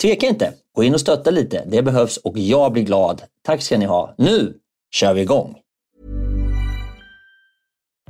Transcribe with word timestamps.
tveka 0.00 0.26
inte. 0.26 0.52
Gå 0.74 0.84
in 0.84 0.94
och 0.94 1.00
stötta 1.00 1.30
lite. 1.30 1.64
Det 1.66 1.82
behövs 1.82 2.16
och 2.16 2.38
jag 2.38 2.72
blir 2.72 2.82
glad. 2.82 3.22
Tack 3.42 3.62
ska 3.62 3.78
ni 3.78 3.84
ha. 3.84 4.14
Nu 4.18 4.54
kör 4.90 5.14
vi 5.14 5.20
igång! 5.20 5.56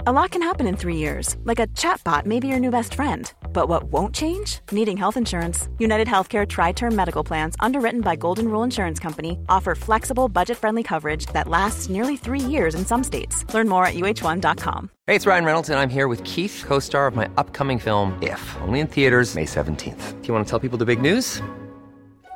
A 0.07 0.13
lot 0.13 0.31
can 0.31 0.41
happen 0.41 0.67
in 0.67 0.77
three 0.77 0.97
years. 0.97 1.37
Like 1.45 1.59
a 1.59 1.67
chatbot 1.77 2.25
may 2.25 2.41
be 2.41 2.49
your 2.49 2.59
new 2.59 2.71
best 2.71 2.95
friend. 2.95 3.31
But 3.53 3.69
what 3.69 3.85
won't 3.93 4.15
change? 4.15 4.61
Needing 4.73 4.97
health 4.97 5.19
insurance. 5.19 5.69
United 5.79 6.09
Healthcare 6.09 6.49
Tri 6.49 6.73
Term 6.73 6.97
Medical 6.97 7.23
Plans, 7.23 7.55
underwritten 7.61 8.01
by 8.01 8.17
Golden 8.17 8.49
Rule 8.49 8.63
Insurance 8.63 8.99
Company, 8.99 9.39
offer 9.51 9.75
flexible, 9.75 10.29
budget 10.29 10.57
friendly 10.57 10.83
coverage 10.83 11.27
that 11.35 11.49
lasts 11.49 11.91
nearly 11.91 12.17
three 12.17 12.41
years 12.41 12.75
in 12.75 12.87
some 12.87 13.05
states. 13.05 13.45
Learn 13.53 13.69
more 13.69 13.85
at 13.85 13.95
uh1.com. 13.95 14.89
Hey, 15.07 15.17
it's 15.17 15.27
Ryan 15.27 15.45
Reynolds, 15.45 15.69
and 15.69 15.79
I'm 15.79 15.91
here 15.91 16.09
with 16.09 16.25
Keith, 16.25 16.65
co 16.67 16.79
star 16.79 17.07
of 17.07 17.15
my 17.15 17.29
upcoming 17.37 17.79
film, 17.79 18.19
If, 18.23 18.57
only 18.63 18.81
in 18.81 18.87
theaters, 18.87 19.35
May 19.35 19.45
17th. 19.45 20.23
Do 20.23 20.29
you 20.29 20.33
want 20.33 20.47
to 20.47 20.51
tell 20.51 20.61
people 20.61 20.79
the 20.79 20.87
big 20.87 21.03
news? 21.03 21.43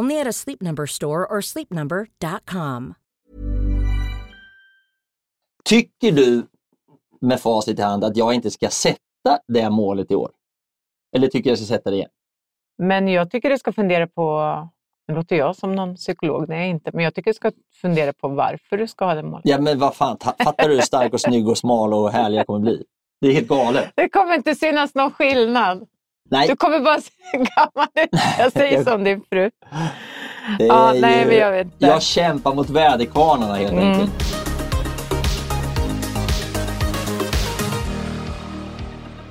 Only 0.00 0.20
at 0.20 0.26
a 0.26 0.32
Sleep 0.32 0.62
Number 0.62 0.86
store 0.86 1.26
or 1.30 1.40
sleepnumber.com. 1.40 2.94
Tycker 5.64 6.12
du 6.12 6.46
med 7.20 7.40
facit 7.40 7.78
i 7.78 7.82
hand 7.82 8.04
att 8.04 8.16
jag 8.16 8.34
inte 8.34 8.50
ska 8.50 8.68
sätta 8.68 9.38
det 9.48 9.70
målet 9.70 10.10
i 10.10 10.14
år? 10.14 10.30
Eller 11.16 11.28
tycker 11.28 11.50
jag 11.50 11.58
ska 11.58 11.66
sätta 11.66 11.90
det 11.90 11.96
igen? 11.96 12.08
Men 12.78 13.08
jag 13.08 13.30
tycker 13.30 13.50
du 13.50 13.58
ska 13.58 13.72
fundera 13.72 14.06
på, 14.06 14.54
nu 15.08 15.14
låter 15.14 15.36
jag 15.36 15.56
som 15.56 15.74
någon 15.74 15.96
psykolog, 15.96 16.48
nej 16.48 16.70
inte, 16.70 16.90
men 16.94 17.04
jag 17.04 17.14
tycker 17.14 17.30
du 17.30 17.34
ska 17.34 17.52
fundera 17.80 18.12
på 18.12 18.28
varför 18.28 18.76
du 18.76 18.86
ska 18.86 19.04
ha 19.04 19.14
det 19.14 19.22
målet. 19.22 19.42
Ja 19.44 19.60
men 19.60 19.78
vad 19.78 19.94
fan, 19.94 20.16
fattar 20.18 20.68
du 20.68 20.74
hur 20.74 20.80
stark 20.80 21.12
och 21.12 21.20
snygg 21.20 21.48
och 21.48 21.58
smal 21.58 21.94
och 21.94 22.10
härlig 22.10 22.38
jag 22.38 22.46
kommer 22.46 22.60
bli? 22.60 22.84
Det 23.20 23.28
är 23.28 23.32
helt 23.32 23.48
galet. 23.48 23.92
Det 23.94 24.08
kommer 24.08 24.34
inte 24.34 24.54
synas 24.54 24.94
någon 24.94 25.10
skillnad. 25.10 25.86
Nej. 26.30 26.48
Du 26.48 26.56
kommer 26.56 26.80
bara 26.80 27.00
se 27.00 27.10
gammal 27.32 27.88
ut. 27.94 28.20
Jag 28.38 28.52
säger 28.52 28.84
som 28.84 29.04
din 29.04 29.20
fru. 29.30 29.50
Det 30.58 30.64
ja, 30.66 30.94
är 30.94 31.00
nej, 31.00 31.20
ju- 31.20 31.26
men 31.26 31.36
jag 31.36 31.50
vet 31.50 31.66
inte. 31.66 31.86
Jag 31.86 32.02
kämpar 32.02 32.54
mot 32.54 32.70
väderkvarnarna 32.70 33.54
helt 33.54 33.72
Mm. 33.72 33.88
enkelt. 33.92 34.12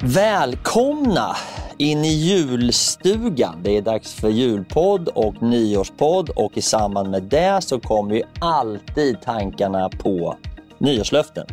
Välkomna 0.01 1.35
in 1.77 2.05
i 2.05 2.07
julstugan. 2.13 3.55
Det 3.63 3.77
är 3.77 3.81
dags 3.81 4.13
för 4.13 4.29
julpodd 4.29 5.07
och 5.07 5.41
nyårspodd 5.41 6.29
och 6.29 6.57
i 6.57 6.61
samband 6.61 7.09
med 7.09 7.23
det 7.23 7.61
så 7.63 7.79
kommer 7.79 8.15
ju 8.15 8.21
alltid 8.39 9.21
tankarna 9.21 9.89
på 9.89 10.35
nyårslöften. 10.77 11.45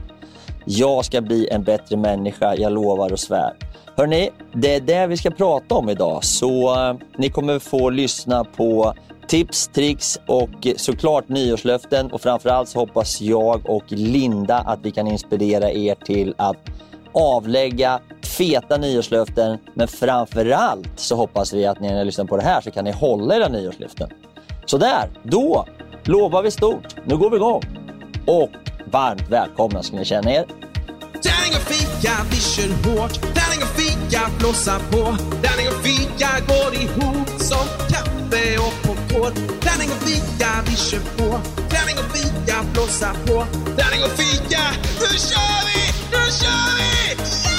Jag 0.68 1.04
ska 1.04 1.20
bli 1.20 1.48
en 1.48 1.62
bättre 1.62 1.96
människa, 1.96 2.54
jag 2.54 2.72
lovar 2.72 3.12
och 3.12 3.20
svär. 3.20 3.52
Hörni, 3.96 4.30
det 4.52 4.74
är 4.74 4.80
det 4.80 5.06
vi 5.06 5.16
ska 5.16 5.30
prata 5.30 5.74
om 5.74 5.88
idag. 5.88 6.24
Så 6.24 6.74
eh, 6.74 6.96
ni 7.18 7.30
kommer 7.30 7.58
få 7.58 7.90
lyssna 7.90 8.44
på 8.44 8.94
tips, 9.26 9.68
tricks 9.68 10.20
och 10.26 10.66
såklart 10.76 11.28
nyårslöften. 11.28 12.12
Och 12.12 12.20
framförallt 12.20 12.68
så 12.68 12.78
hoppas 12.78 13.20
jag 13.20 13.70
och 13.70 13.84
Linda 13.88 14.56
att 14.58 14.78
vi 14.82 14.90
kan 14.90 15.06
inspirera 15.06 15.70
er 15.70 15.94
till 15.94 16.34
att 16.38 16.56
avlägga 17.12 18.00
feta 18.22 18.76
nyårslöften. 18.76 19.58
Men 19.74 19.88
framförallt 19.88 21.00
så 21.00 21.16
hoppas 21.16 21.52
vi 21.52 21.66
att 21.66 21.80
ni 21.80 21.88
när 21.88 21.98
ni 21.98 22.04
lyssnar 22.04 22.24
på 22.24 22.36
det 22.36 22.42
här 22.42 22.60
så 22.60 22.70
kan 22.70 22.84
ni 22.84 22.92
hålla 22.92 23.36
era 23.36 23.48
nyårslöften. 23.48 24.08
Så 24.66 24.78
där, 24.78 25.10
då 25.22 25.66
lovar 26.04 26.42
vi 26.42 26.50
stort. 26.50 26.96
Nu 27.04 27.16
går 27.16 27.30
vi 27.30 27.36
igång. 27.36 27.62
Och 28.26 28.50
varmt 28.90 29.28
välkomna 29.28 29.82
ska 29.82 29.96
ni 29.96 30.04
känna 30.04 30.30
er. 30.30 30.44
Tärning 31.22 31.54
och 31.56 31.66
fika, 31.72 32.12
vi 32.30 32.36
kör 32.36 32.68
hårt. 32.68 33.12
Tärning 33.20 33.62
och 33.62 33.80
fika, 33.80 34.20
blåsa 34.38 34.78
på. 34.78 35.16
Tärning 35.42 35.68
och 35.68 35.84
fika 35.84 36.28
går 36.48 36.74
ihop 36.74 37.28
som 37.40 37.66
kaffe 37.92 38.58
och 38.58 38.74
popcorn. 38.82 39.34
Tärning 39.60 39.90
och 39.90 40.02
fika, 40.08 40.48
vi 40.66 40.76
kör 40.76 41.00
på. 41.16 41.40
Tärning 41.70 41.96
och 41.98 42.16
fika, 42.16 42.56
blåsa 42.72 43.10
på. 43.26 43.46
Tärning 43.76 44.02
och 44.04 44.10
fika, 44.10 44.62
nu 45.00 45.18
kör 45.18 45.60
vi! 45.66 45.82
Nu 46.10 46.32
kör 46.32 46.76
vi! 46.78 46.86
Yeah! 47.26 47.55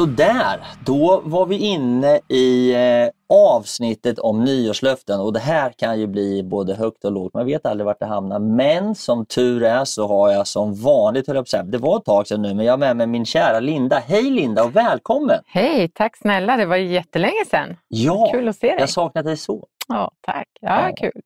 Där, 0.00 0.60
då 0.86 1.22
var 1.24 1.46
vi 1.46 1.58
inne 1.58 2.20
i 2.28 2.74
eh, 2.74 3.08
avsnittet 3.36 4.18
om 4.18 4.44
nyårslöften 4.44 5.20
och 5.20 5.32
det 5.32 5.40
här 5.40 5.70
kan 5.78 6.00
ju 6.00 6.06
bli 6.06 6.42
både 6.42 6.74
högt 6.74 7.04
och 7.04 7.12
lågt. 7.12 7.34
Man 7.34 7.46
vet 7.46 7.66
aldrig 7.66 7.86
vart 7.86 8.00
det 8.00 8.06
hamnar. 8.06 8.38
Men 8.38 8.94
som 8.94 9.26
tur 9.26 9.62
är 9.62 9.84
så 9.84 10.08
har 10.08 10.30
jag 10.32 10.46
som 10.46 10.74
vanligt, 10.74 11.26
höll 11.26 11.36
jag 11.36 11.42
på 11.42 11.46
att 11.46 11.48
säga, 11.48 11.62
det 11.62 11.78
var 11.78 11.96
ett 11.96 12.04
tag 12.04 12.26
sedan 12.26 12.42
nu, 12.42 12.54
men 12.54 12.66
jag 12.66 12.72
har 12.72 12.78
med 12.78 12.96
mig 12.96 13.06
min 13.06 13.24
kära 13.26 13.60
Linda. 13.60 13.98
Hej 13.98 14.22
Linda 14.30 14.64
och 14.64 14.76
välkommen! 14.76 15.38
Hej, 15.46 15.88
tack 15.94 16.16
snälla. 16.16 16.56
Det 16.56 16.66
var 16.66 16.76
jättelänge 16.76 17.44
sedan. 17.50 17.76
Ja, 17.88 18.28
Kul 18.32 18.48
att 18.48 18.56
se 18.56 18.66
dig. 18.66 18.76
jag 18.78 18.90
saknat 18.90 19.24
dig 19.24 19.36
så. 19.36 19.66
Ja, 19.88 20.10
tack. 20.20 20.48
Ja, 20.60 20.88
Ja. 20.88 20.94
kul. 20.96 21.22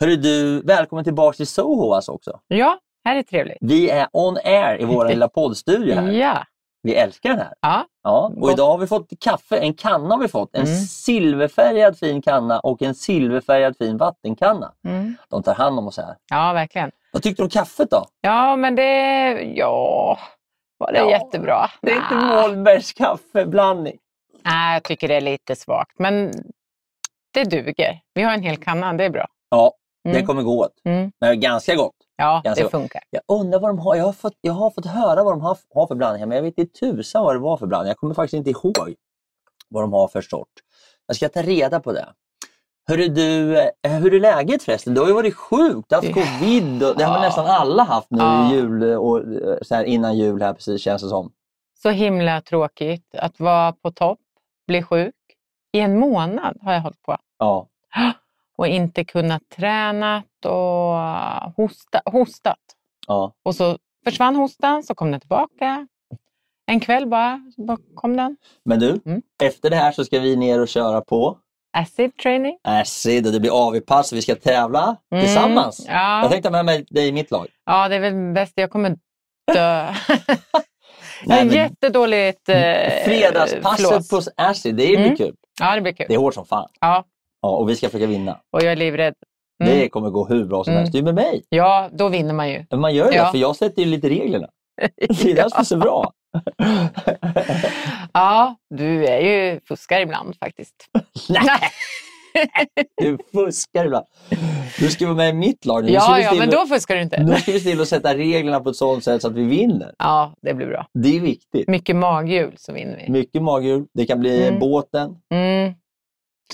Hörru 0.00 0.16
du, 0.16 0.62
välkommen 0.62 1.04
tillbaka 1.04 1.36
till 1.36 1.46
Soho 1.46 1.92
alltså 1.92 2.12
också. 2.12 2.40
Ja, 2.48 2.78
här 3.04 3.16
är 3.16 3.22
trevligt. 3.22 3.58
Vi 3.60 3.90
är 3.90 4.06
on 4.12 4.36
air 4.44 4.80
i 4.80 4.84
vår 4.84 5.04
lilla 5.08 5.28
poddstudio 5.28 5.94
här. 5.94 6.10
Ja, 6.12 6.44
Vi 6.82 6.94
älskar 6.94 7.30
den 7.30 7.38
här. 7.38 7.54
ja. 7.60 7.86
Ja, 8.02 8.32
och 8.40 8.50
idag 8.50 8.66
har 8.70 8.78
vi 8.78 8.86
fått 8.86 9.08
kaffe, 9.20 9.56
en 9.58 9.74
kanna 9.74 10.14
har 10.14 10.22
vi 10.22 10.28
fått. 10.28 10.54
En 10.54 10.62
Mm. 10.66 10.74
silverfärgad 10.76 11.98
fin 11.98 12.22
kanna 12.22 12.60
och 12.60 12.82
en 12.82 12.94
silverfärgad 12.94 13.76
fin 13.78 13.96
vattenkanna. 13.96 14.72
Mm. 14.86 15.16
De 15.28 15.42
tar 15.42 15.54
hand 15.54 15.78
om 15.78 15.86
oss 15.88 15.96
här. 15.96 16.16
ja 16.30 16.52
verkligen. 16.52 16.90
Vad 17.12 17.22
tyckte 17.22 17.42
du 17.42 17.44
om 17.44 17.50
kaffet 17.50 17.90
då? 17.90 18.06
Ja, 18.20 18.56
men 18.56 18.74
det... 18.74 19.30
Ja, 19.56 20.18
var 20.78 20.92
det 20.92 20.98
Ja, 20.98 21.10
jättebra? 21.10 21.70
Det 21.82 21.90
är 21.90 21.96
inte 21.96 22.14
Nja. 22.14 22.42
Målbergs 22.42 22.92
kaffeblandning. 22.92 23.98
Nej, 24.44 24.72
jag 24.74 24.82
tycker 24.84 25.08
det 25.08 25.14
är 25.14 25.20
lite 25.20 25.56
svagt, 25.56 25.98
men 25.98 26.32
det 27.34 27.44
duger. 27.44 28.00
Vi 28.14 28.22
har 28.22 28.32
en 28.34 28.42
hel 28.42 28.56
kanna, 28.56 28.92
det 28.92 29.04
är 29.04 29.10
bra. 29.10 29.26
Ja, 29.50 29.72
Det 30.04 30.10
Mm. 30.10 30.26
kommer 30.26 30.42
gå 30.42 30.58
åt. 30.64 30.72
Mm. 30.84 31.12
Men 31.20 31.40
ganska 31.40 31.74
gott. 31.74 31.94
Ja, 32.16 32.40
Ganska 32.44 32.60
det 32.60 32.64
gott. 32.64 32.70
funkar. 32.70 33.02
Jag 33.10 33.22
undrar 33.28 33.60
vad 33.60 33.70
de 33.70 33.78
har. 33.78 33.96
Jag 33.96 34.04
har 34.04 34.12
fått, 34.12 34.36
jag 34.40 34.52
har 34.52 34.70
fått 34.70 34.86
höra 34.86 35.24
vad 35.24 35.32
de 35.32 35.40
har, 35.40 35.58
har 35.74 35.86
för 35.86 35.94
blandningar, 35.94 36.26
men 36.26 36.36
jag 36.36 36.42
vet 36.42 36.58
inte 36.58 36.78
tusan 36.80 37.24
vad 37.24 37.34
det 37.34 37.38
var 37.38 37.56
för 37.56 37.66
blandning. 37.66 37.88
Jag 37.88 37.96
kommer 37.96 38.14
faktiskt 38.14 38.34
inte 38.34 38.50
ihåg 38.50 38.94
vad 39.68 39.82
de 39.82 39.92
har 39.92 40.08
för 40.08 40.20
sort. 40.20 40.48
Jag 41.06 41.16
ska 41.16 41.28
ta 41.28 41.42
reda 41.42 41.80
på 41.80 41.92
det. 41.92 42.08
Hörru 42.88 43.08
du, 43.08 43.58
eh, 43.60 43.70
hur 43.82 44.14
är 44.14 44.20
läget 44.20 44.62
förresten? 44.62 44.94
Du 44.94 45.00
har 45.00 45.08
ju 45.08 45.14
varit 45.14 45.34
sjuk, 45.34 45.84
du 45.88 45.94
har 45.94 46.02
haft 46.02 46.14
covid. 46.14 46.82
Och, 46.82 46.96
det 46.98 47.04
har 47.04 47.16
Ja. 47.16 47.20
nästan 47.22 47.46
alla 47.46 47.82
haft 47.82 48.10
nu 48.10 48.18
Ja. 48.18 48.52
jul 48.52 48.82
och 48.82 49.18
eh, 49.18 49.58
så 49.62 49.74
här 49.74 49.84
innan 49.84 50.16
jul 50.18 50.42
här 50.42 50.52
precis 50.52 50.82
känns 50.82 51.02
det 51.02 51.08
som. 51.08 51.32
Så 51.82 51.90
himla 51.90 52.40
tråkigt 52.40 53.14
att 53.14 53.40
vara 53.40 53.72
på 53.72 53.90
topp, 53.90 54.18
bli 54.66 54.82
sjuk. 54.82 55.14
I 55.72 55.80
en 55.80 55.98
månad 55.98 56.58
har 56.62 56.72
jag 56.72 56.80
hållit 56.80 57.02
på 57.02 57.16
Ja. 57.38 57.66
och 58.60 58.66
inte 58.68 59.04
kunnat 59.04 59.42
tränat 59.56 60.24
och 60.44 60.96
hosta, 61.56 62.00
hostat. 62.04 62.58
ja. 63.06 63.32
Och 63.44 63.54
så 63.54 63.78
försvann 64.04 64.36
hostan, 64.36 64.82
så 64.82 64.94
kom 64.94 65.10
den 65.10 65.20
tillbaka. 65.20 65.86
En 66.66 66.80
kväll 66.80 67.06
bara, 67.08 67.40
bara 67.66 67.78
kom 67.94 68.16
den. 68.16 68.36
Men 68.64 68.78
du, 68.80 69.00
Mm. 69.06 69.22
efter 69.42 69.70
det 69.70 69.76
här 69.76 69.92
så 69.92 70.04
ska 70.04 70.18
vi 70.18 70.36
ner 70.36 70.60
och 70.60 70.68
köra 70.68 71.00
på 71.00 71.38
Acid 71.72 72.16
training. 72.16 72.58
Acid 72.64 73.26
och 73.26 73.32
det 73.32 73.40
blir 73.40 73.66
AV-pass 73.68 74.12
vi 74.12 74.22
ska 74.22 74.34
tävla 74.34 74.96
Mm, 75.12 75.24
tillsammans. 75.24 75.86
Ja. 75.88 76.22
Jag 76.22 76.30
tänkte 76.30 76.48
ha 76.48 76.52
med 76.52 76.64
mig 76.64 76.84
dig 76.90 77.08
i 77.08 77.12
mitt 77.12 77.30
lag. 77.30 77.46
ja, 77.64 77.88
det 77.88 77.94
är 77.96 78.00
väl 78.00 78.32
bäst. 78.34 78.52
Jag 78.56 78.70
kommer 78.70 78.90
dö. 79.54 79.94
jag 81.24 81.46
men- 81.46 81.48
jättedåligt 81.50 82.48
eh, 82.48 82.54
Fredagspasset 83.04 84.08
flås. 84.08 84.26
på 84.26 84.42
Acid, 84.42 84.74
det 84.76 84.86
blir 84.86 84.96
Mm. 84.98 85.16
kul. 85.16 85.34
Ja, 85.60 85.74
det 85.74 85.80
blir 85.80 85.92
kul. 85.92 86.06
Det 86.08 86.14
är 86.14 86.18
hårt 86.18 86.34
som 86.34 86.46
fan. 86.46 86.68
Ja, 86.80 87.04
Ja, 87.42 87.48
och 87.56 87.68
vi 87.70 87.76
ska 87.76 87.86
försöka 87.88 88.06
vinna. 88.06 88.40
och 88.52 88.62
jag 88.62 88.72
är 88.72 88.76
livrädd. 88.76 89.14
Mm. 89.64 89.78
Det 89.78 89.88
kommer 89.88 90.10
gå 90.10 90.26
hur 90.28 90.44
bra 90.44 90.64
som 90.64 90.70
Mm. 90.72 90.80
helst. 90.80 90.92
Du 90.92 90.98
är 90.98 91.02
med 91.02 91.14
mig. 91.14 91.42
Ja, 91.48 91.88
då 91.92 92.08
vinner 92.08 92.34
man 92.34 92.50
ju. 92.50 92.64
Men 92.70 92.80
man 92.80 92.94
gör 92.94 93.10
ju 93.10 93.16
Ja. 93.16 93.24
det, 93.24 93.30
för 93.30 93.38
jag 93.38 93.56
sätter 93.56 93.82
ju 93.82 93.88
lite 93.88 94.08
reglerna. 94.08 94.48
Det 95.08 95.30
är 95.30 95.34
det 95.34 95.50
som 95.50 95.60
är 95.60 95.64
så 95.64 95.76
bra. 95.76 96.12
Ja, 98.12 98.56
du 98.74 99.06
är 99.06 99.20
ju 99.20 99.60
fuskar 99.68 100.00
ibland 100.00 100.36
faktiskt. 100.36 100.74
Nej, 101.28 101.60
du 103.02 103.18
fuskar 103.32 103.84
ibland. 103.86 104.06
Du 104.78 104.88
ska 104.90 105.04
vara 105.06 105.16
med 105.16 105.28
i 105.30 105.32
mitt 105.32 105.64
lag 105.66 105.84
nu. 105.84 105.90
Ja, 105.92 106.20
ja, 106.20 106.34
men 106.34 106.48
och- 106.48 106.54
då 106.54 106.66
fuskar 106.66 106.96
du 106.96 107.02
inte. 107.02 107.22
Nu 107.22 107.34
ska 107.34 107.52
vi 107.52 107.60
till 107.60 107.80
och 107.80 107.88
sätta 107.88 108.14
reglerna 108.14 108.60
på 108.60 108.70
ett 108.70 108.76
sådant 108.76 109.04
sätt 109.04 109.22
så 109.22 109.28
att 109.28 109.34
vi 109.34 109.44
vinner. 109.44 109.94
Ja, 109.98 110.34
det 110.42 110.54
blir 110.54 110.66
bra. 110.66 110.86
Det 110.94 111.16
är 111.16 111.20
viktigt. 111.20 111.68
Mycket 111.68 111.96
maghjul 111.96 112.54
så 112.58 112.72
vinner 112.72 112.96
vi. 113.06 113.12
Mycket 113.12 113.42
maghjul. 113.42 113.86
Det 113.94 114.06
kan 114.06 114.20
bli 114.20 114.46
Mm. 114.48 114.60
båten. 114.60 115.16
Mm. 115.34 115.72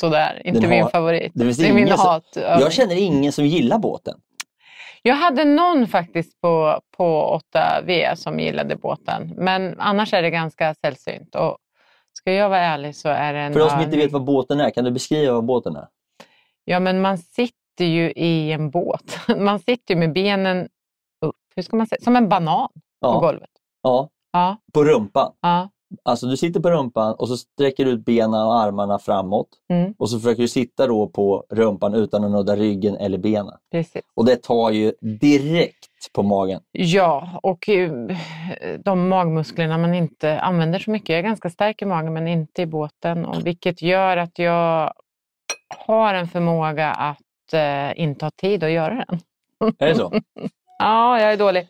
Sådär, 0.00 0.42
inte 0.44 0.60
Den 0.60 0.70
min 0.70 0.82
har- 0.82 0.90
favorit. 0.90 1.32
det 1.34 1.44
finns 1.44 1.58
är 1.60 1.72
min 1.72 1.88
som- 1.88 1.98
hat. 1.98 2.28
Jag 2.36 2.72
känner 2.72 2.94
ingen 2.96 3.32
som 3.32 3.46
gillar 3.46 3.78
båten. 3.78 4.14
Jag 5.02 5.14
hade 5.14 5.44
någon 5.44 5.86
faktiskt 5.86 6.40
på, 6.40 6.80
på 6.96 7.40
8V 7.54 8.14
som 8.16 8.40
gillade 8.40 8.76
båten, 8.76 9.32
men 9.36 9.80
annars 9.80 10.14
är 10.14 10.22
det 10.22 10.30
ganska 10.30 10.74
sällsynt. 10.74 11.34
Och 11.34 11.58
ska 12.12 12.32
jag 12.32 12.48
vara 12.48 12.60
ärlig 12.60 12.96
så 12.96 13.08
är 13.08 13.32
det 13.32 13.40
en 13.40 13.52
För 13.52 13.60
de 13.60 13.70
som 13.70 13.80
inte 13.80 13.96
vet 13.96 14.12
vad 14.12 14.24
båten 14.24 14.60
är, 14.60 14.70
kan 14.70 14.84
du 14.84 14.90
beskriva 14.90 15.32
vad 15.34 15.44
båten 15.44 15.76
är? 15.76 15.86
Ja, 16.64 16.80
men 16.80 17.00
man 17.00 17.18
sitter 17.18 17.84
ju 17.84 18.10
i 18.12 18.52
en 18.52 18.70
båt. 18.70 19.18
Man 19.36 19.58
sitter 19.58 19.94
ju 19.94 20.00
med 20.00 20.12
benen 20.12 20.68
upp, 21.26 21.34
hur 21.56 21.62
ska 21.62 21.76
man 21.76 21.86
säga, 21.86 21.98
som 22.02 22.16
en 22.16 22.28
banan 22.28 22.68
på 22.74 22.80
Ja, 23.00 23.18
golvet. 23.20 23.50
ja, 23.82 24.08
Ja, 24.32 24.56
på 24.74 24.84
rumpan. 24.84 25.32
ja. 25.40 25.70
Alltså 26.02 26.26
du 26.26 26.36
sitter 26.36 26.60
på 26.60 26.70
rumpan 26.70 27.14
och 27.14 27.28
så 27.28 27.36
sträcker 27.36 27.84
du 27.84 27.90
ut 27.90 28.04
benen 28.04 28.40
och 28.40 28.60
armarna 28.60 28.98
framåt. 28.98 29.48
Mm. 29.68 29.94
Och 29.98 30.10
så 30.10 30.18
försöker 30.18 30.42
du 30.42 30.48
sitta 30.48 30.86
då 30.86 31.08
på 31.08 31.44
rumpan 31.50 31.94
utan 31.94 32.24
att 32.24 32.30
nudda 32.30 32.56
ryggen 32.56 32.96
eller 32.96 33.18
benen. 33.18 33.54
Precis. 33.70 34.02
Och 34.14 34.24
det 34.24 34.36
tar 34.36 34.70
ju 34.70 34.92
direkt 35.00 36.12
på 36.12 36.22
magen. 36.22 36.60
Ja, 36.72 37.40
och 37.42 37.68
eh, 37.68 37.92
de 38.84 39.08
magmusklerna 39.08 39.78
man 39.78 39.94
inte 39.94 40.40
använder 40.40 40.78
så 40.78 40.90
mycket. 40.90 41.08
Jag 41.08 41.18
är 41.18 41.22
ganska 41.22 41.50
stark 41.50 41.82
i 41.82 41.84
magen 41.84 42.12
men 42.12 42.28
inte 42.28 42.62
i 42.62 42.66
båten. 42.66 43.24
Och 43.24 43.46
vilket 43.46 43.82
gör 43.82 44.16
att 44.16 44.38
jag 44.38 44.92
har 45.86 46.14
en 46.14 46.28
förmåga 46.28 46.90
att 46.90 47.52
eh, 47.52 48.00
inte 48.00 48.24
ha 48.24 48.30
tid 48.30 48.64
att 48.64 48.70
göra 48.70 49.04
den. 49.08 49.20
Är 49.78 49.88
det 49.88 49.94
så? 49.94 50.12
Ja, 50.78 51.20
jag 51.20 51.32
är 51.32 51.36
dålig. 51.36 51.68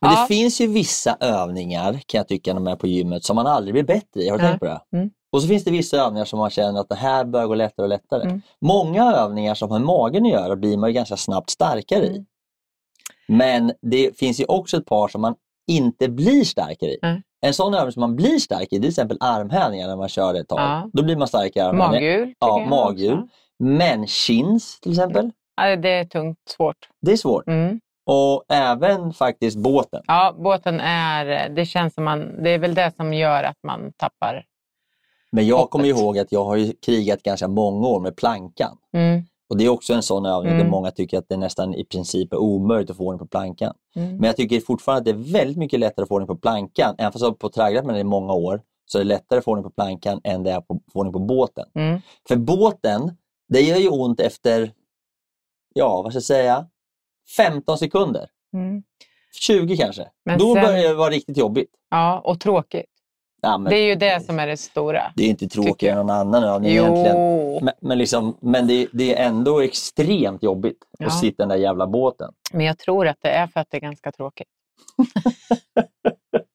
Men 0.00 0.12
ja. 0.12 0.20
det 0.20 0.26
finns 0.26 0.60
ju 0.60 0.66
vissa 0.66 1.16
övningar 1.20 1.92
kan 1.92 2.18
jag 2.18 2.28
tycka 2.28 2.54
när 2.54 2.60
man 2.60 2.72
är 2.72 2.76
på 2.76 2.86
gymmet 2.86 3.24
som 3.24 3.36
man 3.36 3.46
aldrig 3.46 3.74
blir 3.74 3.82
bättre 3.82 4.20
i. 4.20 4.28
Har 4.28 4.38
du 4.38 4.44
tänkt 4.44 4.60
på 4.60 4.66
det? 4.66 4.80
Mm. 4.92 5.10
Och 5.32 5.42
så 5.42 5.48
finns 5.48 5.64
det 5.64 5.70
vissa 5.70 5.96
övningar 5.96 6.24
som 6.24 6.38
man 6.38 6.50
känner 6.50 6.80
att 6.80 6.88
det 6.88 6.94
här 6.94 7.24
börjar 7.24 7.46
gå 7.46 7.54
lättare 7.54 7.84
och 7.84 7.88
lättare. 7.88 8.22
Mm. 8.22 8.40
Många 8.60 9.12
övningar 9.12 9.54
som 9.54 9.70
har 9.70 9.78
med 9.78 9.86
magen 9.86 10.26
att 10.26 10.32
göra 10.32 10.56
blir 10.56 10.76
man 10.76 10.90
ju 10.90 10.94
ganska 10.94 11.16
snabbt 11.16 11.50
starkare 11.50 12.04
i. 12.04 12.08
Mm. 12.08 12.26
Men 13.28 13.72
det 13.82 14.18
finns 14.18 14.40
ju 14.40 14.44
också 14.44 14.76
ett 14.76 14.86
par 14.86 15.08
som 15.08 15.20
man 15.20 15.34
inte 15.66 16.08
blir 16.08 16.44
starkare 16.44 16.90
i. 16.90 16.98
Nej. 17.02 17.22
En 17.40 17.54
sån 17.54 17.74
övning 17.74 17.92
som 17.92 18.00
man 18.00 18.16
blir 18.16 18.38
stark 18.38 18.62
i, 18.62 18.66
det 18.70 18.76
är 18.76 18.80
till 18.80 18.88
exempel 18.88 19.16
armhävningar 19.20 19.88
när 19.88 19.96
man 19.96 20.08
kör 20.08 20.32
det 20.32 20.40
ett 20.40 20.48
tag. 20.48 20.60
Ja. 20.60 20.90
Då 20.92 21.02
blir 21.02 21.16
man 21.16 21.28
starkare. 21.28 21.72
Maghjul. 21.72 22.34
Ja, 22.38 22.66
maghjul. 22.70 23.28
Men 23.58 24.06
chins 24.06 24.80
till 24.80 24.92
exempel, 24.92 25.30
Ja, 25.56 25.76
det 25.76 25.88
är 25.88 26.04
tungt, 26.04 26.38
svårt. 26.56 26.76
det 27.00 27.12
är 27.12 27.16
svårt. 27.16 27.46
Mm. 27.46 27.80
Och 28.12 28.44
även 28.48 29.12
faktiskt 29.12 29.56
båten. 29.56 30.02
Ja, 30.06 30.34
båten 30.38 30.80
är, 30.80 31.48
det 31.48 31.66
känns 31.66 31.94
som 31.94 32.04
man, 32.04 32.42
det 32.42 32.50
är 32.50 32.58
väl 32.58 32.74
det 32.74 32.92
som 32.96 33.14
gör 33.14 33.44
att 33.44 33.58
man 33.62 33.92
tappar. 33.96 34.44
Men 35.32 35.46
jag 35.46 35.56
Hoppet. 35.56 35.70
kommer 35.70 35.84
ihåg 35.84 36.18
att 36.18 36.32
jag 36.32 36.44
har 36.44 36.56
ju 36.56 36.72
krigat 36.86 37.22
ganska 37.22 37.48
många 37.48 37.88
år 37.88 38.00
med 38.00 38.16
plankan. 38.16 38.76
Mm. 38.92 39.22
Och 39.50 39.56
det 39.56 39.64
är 39.64 39.68
också 39.68 39.92
en 39.92 40.02
sån 40.02 40.26
övning 40.26 40.52
Mm. 40.52 40.64
där 40.64 40.70
många 40.70 40.90
tycker 40.90 41.18
att 41.18 41.28
det 41.28 41.36
nästan 41.36 41.74
i 41.74 41.84
princip 41.84 42.32
är 42.32 42.36
omöjligt 42.36 42.90
att 42.90 42.96
få 42.96 43.04
ordning 43.04 43.18
på 43.18 43.26
plankan. 43.26 43.74
Mm. 43.96 44.16
Men 44.16 44.24
jag 44.24 44.36
tycker 44.36 44.60
fortfarande 44.60 44.98
att 44.98 45.04
det 45.04 45.10
är 45.10 45.32
väldigt 45.32 45.56
mycket 45.56 45.80
lättare 45.80 46.02
att 46.02 46.08
få 46.08 46.14
ordning 46.14 46.26
på 46.26 46.36
plankan. 46.36 46.94
Även 46.98 47.12
fast 47.12 47.22
jag 47.22 47.30
har 47.30 47.82
på 47.82 47.88
den 47.88 47.96
i 47.96 48.04
många 48.04 48.32
år 48.32 48.62
så 48.86 48.98
är 48.98 49.02
det 49.02 49.08
lättare 49.08 49.38
att 49.38 49.44
få 49.44 49.50
ordning 49.50 49.64
på 49.64 49.70
plankan 49.70 50.20
än 50.24 50.42
det 50.42 50.50
är 50.50 50.56
att 50.56 50.66
få 50.66 50.80
ordning 50.94 51.12
på 51.12 51.18
båten. 51.18 51.66
Mm. 51.74 52.00
För 52.28 52.36
båten, 52.36 53.16
det 53.48 53.60
gör 53.60 53.76
ju 53.76 53.88
ont 53.88 54.20
efter, 54.20 54.72
ja 55.74 56.02
vad 56.02 56.12
ska 56.12 56.16
jag 56.16 56.22
säga, 56.22 56.66
15 57.36 57.78
sekunder. 57.78 58.26
Mm. 58.54 58.82
20 59.40 59.76
kanske. 59.76 60.08
Men 60.24 60.38
Då 60.38 60.54
sen- 60.54 60.64
börjar 60.64 60.88
det 60.88 60.94
vara 60.94 61.10
riktigt 61.10 61.36
jobbigt. 61.36 61.70
Ja, 61.90 62.18
och 62.24 62.40
tråkigt. 62.40 62.86
Ja, 63.42 63.58
men 63.58 63.70
Det 63.70 63.76
är 63.78 63.86
ju 63.86 63.94
det 63.94 64.24
som 64.26 64.38
är 64.38 64.46
det 64.46 64.56
stora. 64.56 65.12
det 65.16 65.24
är 65.24 65.28
inte 65.28 65.48
tråkigare 65.48 66.00
än 66.00 66.06
någon 66.06 66.16
annan 66.16 66.44
övning 66.44 66.72
Jo, 66.74 66.82
egentligen. 66.84 67.64
Men, 67.64 67.74
men, 67.80 67.98
liksom, 67.98 68.36
men 68.40 68.66
det, 68.66 68.86
det 68.92 69.14
är 69.18 69.26
ändå 69.26 69.60
extremt 69.60 70.42
jobbigt 70.42 70.78
Ja. 70.98 71.06
att 71.06 71.18
sitta 71.20 71.26
i 71.28 71.34
den 71.42 71.48
där 71.48 71.56
jävla 71.56 71.86
båten. 71.86 72.32
men 72.52 72.66
jag 72.66 72.78
tror 72.78 73.08
att 73.08 73.16
det 73.22 73.28
är 73.30 73.46
för 73.46 73.60
att 73.60 73.66
det 73.70 73.76
är 73.76 73.80
ganska 73.80 74.12
tråkigt. 74.12 74.48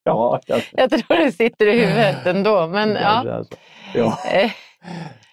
Ja, 0.03 0.39
kanske. 0.47 0.69
Jag 0.81 0.89
tror 0.89 1.17
det 1.25 1.31
sitter 1.31 1.65
i 1.67 1.79
huvudet 1.79 2.25
ändå. 2.25 2.67
Men, 2.67 2.89
ja. 2.89 3.01
kanske 3.01 3.29
är 3.31 3.43
så. 3.43 3.55
ja. 3.93 4.17
Eh, 4.31 4.51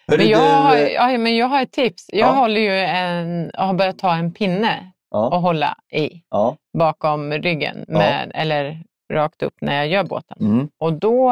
men, 0.07 0.27
jag 0.27 0.77
du, 0.77 0.91
ja, 0.91 1.17
men 1.17 1.35
jag 1.35 1.47
har 1.47 1.61
ett 1.61 1.71
tips. 1.71 2.05
Jag 2.07 2.19
Ja. 2.29 2.31
håller 2.31 2.61
ju 2.61 2.79
en, 2.79 3.51
har 3.53 3.73
börjat 3.73 3.99
ta 3.99 4.13
en 4.15 4.33
pinne 4.33 4.91
och 5.13 5.33
ja, 5.33 5.37
hålla 5.37 5.77
i 5.91 6.23
ja, 6.29 6.55
bakom 6.77 7.31
ryggen, 7.33 7.85
Ja. 7.87 7.97
med, 7.97 8.31
eller 8.35 8.83
rakt 9.13 9.43
upp 9.43 9.53
när 9.61 9.75
jag 9.75 9.87
gör 9.87 10.03
båten. 10.03 10.37
mm. 10.39 10.69
Och 10.79 10.93
då 10.93 11.29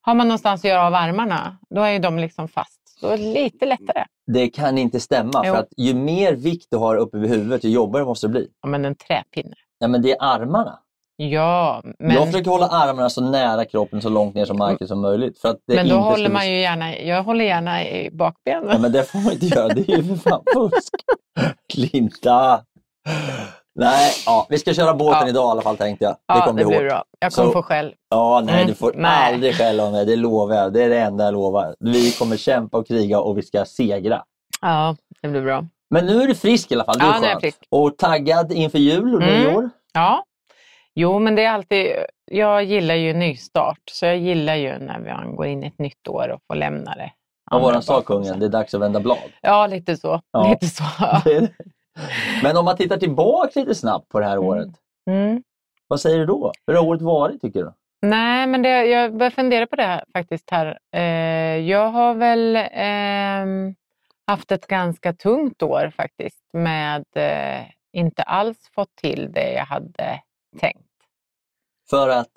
har 0.00 0.14
man 0.14 0.28
någonstans 0.28 0.60
att 0.64 0.68
göra 0.68 0.86
av 0.86 0.94
armarna. 0.94 1.56
Då 1.70 1.82
är 1.82 1.98
de 1.98 2.18
liksom 2.18 2.48
fast. 2.48 2.80
Då 3.00 3.08
är 3.08 3.18
det 3.18 3.24
lite 3.42 3.66
lättare. 3.66 4.04
Det 4.26 4.48
kan 4.48 4.78
inte 4.78 5.00
stämma 5.00 5.42
Jo. 5.44 5.52
för 5.54 5.60
att 5.60 5.68
ju 5.76 5.94
mer 5.94 6.32
vikt 6.32 6.66
du 6.70 6.76
har 6.76 6.96
uppe 6.96 7.18
vid 7.18 7.30
huvudet 7.30 7.64
ju 7.64 7.68
jobbigare 7.70 8.04
måste 8.06 8.26
det 8.26 8.30
bli. 8.30 8.48
Ja, 8.62 8.68
men 8.68 8.84
en 8.84 8.94
träpinne. 8.94 9.54
Ja, 9.78 9.88
men 9.88 10.02
det 10.02 10.10
är 10.12 10.16
armarna. 10.20 10.78
Ja, 11.16 11.82
men, 11.98 12.14
Jag 12.16 12.26
försöker 12.26 12.50
hålla 12.50 12.66
armarna 12.68 13.10
så 13.10 13.20
nära 13.20 13.64
kroppen 13.64 14.02
så 14.02 14.08
långt 14.08 14.34
ner 14.34 14.44
som 14.44 14.58
marken 14.58 14.88
som 14.88 15.00
möjligt. 15.00 15.38
För 15.38 15.48
att 15.48 15.58
det 15.66 15.74
men 15.74 15.88
då 15.88 15.94
inte 15.94 16.08
håller 16.08 16.30
man 16.30 16.50
ju 16.50 16.60
gärna, 16.60 16.98
jag 16.98 17.22
håller 17.22 17.44
gärna 17.44 17.84
i 17.88 18.10
bakbenen. 18.12 18.68
Ja, 18.72 18.78
men 18.78 18.92
det 18.92 19.04
får 19.04 19.18
man 19.18 19.32
inte 19.32 19.46
göra. 19.46 19.68
Det 19.68 19.88
är 19.92 19.96
ju 19.96 20.04
för 20.16 20.30
fan 20.30 20.42
fusk. 20.54 20.94
Linda! 21.92 22.64
Nej, 23.74 24.12
ja, 24.26 24.46
vi 24.50 24.58
ska 24.58 24.74
köra 24.74 24.94
båten 24.94 25.20
Ja. 25.22 25.28
idag 25.28 25.48
i 25.48 25.50
alla 25.50 25.62
fall 25.62 25.76
tänkte 25.76 26.04
jag. 26.04 26.12
Det 26.12 26.18
ja, 26.26 26.34
kommer 26.46 26.60
det 26.60 26.66
bli 26.66 26.76
blir 26.78 26.84
hårt. 26.84 26.88
bra. 26.90 27.04
Jag 27.18 27.32
kommer 27.32 27.48
Så- 27.48 27.52
få 27.52 27.62
skäll. 27.62 27.94
Ja, 28.10 28.40
nej, 28.44 28.54
Mm, 28.54 28.66
du 28.66 28.74
får 28.74 28.92
nej. 28.96 29.32
aldrig 29.34 29.54
skälla 29.56 29.84
om 29.84 29.92
mig. 29.92 30.06
Det 30.06 30.16
lovar 30.16 30.54
jag. 30.56 30.72
Det 30.72 30.82
är 30.82 30.88
det 30.88 30.98
enda 31.00 31.24
jag 31.24 31.34
lovar. 31.34 31.74
Vi 31.80 32.12
kommer 32.12 32.36
kämpa 32.36 32.76
och 32.78 32.86
kriga 32.88 33.20
och 33.20 33.38
vi 33.38 33.42
ska 33.42 33.64
segra. 33.64 34.22
Ja, 34.60 34.96
det 35.22 35.28
blir 35.28 35.42
bra. 35.42 35.64
Men 35.90 36.06
nu 36.06 36.22
är 36.22 36.26
du 36.26 36.34
frisk 36.34 36.70
i 36.70 36.74
alla 36.74 36.84
fall. 36.84 36.98
Det 36.98 37.04
är 37.04 37.08
Ja, 37.08 37.18
nu 37.20 37.26
är 37.26 37.30
jag 37.30 37.32
skönt. 37.32 37.40
frisk. 37.40 37.58
Och 37.70 37.98
taggad 37.98 38.52
inför 38.52 38.78
jul 38.78 39.14
och 39.14 39.22
Mm. 39.22 39.40
nyår. 39.42 39.70
Ja, 39.94 40.24
jo 40.94 41.18
men 41.18 41.34
det 41.34 41.44
är 41.44 41.50
alltid, 41.50 41.86
jag 42.30 42.64
gillar 42.64 42.94
ju 42.94 43.12
nystart. 43.12 43.78
Så 43.90 44.06
jag 44.06 44.16
gillar 44.18 44.54
ju 44.54 44.78
när 44.78 44.98
man 44.98 45.36
går 45.36 45.46
in 45.46 45.64
i 45.64 45.66
ett 45.66 45.78
nytt 45.78 46.08
år 46.08 46.28
och 46.28 46.40
får 46.46 46.54
lämna 46.54 46.94
det. 46.94 47.10
Vad 47.50 47.62
var 47.62 47.72
den 47.72 47.82
sa 47.82 48.00
kungen? 48.00 48.38
Det 48.38 48.46
är 48.46 48.50
dags 48.50 48.74
att 48.74 48.80
vända 48.80 49.00
blad. 49.00 49.18
Ja, 49.42 49.66
lite 49.66 49.96
så. 49.96 50.20
Ja. 50.32 50.48
Lite 50.50 50.66
så. 50.66 50.82
Det 51.24 51.40
det. 51.40 51.48
Men 52.42 52.56
om 52.56 52.64
man 52.64 52.76
tittar 52.76 52.96
tillbaka 52.96 53.60
lite 53.60 53.74
snabbt 53.74 54.08
på 54.08 54.20
det 54.20 54.26
här 54.26 54.36
Mm. 54.36 54.44
året. 54.48 54.68
Mm. 55.10 55.42
Vad 55.88 56.00
säger 56.00 56.18
du 56.18 56.26
då? 56.26 56.52
Hur 56.66 56.74
har 56.74 56.84
året 56.84 57.02
varit 57.02 57.40
tycker 57.40 57.60
du? 57.62 57.72
Nej, 58.02 58.46
men 58.46 58.62
det, 58.62 58.68
jag 58.86 59.16
börjar 59.16 59.30
fundera 59.30 59.66
på 59.66 59.76
det 59.76 59.82
här 59.82 60.04
faktiskt 60.12 60.50
här. 60.50 60.78
Eh, 60.92 61.02
jag 61.70 61.90
har 61.90 62.14
väl 62.14 62.58
ehm, 62.72 63.74
haft 64.26 64.52
ett 64.52 64.66
ganska 64.66 65.12
tungt 65.12 65.62
år 65.62 65.92
faktiskt 65.96 66.44
med 66.52 67.04
eh, 67.14 67.64
inte 67.92 68.22
alls 68.22 68.70
fått 68.74 68.96
till 68.96 69.32
det 69.32 69.52
jag 69.52 69.64
hade 69.64 70.20
tänkt. 70.60 70.88
För 71.90 72.08
att? 72.08 72.30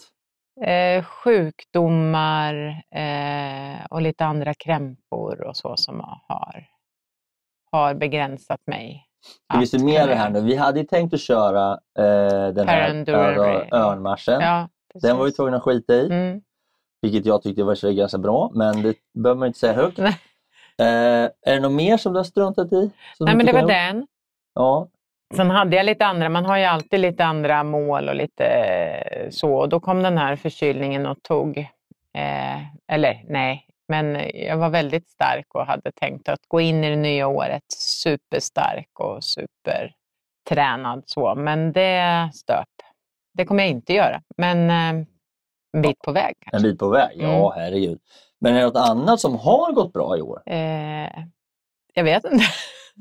Eh, 0.62 1.04
sjukdomar 1.04 2.84
eh, 2.92 3.86
och 3.90 4.02
lite 4.02 4.26
andra 4.26 4.54
krämpor 4.54 5.42
och 5.42 5.58
så 5.58 5.78
som 5.78 6.00
har, 6.28 6.66
har 7.72 7.94
begränsat 7.94 8.62
mig. 8.68 9.07
Ska 9.50 9.60
vi 9.60 9.68
summera 9.68 10.06
det 10.06 10.16
här 10.16 10.30
nu? 10.30 10.42
Vi 10.42 10.56
hade 10.56 10.80
ju 10.80 10.86
tänkt 10.86 11.14
att 11.14 11.22
köra 11.22 11.72
eh, 12.00 12.54
den 12.54 12.68
här. 12.68 12.90
Örn- 12.94 13.74
Örnmarschen. 13.74 14.42
Ja, 14.42 14.70
Den 14.94 15.18
var 15.18 15.26
vi 15.26 15.32
tvungna 15.32 15.58
att 15.58 15.64
skita 15.64 15.94
i, 15.94 16.06
Mm. 16.06 16.42
vilket 17.02 17.26
jag 17.26 17.42
tyckte 17.44 17.64
var 17.64 17.92
ganska 17.94 18.18
bra, 18.18 18.52
men 18.54 18.82
det 18.82 18.94
behöver 19.14 19.40
man 19.40 19.48
inte 19.48 19.60
säga 19.60 19.74
högt. 19.74 20.00
Eh, 20.00 20.06
är 21.42 21.54
det 21.54 21.60
något 21.60 21.72
mer 21.72 21.98
som 21.98 22.14
du 22.14 22.20
har 22.20 22.24
struntat 22.24 22.74
i? 22.74 22.92
Nej, 23.20 23.36
men 23.36 23.46
det 23.46 23.54
var 23.54 23.68
den. 23.68 24.08
Ja, 24.54 24.88
Sen 25.36 25.50
hade 25.50 25.76
jag 25.76 25.86
lite 25.86 26.06
andra, 26.06 26.30
man 26.30 26.46
har 26.46 26.58
ju 26.58 26.64
alltid 26.66 27.00
lite 27.00 27.26
andra 27.26 27.64
mål 27.64 28.10
och 28.10 28.16
lite 28.16 28.44
eh, 28.46 29.30
så. 29.30 29.54
Och 29.56 29.70
då 29.70 29.80
kom 29.80 30.04
den 30.04 30.18
här 30.18 30.36
förkylningen 30.36 31.06
och 31.06 31.24
tog, 31.24 31.58
eh, 32.14 32.58
eller 32.88 33.24
nej, 33.30 33.67
men 33.88 34.30
jag 34.34 34.58
var 34.58 34.70
väldigt 34.70 35.10
stark 35.10 35.56
och 35.56 35.66
hade 35.66 35.92
tänkt 35.92 36.30
att 36.30 36.40
gå 36.48 36.62
in 36.62 36.84
i 36.84 36.90
det 36.90 36.96
nya 36.96 37.28
året 37.28 37.64
superstark 37.78 39.00
och 39.00 39.24
supertränad 39.24 41.04
så. 41.06 41.36
Men 41.36 41.74
det 41.74 42.30
stöp. 42.34 42.68
Det 43.34 43.46
kommer 43.46 43.64
jag 43.64 43.70
inte 43.72 43.94
göra, 43.94 44.22
men 44.38 44.70
eh, 44.70 45.06
en 45.74 45.82
bit 45.82 46.00
på 46.00 46.12
väg 46.12 46.36
en 46.40 46.52
kanske. 46.52 46.68
bit 46.70 46.80
på 46.80 46.90
väg. 46.90 47.12
Ja, 47.16 47.54
Mm. 47.54 47.64
herregud. 47.66 48.00
Men 48.40 48.56
är 48.56 48.60
det 48.60 48.66
något 48.66 48.90
annat 48.90 49.20
som 49.20 49.36
har 49.36 49.72
gått 49.72 49.94
bra 49.94 50.18
i 50.18 50.22
år? 50.22 50.42
Eh, 50.46 51.24
jag 51.94 52.04
vet 52.04 52.24
inte. 52.26 52.46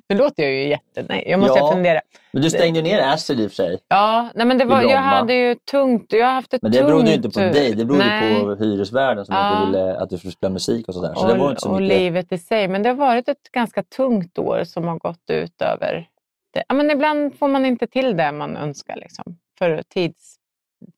Nu 0.09 0.17
låter 0.17 0.43
jag 0.43 0.53
ju 0.53 0.69
jätte... 0.69 1.03
Nej, 1.09 1.25
jag 1.27 1.41
måste 1.41 1.59
Ja. 1.59 1.73
fundera. 1.73 2.01
Men 2.33 2.43
du 2.43 2.51
stängde 2.51 2.83
ner 2.83 2.99
Acid 3.03 3.41
i 3.41 3.47
och 3.47 3.51
för 3.51 3.57
sig. 3.57 3.79
Ja, 3.89 4.29
nej, 4.35 4.47
men 4.47 4.59
det 4.59 4.65
var, 4.65 4.83
jag 4.83 4.99
hade 4.99 5.35
ju 5.35 5.55
tungt. 5.55 6.13
Jag 6.13 6.27
har 6.27 6.33
haft 6.33 6.55
ett 6.55 6.63
Men 6.63 6.73
det 6.73 6.79
tungt... 6.79 6.89
berodde 6.91 7.09
ju 7.09 7.15
inte 7.15 7.31
på 7.31 7.39
dig, 7.41 7.75
det 7.75 7.85
berodde 7.85 8.05
Nej. 8.07 8.41
på 8.41 8.55
hyresvärden 8.55 9.27
som 9.27 9.35
Ja. 9.35 9.53
inte 9.63 9.67
ville 9.67 9.97
att 9.97 10.11
du 10.11 10.19
skulle 10.19 10.33
spela 10.33 10.53
musik 10.53 10.89
och 10.89 10.95
sådär. 10.95 11.15
Så 11.15 11.23
och, 11.23 11.29
det 11.29 11.39
var 11.39 11.51
inte 11.51 11.61
så 11.61 11.71
och 11.71 11.81
mycket. 11.83 11.99
livet 11.99 12.33
i 12.33 12.39
sig. 12.39 12.69
Men 12.69 12.83
det 12.83 12.89
har 12.89 12.97
varit 12.97 13.29
ett 13.29 13.53
ganska 13.53 13.83
tungt 13.83 14.39
år 14.39 14.65
som 14.65 14.85
har 14.85 14.99
gått 14.99 15.31
ut 15.31 15.63
över... 15.63 16.09
Det. 16.53 16.65
Ja, 16.69 16.75
men 16.75 16.91
ibland 16.91 17.35
får 17.39 17.49
man 17.49 17.65
inte 17.67 17.87
till 17.87 18.17
det 18.17 18.33
man 18.33 18.57
önskar. 18.57 18.97
Liksom, 18.97 19.25
för 19.59 19.83
tids, 19.89 20.37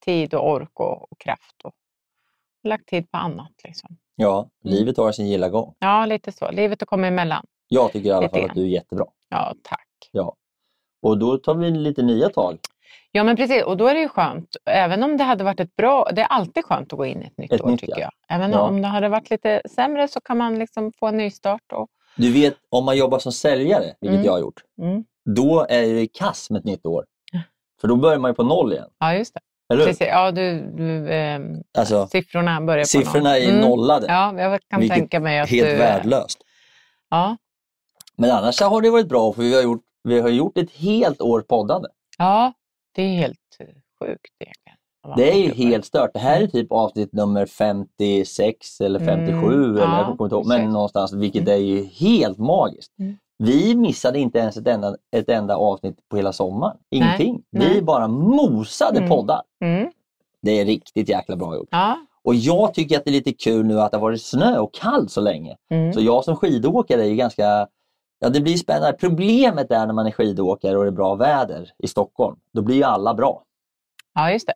tid 0.04 0.34
och 0.34 0.50
ork 0.50 0.80
och, 0.80 1.12
och 1.12 1.18
kraft. 1.18 1.62
Och, 1.64 1.72
lagt 2.64 2.86
tid 2.88 3.10
på 3.10 3.18
annat. 3.18 3.52
Liksom. 3.64 3.96
Ja, 4.16 4.48
livet 4.64 4.96
har 4.96 5.12
sin 5.12 5.26
gilla 5.28 5.48
gång. 5.48 5.74
Ja, 5.78 6.06
lite 6.06 6.32
så. 6.32 6.50
Livet 6.50 6.80
har 6.80 6.86
kommit 6.86 7.08
emellan. 7.08 7.46
Jag 7.68 7.92
tycker 7.92 8.08
i 8.08 8.12
alla 8.12 8.28
fall 8.28 8.44
att 8.44 8.54
du 8.54 8.62
är 8.62 8.66
jättebra. 8.68 9.06
Ja, 9.28 9.54
tack. 9.62 9.86
Ja. 10.12 10.34
Och 11.02 11.18
då 11.18 11.36
tar 11.38 11.54
vi 11.54 11.70
lite 11.70 12.02
nya 12.02 12.28
tag. 12.28 12.58
Ja, 13.12 13.24
men 13.24 13.36
precis. 13.36 13.62
Och 13.64 13.76
då 13.76 13.86
är 13.86 13.94
det 13.94 14.00
ju 14.00 14.08
skönt. 14.08 14.56
Även 14.70 15.02
om 15.02 15.16
det 15.16 15.24
hade 15.24 15.44
varit 15.44 15.60
ett 15.60 15.76
bra... 15.76 16.08
Det 16.12 16.20
är 16.22 16.26
alltid 16.26 16.64
skönt 16.64 16.92
att 16.92 16.96
gå 16.96 17.06
in 17.06 17.22
i 17.22 17.26
ett 17.26 17.38
nytt 17.38 17.52
Ett 17.52 17.60
år, 17.60 17.68
nytt, 17.70 17.80
tycker 17.80 18.00
ja. 18.00 18.10
jag. 18.28 18.36
Även 18.36 18.52
Ja. 18.52 18.60
om 18.60 18.82
det 18.82 18.88
hade 18.88 19.08
varit 19.08 19.30
lite 19.30 19.62
sämre 19.70 20.08
så 20.08 20.20
kan 20.20 20.38
man 20.38 20.58
liksom 20.58 20.92
få 21.00 21.06
en 21.06 21.16
ny 21.16 21.30
start. 21.30 21.72
Och, 21.72 21.88
Du 22.16 22.32
vet, 22.32 22.54
om 22.68 22.84
man 22.84 22.96
jobbar 22.96 23.18
som 23.18 23.32
säljare, 23.32 23.84
vilket 24.00 24.14
Mm. 24.14 24.24
jag 24.26 24.32
har 24.32 24.40
gjort, 24.40 24.62
mm. 24.82 25.04
då 25.24 25.66
är 25.68 25.94
det 25.94 26.06
kass 26.06 26.50
med 26.50 26.58
ett 26.58 26.64
nytt 26.64 26.86
år. 26.86 27.04
För 27.80 27.88
då 27.88 27.96
börjar 27.96 28.18
man 28.18 28.30
ju 28.30 28.34
på 28.34 28.42
noll 28.42 28.72
igen. 28.72 28.88
Ja, 28.98 29.14
just 29.14 29.34
det. 29.34 29.40
Eller? 29.74 29.86
Precis. 29.86 30.06
Ja, 30.08 30.30
du, 30.30 30.60
du, 30.76 31.08
ehm, 31.12 31.62
Alltså, 31.78 32.06
siffrorna 32.06 32.60
börjar 32.60 32.84
på 32.84 32.86
siffrorna 32.88 33.30
noll. 33.30 33.38
är 33.42 33.48
Mm. 33.48 33.60
nollade. 33.60 34.06
Ja, 34.06 34.34
jag 34.42 34.60
kan 34.68 34.80
Vilket 34.80 34.98
tänka 34.98 35.20
mig 35.20 35.38
att 35.40 35.48
Helt 35.48 35.70
du... 35.70 35.76
värdelöst. 35.76 36.38
Ja, 37.10 37.36
Men 38.18 38.30
annars 38.30 38.60
har 38.60 38.82
det 38.82 38.90
varit 38.90 39.08
bra 39.08 39.32
för 39.32 39.42
vi 39.42 39.54
har 39.54 39.62
gjort, 39.62 39.82
vi 40.02 40.20
har 40.20 40.28
gjort 40.28 40.58
ett 40.58 40.70
helt 40.70 41.20
år 41.20 41.40
poddande. 41.40 41.88
ja, 42.18 42.52
det 42.94 43.02
är 43.02 43.16
helt 43.16 43.38
eh, 43.60 43.66
sjukt 43.66 44.30
egentligen. 44.40 44.74
Det 45.16 45.30
är 45.32 45.36
ju 45.36 45.54
helt 45.68 45.84
stört. 45.84 46.10
Det 46.12 46.18
här 46.18 46.40
är 46.42 46.46
typ 46.46 46.72
avsnitt 46.72 47.12
nummer 47.12 47.46
56 47.46 48.80
eller 48.80 48.98
57 48.98 49.36
Mm, 49.46 49.70
eller 49.70 49.80
ja, 49.82 49.96
jag 49.98 50.04
kommer 50.18 50.24
inte 50.24 50.34
ihåg, 50.36 50.46
men 50.46 50.70
någonstans, 50.72 51.12
vilket 51.12 51.48
är 51.48 51.56
ju 51.56 51.84
helt 51.84 52.38
magiskt. 52.38 52.98
Mm. 52.98 53.16
Vi 53.38 53.74
missade 53.74 54.18
inte 54.18 54.38
ens 54.38 54.56
ett 54.56 54.66
enda, 54.66 54.96
ett 55.16 55.28
enda 55.28 55.56
avsnitt 55.56 56.08
på 56.08 56.16
hela 56.16 56.32
sommaren. 56.32 56.76
Ingenting. 56.90 57.42
Vi 57.50 57.58
nej. 57.58 57.82
bara 57.82 58.08
mosade 58.08 58.96
Mm. 58.98 59.10
poddar. 59.10 59.42
Mm. 59.64 59.90
Det 60.42 60.60
är 60.60 60.64
riktigt 60.64 61.08
jäkla 61.08 61.36
bra 61.36 61.56
gjort. 61.56 61.68
Ja. 61.70 61.96
Och 62.24 62.34
jag 62.34 62.74
tycker 62.74 62.96
att 62.98 63.04
det 63.04 63.10
är 63.10 63.12
lite 63.12 63.32
kul 63.32 63.66
nu 63.66 63.80
att 63.80 63.90
det 63.90 63.96
har 63.96 64.02
varit 64.02 64.22
snö 64.22 64.58
och 64.58 64.74
kallt 64.74 65.10
så 65.10 65.20
länge. 65.20 65.56
Mm. 65.70 65.92
Så 65.92 66.00
jag 66.00 66.24
som 66.24 66.36
skidåkare 66.36 67.02
är 67.02 67.06
ju 67.08 67.16
ganska 67.16 67.68
Ja, 68.20 68.28
det 68.28 68.40
blir 68.40 68.56
spännande. 68.56 68.92
Problemet 69.00 69.70
är 69.70 69.86
när 69.86 69.94
man 69.94 70.06
är 70.06 70.10
skidåkare 70.10 70.76
och 70.78 70.84
det 70.84 70.88
är 70.90 70.92
bra 70.92 71.14
väder 71.14 71.70
i 71.78 71.88
Stockholm. 71.88 72.36
Då 72.52 72.62
blir 72.62 72.76
ju 72.76 72.82
alla 72.84 73.14
bra. 73.14 73.42
ja, 74.14 74.30
just 74.32 74.46
det. 74.46 74.54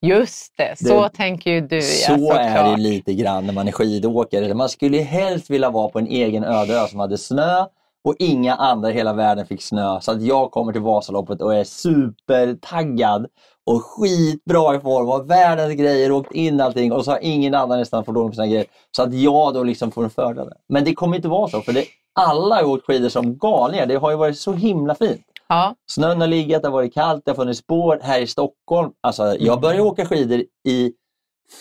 Just 0.00 0.56
det, 0.56 0.74
så 0.78 1.02
Det- 1.02 1.08
tänker 1.08 1.50
ju 1.50 1.60
du. 1.60 1.82
Så 1.82 2.12
ja, 2.18 2.38
är 2.38 2.70
det 2.70 2.76
lite 2.82 3.14
grann 3.14 3.46
när 3.46 3.52
man 3.52 3.68
är 3.68 3.72
skidåkare. 3.72 4.54
Man 4.54 4.68
skulle 4.68 4.96
ju 4.96 5.02
helst 5.02 5.50
vilja 5.50 5.70
vara 5.70 5.88
på 5.88 5.98
en 5.98 6.06
egen 6.06 6.44
öde 6.44 6.74
ö 6.80 6.86
som 6.86 7.00
hade 7.00 7.18
snö 7.18 7.66
och 8.04 8.14
inga 8.18 8.54
andra 8.54 8.90
i 8.90 8.94
hela 8.94 9.12
världen 9.12 9.46
fick 9.46 9.62
snö. 9.62 10.00
Så 10.00 10.12
att 10.12 10.22
jag 10.22 10.50
kommer 10.50 10.72
till 10.72 10.82
Vasaloppet 10.82 11.42
och 11.42 11.54
är 11.54 11.64
supertaggad 11.64 13.26
och 13.66 13.82
skitbra 13.84 14.76
i 14.76 14.80
form 14.80 15.08
och 15.08 15.30
världens 15.30 15.74
grejer, 15.74 16.12
åkt 16.12 16.32
in 16.32 16.60
allting 16.60 16.92
och 16.92 17.04
så 17.04 17.10
har 17.10 17.18
ingen 17.22 17.54
annan 17.54 17.78
nästan 17.78 18.04
fått 18.04 18.16
ordning 18.16 18.30
på 18.30 18.34
sina 18.34 18.46
grejer. 18.46 18.66
Så 18.96 19.02
att 19.02 19.14
jag 19.14 19.54
då 19.54 19.62
liksom 19.62 19.90
får 19.90 20.04
en 20.04 20.10
fördel. 20.10 20.48
Men 20.68 20.84
det 20.84 20.94
kommer 20.94 21.16
inte 21.16 21.28
vara 21.28 21.48
så 21.48 21.60
för 21.60 21.72
det, 21.72 21.84
alla 22.20 22.54
har 22.54 22.64
åkt 22.64 22.86
skidor 22.86 23.08
som 23.08 23.38
galningar. 23.38 23.86
Det 23.86 23.94
har 23.96 24.10
ju 24.10 24.16
varit 24.16 24.38
så 24.38 24.52
himla 24.52 24.94
fint. 24.94 25.20
Ja, 25.48 25.74
Snön 25.90 26.20
har 26.20 26.28
legat, 26.28 26.62
det 26.62 26.68
har 26.68 26.72
varit 26.72 26.94
kallt, 26.94 27.22
det 27.24 27.30
har 27.30 27.36
funnits 27.36 27.58
spår 27.60 28.00
här 28.02 28.20
i 28.20 28.26
Stockholm. 28.26 28.92
Alltså, 29.00 29.36
jag 29.38 29.60
började 29.60 29.82
åka 29.82 30.06
skidor 30.06 30.44
i 30.68 30.92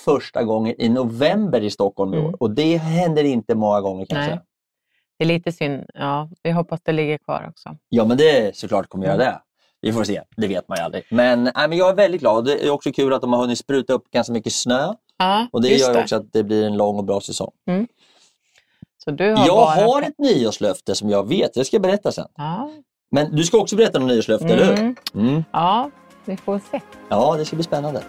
första 0.06 0.44
gången 0.44 0.76
i 0.82 0.90
november 0.90 1.62
i 1.64 1.70
Stockholm 1.70 2.14
i 2.14 2.18
Mm. 2.18 2.30
år 2.30 2.36
och 2.40 2.52
det 2.52 2.78
händer 2.78 3.24
inte 3.24 3.56
många 3.56 3.82
gånger 3.82 4.06
kan 4.06 4.18
jag 4.18 4.26
säga. 4.26 4.42
Det 5.18 5.24
är 5.24 5.28
lite 5.28 5.52
synd. 5.52 5.84
Ja, 5.94 6.30
vi 6.44 6.52
hoppas 6.52 6.80
det 6.84 6.92
ligger 6.92 7.18
kvar 7.18 7.46
också. 7.50 7.76
Ja 7.90 8.06
men 8.06 8.18
det 8.18 8.56
såklart 8.58 8.90
kommer 8.90 9.06
göra 9.06 9.16
Mm. 9.16 9.26
det. 9.28 9.40
Vi 9.82 9.94
får 9.94 10.04
se, 10.04 10.22
det 10.38 10.48
vet 10.48 10.68
man 10.68 10.78
ju 10.78 10.84
aldrig. 10.84 11.04
Men, 11.12 11.44
nej, 11.44 11.68
men 11.70 11.78
jag 11.78 11.90
är 11.90 11.96
väldigt 11.96 12.22
glad. 12.22 12.46
Det 12.46 12.66
är 12.66 12.70
också 12.70 12.92
kul 12.92 13.14
att 13.14 13.22
de 13.22 13.34
har 13.34 13.40
hunnit 13.40 13.58
spruta 13.60 13.94
upp 13.94 14.12
ganska 14.12 14.34
mycket 14.34 14.54
snö 14.54 14.94
Ja, 15.18 15.48
och 15.52 15.62
det 15.62 15.70
gör 15.70 15.94
det. 15.94 16.00
också 16.02 16.16
att 16.16 16.34
det 16.34 16.44
blir 16.44 16.66
en 16.66 16.78
lång 16.78 16.98
och 16.98 17.04
bra 17.04 17.22
säsong. 17.22 17.52
Så 19.04 19.12
du 19.12 19.24
har 19.34 19.48
Jag 19.48 19.56
bara... 19.58 19.86
har 19.86 20.02
ett 20.02 20.18
nyårslöfte 20.18 20.96
som 20.96 21.10
jag 21.10 21.28
vet, 21.28 21.54
det 21.54 21.66
ska 21.66 21.76
jag 21.76 21.82
berätta 21.82 22.12
sen. 22.12 22.28
Ja. 22.36 22.72
Men 23.12 23.36
du 23.36 23.44
ska 23.44 23.58
också 23.58 23.76
berätta 23.76 24.00
om 24.00 24.08
nyårslöfte, 24.08 24.48
eller 24.48 24.66
hur? 24.66 24.74
Mm. 24.80 24.96
Mm. 25.16 25.44
ja, 25.52 25.92
vi 26.26 26.38
får 26.38 26.62
se. 26.72 26.80
Ja, 27.10 27.36
det 27.38 27.46
ska 27.46 27.56
bli 27.56 27.64
spännande. 27.64 28.04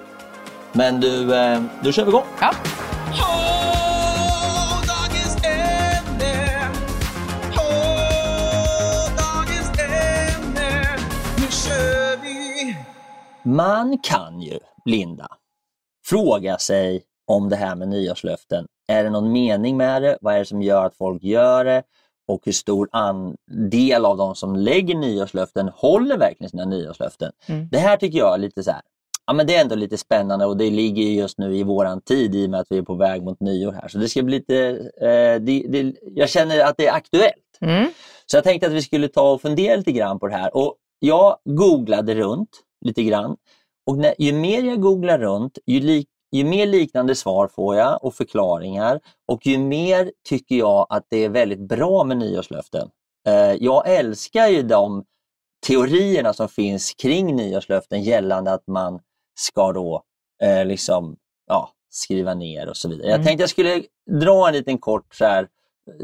Men 0.73 1.00
du, 1.00 1.34
eh, 1.37 1.62
då 1.84 1.92
kör 1.92 2.04
vi 2.04 2.08
igång. 2.08 2.23
Ja. 2.40 2.50
Man 13.56 13.99
kan 13.99 14.40
ju, 14.40 14.58
Linda, 14.84 15.28
fråga 16.04 16.58
sig 16.58 17.02
om 17.26 17.49
det 17.49 17.56
här 17.56 17.76
med 17.76 17.88
nyårslöften. 17.88 18.66
Är 18.88 19.04
det 19.04 19.11
någon 19.11 19.32
mening 19.32 19.76
med 19.76 20.02
det? 20.02 20.18
Vad 20.20 20.34
är 20.34 20.38
det 20.38 20.44
som 20.44 20.62
gör 20.62 20.87
att 20.87 20.96
folk 20.96 21.23
gör 21.23 21.64
det? 21.64 21.82
Och 22.28 22.40
hur 22.44 22.52
stor 22.52 22.88
andel 22.92 24.04
av 24.04 24.16
de 24.16 24.34
som 24.34 24.56
lägger 24.56 24.94
nyårslöften 24.94 25.68
håller 25.68 26.18
verkligen 26.18 26.50
sina 26.50 26.64
nyårslöften? 26.64 27.32
Mm. 27.46 27.68
Det 27.70 27.78
här 27.78 27.96
tycker 27.96 28.18
jag 28.18 28.34
är 28.34 28.38
lite 28.38 28.62
så 28.62 28.70
här, 28.70 28.80
ja 29.26 29.32
men 29.32 29.46
det 29.46 29.56
är 29.56 29.61
ändå 29.61 29.75
lite 29.75 29.99
spännande 29.99 30.46
och 30.46 30.56
det 30.56 30.70
ligger 30.70 31.02
ju 31.02 31.14
just 31.14 31.38
nu 31.38 31.56
i 31.56 31.62
våran 31.62 32.00
tid 32.00 32.34
i 32.34 32.46
och 32.46 32.50
med 32.50 32.61
att 32.61 32.66
vi 32.70 32.78
är 32.78 32.82
på 32.82 32.94
väg 32.94 33.23
mot 33.23 33.40
nyår 33.40 33.73
här. 33.73 33.88
Så 33.88 33.99
det 33.99 34.08
ska 34.08 34.23
bli 34.23 34.38
lite, 34.38 34.56
eh, 35.00 35.40
det, 35.40 35.66
det, 35.68 35.94
jag 36.14 36.28
känner 36.28 36.64
att 36.64 36.76
det 36.76 36.87
är 36.87 36.92
aktuellt. 36.92 37.58
Mm. 37.61 37.88
Så 38.26 38.37
jag 38.37 38.44
tänkte 38.44 38.66
att 38.66 38.73
vi 38.73 38.82
skulle 38.82 39.08
ta 39.08 39.32
och 39.32 39.42
fundera 39.42 39.76
lite 39.76 39.92
grann 39.92 40.18
på 40.18 40.26
det 40.26 40.37
här. 40.37 40.56
Och 40.56 40.76
jag 40.99 41.37
googlade 41.44 42.14
runt 42.14 42.50
lite 42.85 43.03
grann. 43.03 43.37
Och 43.87 43.99
när, 43.99 44.14
ju 44.19 44.33
mer 44.33 44.62
jag 44.62 44.81
googlar 44.81 45.19
runt, 45.19 45.59
ju, 45.67 45.81
lik, 45.81 46.09
ju 46.33 46.45
mer 46.45 46.67
liknande 46.67 47.14
svar 47.14 47.49
får 47.49 47.76
jag 47.76 48.05
och 48.05 48.14
förklaringar. 48.14 49.00
Och 49.33 49.47
ju 49.47 49.59
mer 49.59 50.12
tycker 50.29 50.55
jag 50.55 50.87
att 50.91 51.07
det 51.11 51.25
är 51.25 51.29
väldigt 51.29 51.69
bra 51.69 52.05
med 52.05 52.17
nyårslöften. 52.17 52.88
Eh, 53.29 53.53
jag 53.53 53.88
älskar 53.91 54.49
ju 54.49 54.62
de 54.62 55.05
teorierna 55.67 56.33
som 56.33 56.49
finns 56.49 56.95
kring 56.95 57.37
nyårslöften 57.37 58.03
gällande 58.03 58.53
att 58.53 58.67
man 58.67 59.00
ska 59.38 59.73
då 59.73 60.03
eh, 60.43 60.64
liksom, 60.67 61.17
ja, 61.47 61.71
skriva 61.91 62.35
ner 62.35 62.69
och 62.69 62.76
så 62.76 62.88
vidare. 62.88 63.07
Jag 63.07 63.14
Mm. 63.14 63.26
tänkte 63.26 63.43
jag 63.43 63.50
skulle 63.50 63.83
dra 64.21 64.49
en 64.49 64.55
liten 64.55 64.79
kort 64.79 65.14
så 65.14 65.25
här, 65.25 65.49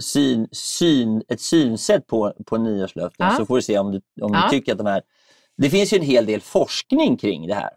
syn, 0.00 0.48
syn, 0.52 1.22
ett 1.28 1.40
synsätt 1.40 2.06
på, 2.06 2.32
på 2.46 2.56
nyårslöften 2.56 3.26
Ja. 3.30 3.36
så 3.36 3.46
får 3.46 3.56
du 3.56 3.62
se 3.62 3.78
om 3.78 3.92
du, 3.92 4.00
om 4.22 4.32
Ja. 4.34 4.42
du 4.44 4.50
tycker 4.50 4.72
att 4.72 4.78
de 4.78 4.86
här... 4.86 5.02
Det 5.60 5.70
finns 5.70 5.92
ju 5.92 5.96
en 5.96 6.04
hel 6.04 6.26
del 6.26 6.40
forskning 6.40 7.16
kring 7.16 7.46
det 7.46 7.54
här. 7.54 7.70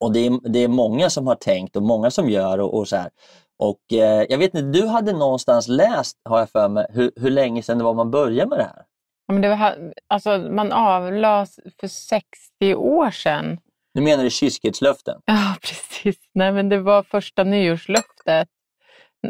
Och 0.00 0.12
det 0.12 0.26
är, 0.26 0.52
det 0.52 0.58
är 0.58 0.68
många 0.68 1.10
som 1.10 1.26
har 1.26 1.34
tänkt 1.34 1.76
och 1.76 1.82
många 1.82 2.10
som 2.10 2.30
gör 2.30 2.58
och, 2.58 2.78
och 2.78 2.88
så 2.88 2.96
här. 2.96 3.10
Och 3.58 3.92
eh, 3.92 4.26
jag 4.28 4.38
vet 4.38 4.54
inte, 4.54 4.80
du 4.80 4.86
hade 4.86 5.12
någonstans 5.12 5.68
läst, 5.68 6.18
har 6.24 6.38
jag 6.38 6.50
för 6.50 6.68
mig, 6.68 6.86
hur, 6.90 7.10
hur 7.16 7.30
länge 7.30 7.62
sedan 7.62 7.78
det 7.78 7.84
var 7.84 7.94
man 7.94 8.10
började 8.10 8.48
med 8.48 8.58
det 8.58 8.64
här? 8.64 8.82
Ja, 9.26 9.32
men 9.32 9.42
det 9.42 9.48
var, 9.48 9.92
alltså, 10.06 10.38
man 10.38 10.72
avlas 10.72 11.60
för 11.80 11.88
60 11.88 12.74
år 12.74 13.10
sedan. 13.10 13.58
Nu 13.94 14.02
menar 14.02 14.24
du 14.24 14.30
kyskhetslöften? 14.30 15.20
Ja, 15.24 15.56
precis. 15.62 16.16
Nej, 16.34 16.52
men 16.52 16.68
det 16.68 16.80
var 16.80 17.02
första 17.02 17.44
nyårslöftet. 17.44 18.48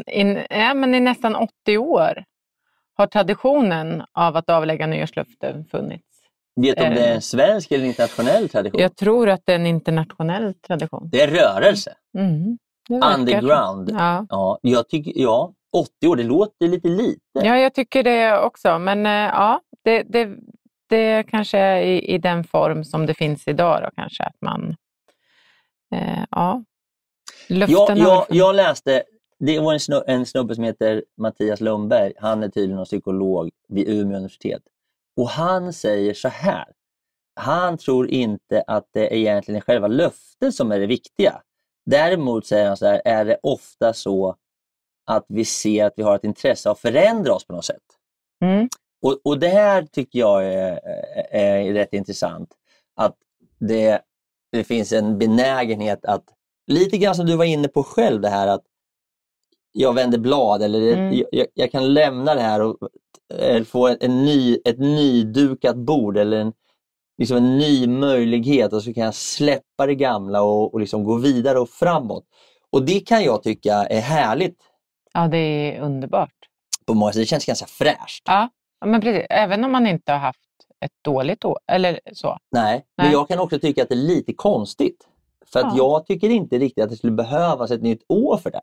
In, 0.07 0.45
ja, 0.49 0.73
men 0.73 0.95
I 0.95 0.99
nästan 0.99 1.35
80 1.35 1.77
år 1.77 2.23
har 2.93 3.07
traditionen 3.07 4.03
av 4.11 4.35
att 4.35 4.49
avlägga 4.49 4.87
nyårslöften 4.87 5.65
funnits. 5.65 6.12
Vet 6.55 6.77
du 6.77 6.83
om 6.83 6.89
det 6.93 7.01
är 7.01 7.09
Eh. 7.09 7.15
en 7.15 7.21
svensk 7.21 7.71
eller 7.71 7.85
internationell 7.85 8.49
tradition? 8.49 8.81
Jag 8.81 8.95
tror 8.95 9.29
att 9.29 9.41
det 9.45 9.51
är 9.51 9.55
en 9.55 9.65
internationell 9.65 10.53
tradition. 10.53 11.09
Det 11.11 11.21
är 11.21 11.27
rörelse, 11.27 11.93
Mm, 12.17 12.57
det 12.89 12.95
underground. 13.17 13.89
Ja. 13.91 14.25
Ja, 14.29 14.59
jag 14.61 14.89
tycker, 14.89 15.11
ja, 15.15 15.53
80 15.77 16.07
år, 16.07 16.15
det 16.15 16.23
låter 16.23 16.67
lite 16.67 16.87
lite. 16.87 17.19
ja, 17.33 17.57
jag 17.57 17.73
tycker 17.73 18.03
det 18.03 18.39
också. 18.39 18.79
Men 18.79 19.05
eh, 19.05 19.11
ja, 19.11 19.61
det, 19.83 20.03
det, 20.03 20.29
det 20.89 21.23
kanske 21.23 21.57
är 21.57 21.81
i, 21.81 22.01
i 22.13 22.17
den 22.17 22.43
form 22.43 22.83
som 22.83 23.05
det 23.05 23.13
finns 23.13 23.47
idag. 23.47 23.81
Då, 23.83 23.89
kanske 23.95 24.23
att 24.23 24.41
man... 24.41 24.75
Eh, 25.95 26.23
ja. 26.31 26.63
Löften 27.49 27.97
Jag, 27.97 28.15
har 28.15 28.25
jag, 28.29 28.55
läste, 28.55 29.03
det 29.39 29.59
var 29.59 29.73
en 30.07 30.25
snubbe, 30.25 30.55
som 30.55 30.63
heter 30.63 31.03
Mattias 31.17 31.61
Lundberg. 31.61 32.13
Han 32.17 32.43
är 32.43 32.49
tydligen 32.49 32.85
psykolog 32.85 33.49
vid 33.67 33.89
Umeå 33.89 34.17
universitet. 34.17 34.61
Och 35.17 35.29
han 35.29 35.73
säger 35.73 36.13
så 36.13 36.27
här. 36.27 36.65
Han 37.35 37.77
tror 37.77 38.09
inte 38.09 38.63
att 38.67 38.89
det 38.93 39.15
egentligen 39.15 39.57
är 39.57 39.61
själva 39.61 39.87
löftet 39.87 40.55
som 40.55 40.71
är 40.71 40.79
det 40.79 40.87
viktiga. 40.87 41.41
Däremot 41.85 42.45
säger 42.45 42.67
han 42.67 42.77
så 42.77 42.85
här, 42.85 43.01
är 43.05 43.25
det 43.25 43.37
ofta 43.43 43.93
så 43.93 44.35
att 45.05 45.25
vi 45.27 45.45
ser 45.45 45.85
att 45.85 45.93
vi 45.95 46.03
har 46.03 46.15
ett 46.15 46.23
intresse 46.23 46.69
av 46.69 46.73
att 46.73 46.79
förändra 46.79 47.33
oss 47.33 47.47
på 47.47 47.53
något 47.53 47.65
sätt. 47.65 47.83
Mm. 48.43 48.69
Och, 49.01 49.21
och 49.23 49.39
det 49.39 49.47
här 49.47 49.83
tycker 49.83 50.19
jag 50.19 50.45
är, 50.45 50.79
är 51.31 51.73
rätt 51.73 51.93
intressant. 51.93 52.49
Att 52.95 53.15
det, 53.59 54.01
det 54.51 54.63
finns 54.63 54.91
en 54.91 55.17
benägenhet 55.17 56.05
att, 56.05 56.23
lite 56.67 56.97
grann 56.97 57.15
som 57.15 57.25
du 57.25 57.35
var 57.35 57.45
inne 57.45 57.67
på 57.67 57.83
själv, 57.83 58.21
det 58.21 58.29
här 58.29 58.47
att 58.47 58.63
jag 59.73 59.93
vänder 59.93 60.17
blad 60.17 60.61
eller 60.61 60.93
Mm. 60.93 61.23
jag, 61.31 61.47
jag 61.53 61.71
kan 61.71 61.93
lämna 61.93 62.35
det 62.35 62.41
här 62.41 62.61
och 62.61 62.77
eller 63.33 63.63
få 63.63 63.87
en, 63.99 64.25
ny, 64.25 64.57
ett 64.65 64.79
nydukat 64.79 65.75
bord 65.75 66.17
eller 66.17 66.37
en, 66.37 66.53
liksom 67.17 67.37
en 67.37 67.57
ny 67.57 67.87
möjlighet 67.87 68.73
och 68.73 68.83
så 68.83 68.93
kan 68.93 69.03
jag 69.03 69.15
släppa 69.15 69.85
det 69.85 69.95
gamla 69.95 70.41
och, 70.41 70.73
och 70.73 70.79
liksom 70.79 71.03
gå 71.03 71.15
vidare 71.17 71.59
och 71.59 71.69
framåt. 71.69 72.23
Och 72.69 72.83
det 72.85 72.99
kan 72.99 73.23
jag 73.23 73.43
tycka 73.43 73.73
är 73.73 74.01
härligt 74.01 74.57
Ja, 75.13 75.27
det 75.27 75.37
är 75.37 75.81
underbart. 75.81 76.33
på 76.85 76.93
många 76.93 77.11
sätt. 77.11 77.21
Det 77.21 77.25
känns 77.25 77.45
ganska 77.45 77.65
fräscht. 77.65 78.23
Ja, 78.25 78.49
men 78.85 79.01
precis. 79.01 79.25
Även 79.29 79.63
om 79.63 79.71
man 79.71 79.87
inte 79.87 80.11
har 80.11 80.19
haft 80.19 80.39
ett 80.85 80.91
dåligt 81.03 81.45
år. 81.45 81.59
Eller 81.71 81.99
så. 82.13 82.37
Nej, 82.51 82.85
men 82.97 83.05
Nej. 83.05 83.13
jag 83.13 83.27
kan 83.27 83.39
också 83.39 83.59
tycka 83.59 83.83
att 83.83 83.89
det 83.89 83.95
är 83.95 84.07
lite 84.07 84.33
konstigt. 84.33 85.07
För 85.45 85.59
att 85.59 85.65
Ja. 85.65 85.77
jag 85.77 86.05
tycker 86.05 86.29
inte 86.29 86.57
riktigt 86.57 86.83
att 86.83 86.89
det 86.89 86.95
skulle 86.97 87.13
behövas 87.13 87.71
ett 87.71 87.81
nytt 87.81 88.03
år 88.09 88.37
för 88.37 88.51
det. 88.51 88.61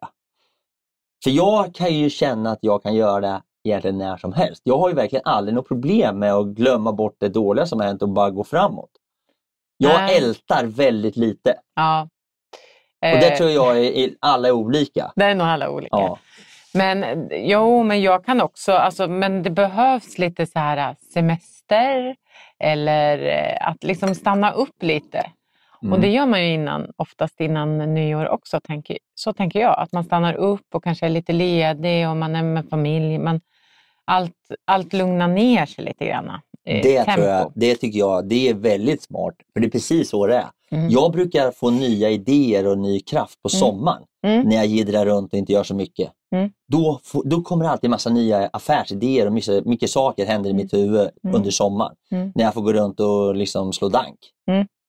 För 1.24 1.30
jag 1.30 1.74
kan 1.74 1.94
ju 1.94 2.10
känna 2.10 2.50
att 2.50 2.58
jag 2.62 2.82
kan 2.82 2.94
göra 2.94 3.20
det 3.20 3.42
egentligen 3.64 3.98
när 3.98 4.16
som 4.16 4.32
helst. 4.32 4.62
Jag 4.64 4.78
har 4.78 4.88
ju 4.88 4.94
verkligen 4.94 5.24
aldrig 5.24 5.54
något 5.54 5.68
problem 5.68 6.18
med 6.18 6.34
att 6.34 6.46
glömma 6.46 6.92
bort 6.92 7.16
det 7.18 7.28
dåliga 7.28 7.66
som 7.66 7.80
har 7.80 7.86
hänt 7.86 8.02
och 8.02 8.08
bara 8.08 8.30
gå 8.30 8.44
framåt. 8.44 8.90
Jag 9.76 10.00
Nej. 10.00 10.16
ältar 10.16 10.64
väldigt 10.64 11.16
lite. 11.16 11.54
Ja. 11.74 12.02
Och 13.02 13.20
det 13.20 13.32
Eh, 13.32 13.36
tror 13.36 13.50
jag 13.50 13.78
är, 13.78 13.90
är 13.92 14.10
alla 14.20 14.48
är 14.48 14.52
olika. 14.52 15.12
Det 15.16 15.24
är 15.24 15.34
nog 15.34 15.46
alla 15.46 15.70
olika. 15.70 15.96
Ja. 15.96 16.18
Men 16.74 17.28
jo, 17.32 17.82
men 17.82 18.02
jag 18.02 18.24
kan 18.24 18.40
också, 18.40 18.72
alltså, 18.72 19.08
men 19.08 19.42
det 19.42 19.50
behövs 19.50 20.18
lite 20.18 20.46
så 20.46 20.58
här 20.58 20.96
semester 21.14 22.16
eller 22.58 23.18
eh, 23.26 23.68
att 23.68 23.84
liksom 23.84 24.14
stanna 24.14 24.52
upp 24.52 24.82
lite. 24.82 25.30
Mm. 25.82 25.92
Och 25.92 26.00
det 26.00 26.08
gör 26.08 26.26
man 26.26 26.40
ju 26.46 26.54
innan, 26.54 26.90
oftast 26.96 27.40
innan 27.40 27.94
nyår 27.94 28.28
också, 28.28 28.60
tänker, 28.60 28.98
så 29.14 29.32
tänker 29.32 29.60
jag. 29.60 29.78
Att 29.78 29.92
man 29.92 30.04
stannar 30.04 30.34
upp 30.34 30.66
och 30.74 30.84
kanske 30.84 31.06
är 31.06 31.10
lite 31.10 31.32
ledig 31.32 32.08
och 32.08 32.16
man 32.16 32.36
är 32.36 32.42
med 32.42 32.68
familj. 32.70 33.18
Man, 33.18 33.40
allt, 34.04 34.32
allt 34.64 34.92
lugnar 34.92 35.28
ner 35.28 35.66
sig 35.66 35.84
lite 35.84 36.04
grann. 36.06 36.28
eh, 36.28 36.82
Det, 36.82 37.04
tempo. 37.04 37.12
tror 37.12 37.26
jag, 37.26 37.52
det 37.54 37.74
tycker 37.74 37.98
jag 37.98 38.28
det 38.28 38.48
är 38.48 38.54
väldigt 38.54 39.02
smart. 39.02 39.34
För 39.52 39.60
det 39.60 39.66
är 39.66 39.70
precis 39.70 40.10
så 40.10 40.26
det 40.26 40.36
är. 40.36 40.46
Mm. 40.72 40.90
Jag 40.90 41.12
brukar 41.12 41.50
få 41.50 41.70
nya 41.70 42.10
idéer 42.10 42.66
och 42.66 42.78
ny 42.78 43.00
kraft 43.00 43.42
på 43.42 43.48
sommaren 43.48 44.02
Mm. 44.26 44.48
när 44.48 44.56
jag 44.56 44.66
jiddrar 44.66 45.06
runt 45.06 45.32
och 45.32 45.38
inte 45.38 45.52
gör 45.52 45.62
så 45.62 45.74
mycket. 45.74 46.10
Mm. 46.34 46.50
Då, 46.68 47.00
då 47.24 47.42
kommer 47.42 47.64
det 47.64 47.70
alltid 47.70 47.90
massa 47.90 48.10
nya 48.10 48.50
affärsidéer 48.52 49.26
och 49.26 49.32
mycket, 49.32 49.66
mycket 49.66 49.90
saker 49.90 50.26
händer 50.26 50.50
i 50.50 50.52
mitt 50.52 50.74
huvud 50.74 51.08
Mm. 51.24 51.36
under 51.36 51.50
sommaren. 51.50 51.94
Mm. 52.12 52.32
När 52.34 52.44
jag 52.44 52.54
får 52.54 52.60
gå 52.62 52.72
runt 52.72 53.00
och 53.00 53.34
liksom 53.34 53.72
slå 53.72 53.88
dank. 53.88 54.16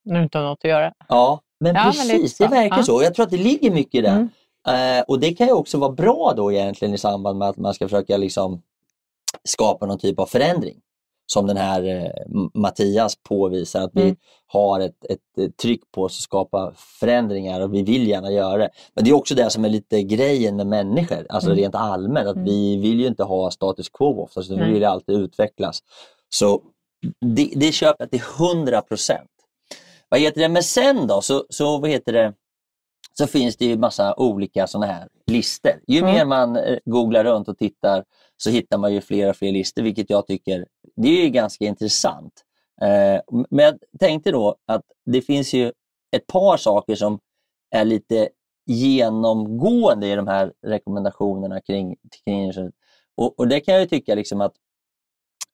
Du 0.04 0.24
inte 0.24 0.38
har 0.38 0.46
något 0.46 0.60
att 0.64 0.70
göra. 0.70 0.94
Ja, 1.08 1.40
men 1.60 1.76
Ja, 1.76 1.84
men 1.84 1.92
precis, 1.92 2.38
så. 2.38 2.44
det 2.44 2.50
verkar 2.50 2.78
Ja. 2.78 2.84
så. 2.84 3.04
Jag 3.04 3.14
tror 3.16 3.26
att 3.26 3.32
det 3.32 3.38
ligger 3.38 3.72
mycket 3.72 3.96
i 3.96 4.02
det. 4.02 4.08
Mm. 4.68 4.98
Eh, 5.00 5.04
och 5.08 5.20
det 5.20 5.34
kan 5.34 5.48
ju 5.48 5.54
också 5.54 5.78
vara 5.78 5.92
bra 5.92 6.34
då 6.38 6.52
egentligen 6.52 6.94
i 6.94 6.98
samband 6.98 7.40
med 7.40 7.48
att 7.50 7.58
man 7.58 7.74
ska 7.74 7.86
försöka 7.88 8.18
liksom 8.18 8.62
skapa 9.44 9.86
någon 9.86 10.00
typ 10.00 10.20
av 10.20 10.26
förändring. 10.26 10.78
Som 11.26 11.48
den 11.48 11.58
här 11.58 11.84
eh, 11.84 12.38
Mattias 12.54 13.16
påvisar, 13.30 13.82
att 13.82 13.92
vi 13.94 14.02
Mm. 14.02 14.16
har 14.48 14.80
ett, 14.80 15.06
ett, 15.10 15.58
tryck 15.58 15.82
på 15.92 16.04
oss 16.04 16.18
att 16.18 16.24
skapa 16.24 16.74
förändringar 17.00 17.62
och 17.62 17.74
vi 17.74 17.84
vill 17.84 18.08
gärna 18.08 18.32
göra 18.32 18.58
det. 18.58 18.70
Men 18.94 19.04
det 19.04 19.10
är 19.10 19.14
också 19.16 19.36
det 19.36 19.50
som 19.50 19.66
är 19.66 19.70
lite 19.70 20.04
grejen 20.04 20.56
med 20.56 20.68
människor, 20.68 21.26
alltså 21.30 21.50
Mm. 21.50 21.60
rent 21.62 21.76
allmänt, 21.76 22.28
att 22.28 22.36
Mm. 22.36 22.46
vi 22.46 22.78
vill 22.78 23.00
ju 23.00 23.08
inte 23.08 23.24
ha 23.24 23.52
status 23.52 23.90
quo 23.90 24.24
oftast, 24.24 24.50
vi 24.52 24.56
vill 24.56 24.76
ju 24.82 24.86
alltid 24.86 25.16
utvecklas. 25.16 25.80
Så 26.30 26.62
det, 27.36 27.52
det 27.56 27.72
köper 27.72 28.04
jag 28.04 28.12
till 28.12 28.22
100 28.38 28.82
procent. 28.82 29.31
Vad 30.12 30.20
heter 30.20 30.42
det? 30.42 30.50
Men 30.50 30.64
sen 30.64 31.08
då 31.08 31.22
så, 31.22 31.46
så, 31.50 31.78
vad 31.78 31.90
heter 31.90 32.14
det? 32.14 32.34
så 33.14 33.28
finns 33.28 33.58
det 33.58 33.66
ju 33.66 33.78
massa 33.78 34.16
olika 34.18 34.68
sådana 34.68 34.94
här 34.94 35.08
listor. 35.28 35.72
Ju 35.88 36.00
Mm. 36.00 36.14
mer 36.14 36.26
man 36.26 36.56
eh, 36.56 36.78
googlar 36.86 37.24
runt 37.24 37.48
och 37.48 37.58
tittar 37.58 38.04
så 38.38 38.50
hittar 38.50 38.78
man 38.78 38.94
ju 38.94 39.02
fler 39.02 39.30
och 39.30 39.36
fler 39.36 39.52
listor, 39.52 39.82
vilket 39.82 40.10
jag 40.10 40.28
tycker 40.28 40.66
det 40.96 41.08
är 41.08 41.24
ju 41.24 41.30
ganska 41.30 41.66
intressant. 41.66 42.34
Eh, 42.82 43.22
men 43.50 43.66
jag 43.66 43.78
tänkte 44.00 44.32
då 44.32 44.56
att 44.68 44.84
det 45.06 45.22
finns 45.22 45.54
ju 45.54 45.72
ett 46.16 46.28
par 46.28 46.58
saker 46.58 46.96
som 46.96 47.20
är 47.72 47.86
lite 47.86 48.30
genomgående 48.66 50.08
i 50.08 50.16
de 50.16 50.28
här 50.28 50.54
rekommendationerna 50.68 51.62
kring, 51.62 51.96
kring 52.26 52.52
och, 53.18 53.40
och 53.40 53.48
det 53.48 53.60
kan 53.60 53.74
jag 53.74 53.82
ju 53.82 53.88
tycka 53.88 54.16
liksom 54.16 54.42
att 54.42 54.54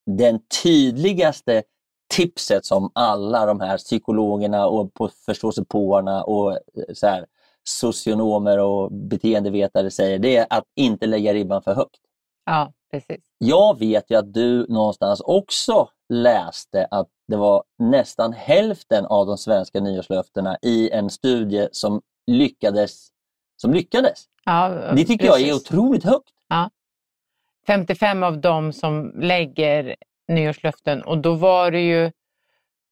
den 0.06 0.40
tydligaste 0.64 1.64
tipset 2.08 2.66
som 2.66 2.92
alla 2.96 3.46
de 3.46 3.60
här 3.60 3.78
psykologerna 3.78 4.68
och 4.68 4.94
på 4.94 5.10
förståsigpåarna 5.26 6.24
och 6.24 6.52
eh, 6.54 6.60
så 6.94 7.08
här, 7.08 7.26
socionomer 7.64 8.60
och 8.60 8.92
beteendevetare 8.92 9.92
säger, 9.92 10.20
det 10.20 10.38
är 10.38 10.48
att 10.50 10.64
inte 10.76 11.08
lägga 11.08 11.34
ribban 11.34 11.62
för 11.62 11.74
högt. 11.76 12.00
Ja, 12.46 12.74
precis. 12.92 13.24
Jag 13.38 13.80
vet 13.80 14.12
ju 14.12 14.16
att 14.16 14.34
du 14.34 14.66
någonstans 14.68 15.22
också 15.22 15.90
läste 16.10 16.88
att 16.92 17.08
det 17.28 17.36
var 17.36 17.64
nästan 17.80 18.34
hälften 18.34 19.06
av 19.06 19.26
de 19.28 19.38
svenska 19.38 19.80
nyårslöftena 19.80 20.58
i 20.62 20.90
en 20.90 21.10
studie 21.10 21.68
som 21.72 22.02
lyckades. 22.28 23.08
Som 23.62 23.74
lyckades. 23.74 24.24
Ja, 24.46 24.70
Det 24.96 25.06
tycker 25.06 25.26
jag 25.26 25.42
är 25.42 25.46
precis. 25.52 25.72
otroligt 25.72 26.04
högt. 26.04 26.30
55 27.68 28.24
av 28.24 28.42
dem 28.42 28.74
som 28.74 29.12
lägger 29.22 29.96
nyårslöften 30.28 31.02
och 31.04 31.18
då 31.18 31.34
var 31.34 31.72
det 31.72 31.82
ju 31.82 32.12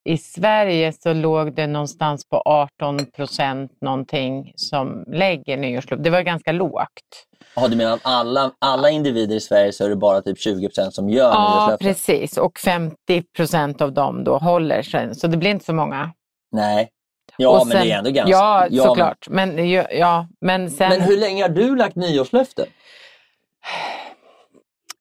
i 0.09 0.17
Sverige 0.17 0.93
så 0.93 1.13
låg 1.13 1.55
det 1.55 1.67
någonstans 1.67 2.29
på 2.29 2.41
18 2.45 3.05
procent 3.05 3.71
någonting 3.81 4.53
som 4.55 5.03
lägger 5.07 5.57
nyårslöften. 5.57 6.03
Det 6.03 6.09
var 6.09 6.21
ganska 6.21 6.51
lågt. 6.51 7.25
Ja, 7.55 7.67
du 7.67 7.75
menar 7.75 7.93
att 7.93 7.99
alla, 8.03 8.51
alla 8.59 8.89
individer 8.89 9.35
i 9.35 9.39
Sverige 9.39 9.71
så 9.71 9.85
är 9.85 9.89
det 9.89 9.95
bara 9.95 10.21
typ 10.21 10.37
20% 10.37 10.89
som 10.91 11.09
gör 11.09 11.23
Ja, 11.31 11.49
nyårslöften? 11.59 11.87
precis. 11.87 12.37
Och 12.37 12.59
50 12.59 13.23
procent 13.35 13.81
av 13.81 13.93
dem 13.93 14.23
då 14.23 14.37
håller 14.37 14.81
sig. 14.81 15.15
Så 15.15 15.27
det 15.27 15.37
blir 15.37 15.49
inte 15.51 15.65
så 15.65 15.73
många. 15.73 16.11
Nej. 16.51 16.89
Ja, 17.37 17.61
och 17.61 17.67
men 17.67 17.77
det 17.77 17.91
är 17.91 17.97
ändå 17.97 18.09
ganska... 18.11 18.31
Ja, 18.31 18.67
men- 18.69 18.83
såklart. 18.83 19.27
Men, 19.29 19.69
ja, 19.71 19.85
ja, 19.91 20.27
men 20.41 20.69
sen... 20.71 20.89
Men 20.89 21.01
hur 21.01 21.17
länge 21.17 21.41
har 21.43 21.49
du 21.49 21.75
lagt 21.75 21.95
nyårslöften? 21.95 22.65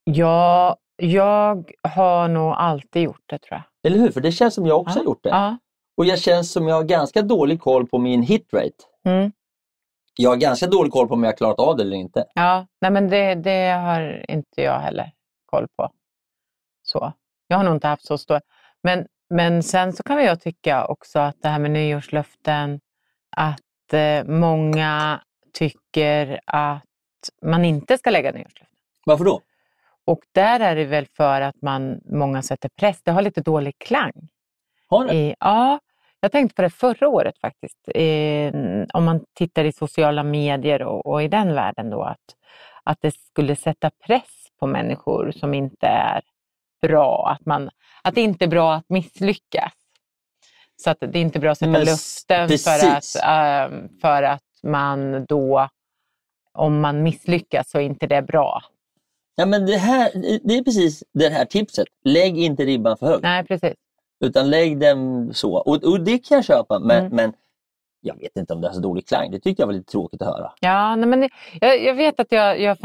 Ja, 0.05 0.77
jag 0.97 1.71
har 1.83 2.29
nog 2.29 2.53
alltid 2.53 3.03
gjort 3.03 3.23
det 3.27 3.39
tror 3.39 3.53
jag. 3.83 3.91
Eller 3.93 3.99
hur? 3.99 4.11
För 4.11 4.21
det 4.21 4.33
känns 4.33 4.55
som 4.55 4.67
jag 4.67 4.81
också 4.81 4.99
Ja, 4.99 5.01
har 5.01 5.05
gjort 5.05 5.23
det. 5.23 5.29
Ja. 5.29 5.59
Och 5.97 6.05
jag 6.05 6.19
känns 6.19 6.53
som 6.53 6.69
jag 6.69 6.75
har 6.75 6.83
ganska 6.85 7.23
dålig 7.23 7.61
koll 7.61 7.87
på 7.87 7.99
min 7.99 8.23
hitrate. 8.23 8.85
Mm. 9.05 9.33
Jag 10.17 10.31
har 10.31 10.37
ganska 10.37 10.67
dålig 10.67 10.93
koll 10.93 11.09
på 11.09 11.15
om 11.15 11.23
jag 11.23 11.31
har 11.31 11.37
klarat 11.37 11.59
av 11.59 11.77
det 11.77 11.83
eller 11.83 11.97
inte. 11.97 12.25
Ja, 12.35 12.67
nej 12.81 12.91
men 12.91 13.09
det, 13.11 13.35
det 13.35 13.71
har 13.71 14.31
inte 14.31 14.63
jag 14.63 14.81
heller 14.81 15.13
koll 15.47 15.67
på. 15.77 15.91
Så. 16.83 17.13
Jag 17.49 17.57
har 17.57 17.65
nog 17.65 17.75
inte 17.75 17.89
haft 17.89 18.07
så 18.07 18.19
stor. 18.19 18.41
Men, 18.83 19.07
men 19.31 19.63
sen 19.63 19.93
så 19.93 20.03
kan 20.03 20.25
jag 20.25 20.41
tycka 20.41 20.87
också 20.87 21.19
att 21.19 21.43
det 21.43 21.49
här 21.49 21.59
med 21.59 21.71
nyårslöften, 21.71 22.81
att 23.37 23.93
eh, 23.93 24.25
många 24.25 25.21
tycker 25.53 26.41
att 26.47 26.83
man 27.43 27.65
inte 27.65 27.99
ska 27.99 28.11
lägga 28.11 28.33
nyårslöften. 28.33 28.77
Varför 29.07 29.25
då? 29.25 29.41
Och 30.07 30.21
där 30.33 30.61
är 30.61 30.77
det 30.77 30.85
väl 30.85 31.07
för 31.17 31.41
att 31.41 31.63
man, 31.63 32.01
många 32.05 32.43
sätter 32.43 32.69
press. 32.69 33.03
Det 33.03 33.11
har 33.11 33.23
lite 33.23 33.41
dålig 33.41 33.79
klang. 33.79 34.29
Har? 34.89 35.13
I, 35.13 35.35
ja, 35.41 35.79
jag 36.21 36.33
tänkte 36.33 36.55
på 36.55 36.63
det 36.63 36.71
förra 36.71 37.09
året 37.09 37.39
faktiskt. 37.39 37.79
Eh, 37.95 38.53
om 38.93 39.05
man 39.05 39.25
tittar 39.35 39.65
i 39.65 39.73
sociala 39.73 40.23
medier 40.23 40.83
och, 40.83 41.07
och 41.07 41.23
i 41.23 41.29
den 41.29 41.55
världen 41.55 41.91
då, 41.91 42.03
att, 42.03 42.37
att 42.85 42.99
det 43.01 43.15
skulle 43.15 43.57
sätta 43.57 43.91
press 43.91 44.47
på 44.61 44.67
människor 44.67 45.31
som 45.31 45.55
inte 45.55 45.87
är 45.87 46.23
bra. 46.83 47.29
Att, 47.29 47.47
man, 47.47 47.71
att 48.03 48.15
det 48.15 48.21
inte 48.21 48.45
är 48.45 48.49
bra 48.49 48.75
att 48.75 48.89
misslyckas. 48.89 49.73
Så 50.77 50.91
att 50.91 51.01
det 51.01 51.19
är 51.19 51.23
inte 51.23 51.39
bra 51.39 51.51
att 51.51 51.59
sätta 51.59 51.71
Men 51.71 51.87
för 52.59 52.89
att, 52.89 53.17
ehm, 53.25 53.89
för 54.01 54.23
att 54.23 54.43
man 54.63 55.25
då, 55.25 55.69
om 56.53 56.81
man 56.81 57.03
misslyckas 57.03 57.71
så 57.71 57.79
är 57.79 57.83
inte 57.83 58.07
det 58.07 58.23
bra. 58.23 58.63
Ja, 59.37 59.47
men 59.47 59.67
det, 59.67 59.77
här, 59.77 60.11
det 60.45 60.55
är 60.59 60.63
precis 60.65 61.05
det 61.13 61.29
här 61.29 61.45
tipset. 61.45 61.87
Lägg 62.05 62.39
inte 62.39 62.65
ribban 62.65 62.97
för 62.97 63.07
högt. 63.07 63.23
Nej, 63.23 63.45
precis. 63.45 63.75
Utan 64.25 64.51
lägg 64.51 64.81
den 64.81 65.35
så. 65.35 65.55
Och, 65.57 65.85
och 65.85 66.01
det 66.01 66.19
kan 66.19 66.35
jag 66.37 66.45
köpa. 66.45 66.79
Men, 66.79 66.99
Mm. 66.99 67.17
men 67.17 67.33
jag 68.01 68.19
vet 68.19 68.37
inte 68.37 68.53
om 68.53 68.61
det 68.61 68.69
har 68.69 68.75
så 68.75 68.81
dålig 68.81 69.07
klang. 69.09 69.31
Det 69.31 69.41
tyckte 69.41 69.63
jag 69.63 69.67
var 69.67 69.73
lite 69.75 69.91
tråkigt 69.93 70.23
att 70.23 70.29
höra. 70.29 70.53
Ja, 70.61 70.97
nej, 70.97 71.09
men 71.09 71.21
det- 71.21 71.31
jag, 71.61 71.83
jag 71.85 71.95
vet 71.95 72.21
att 72.21 72.33
jag, 72.33 72.61
jag 72.61 72.79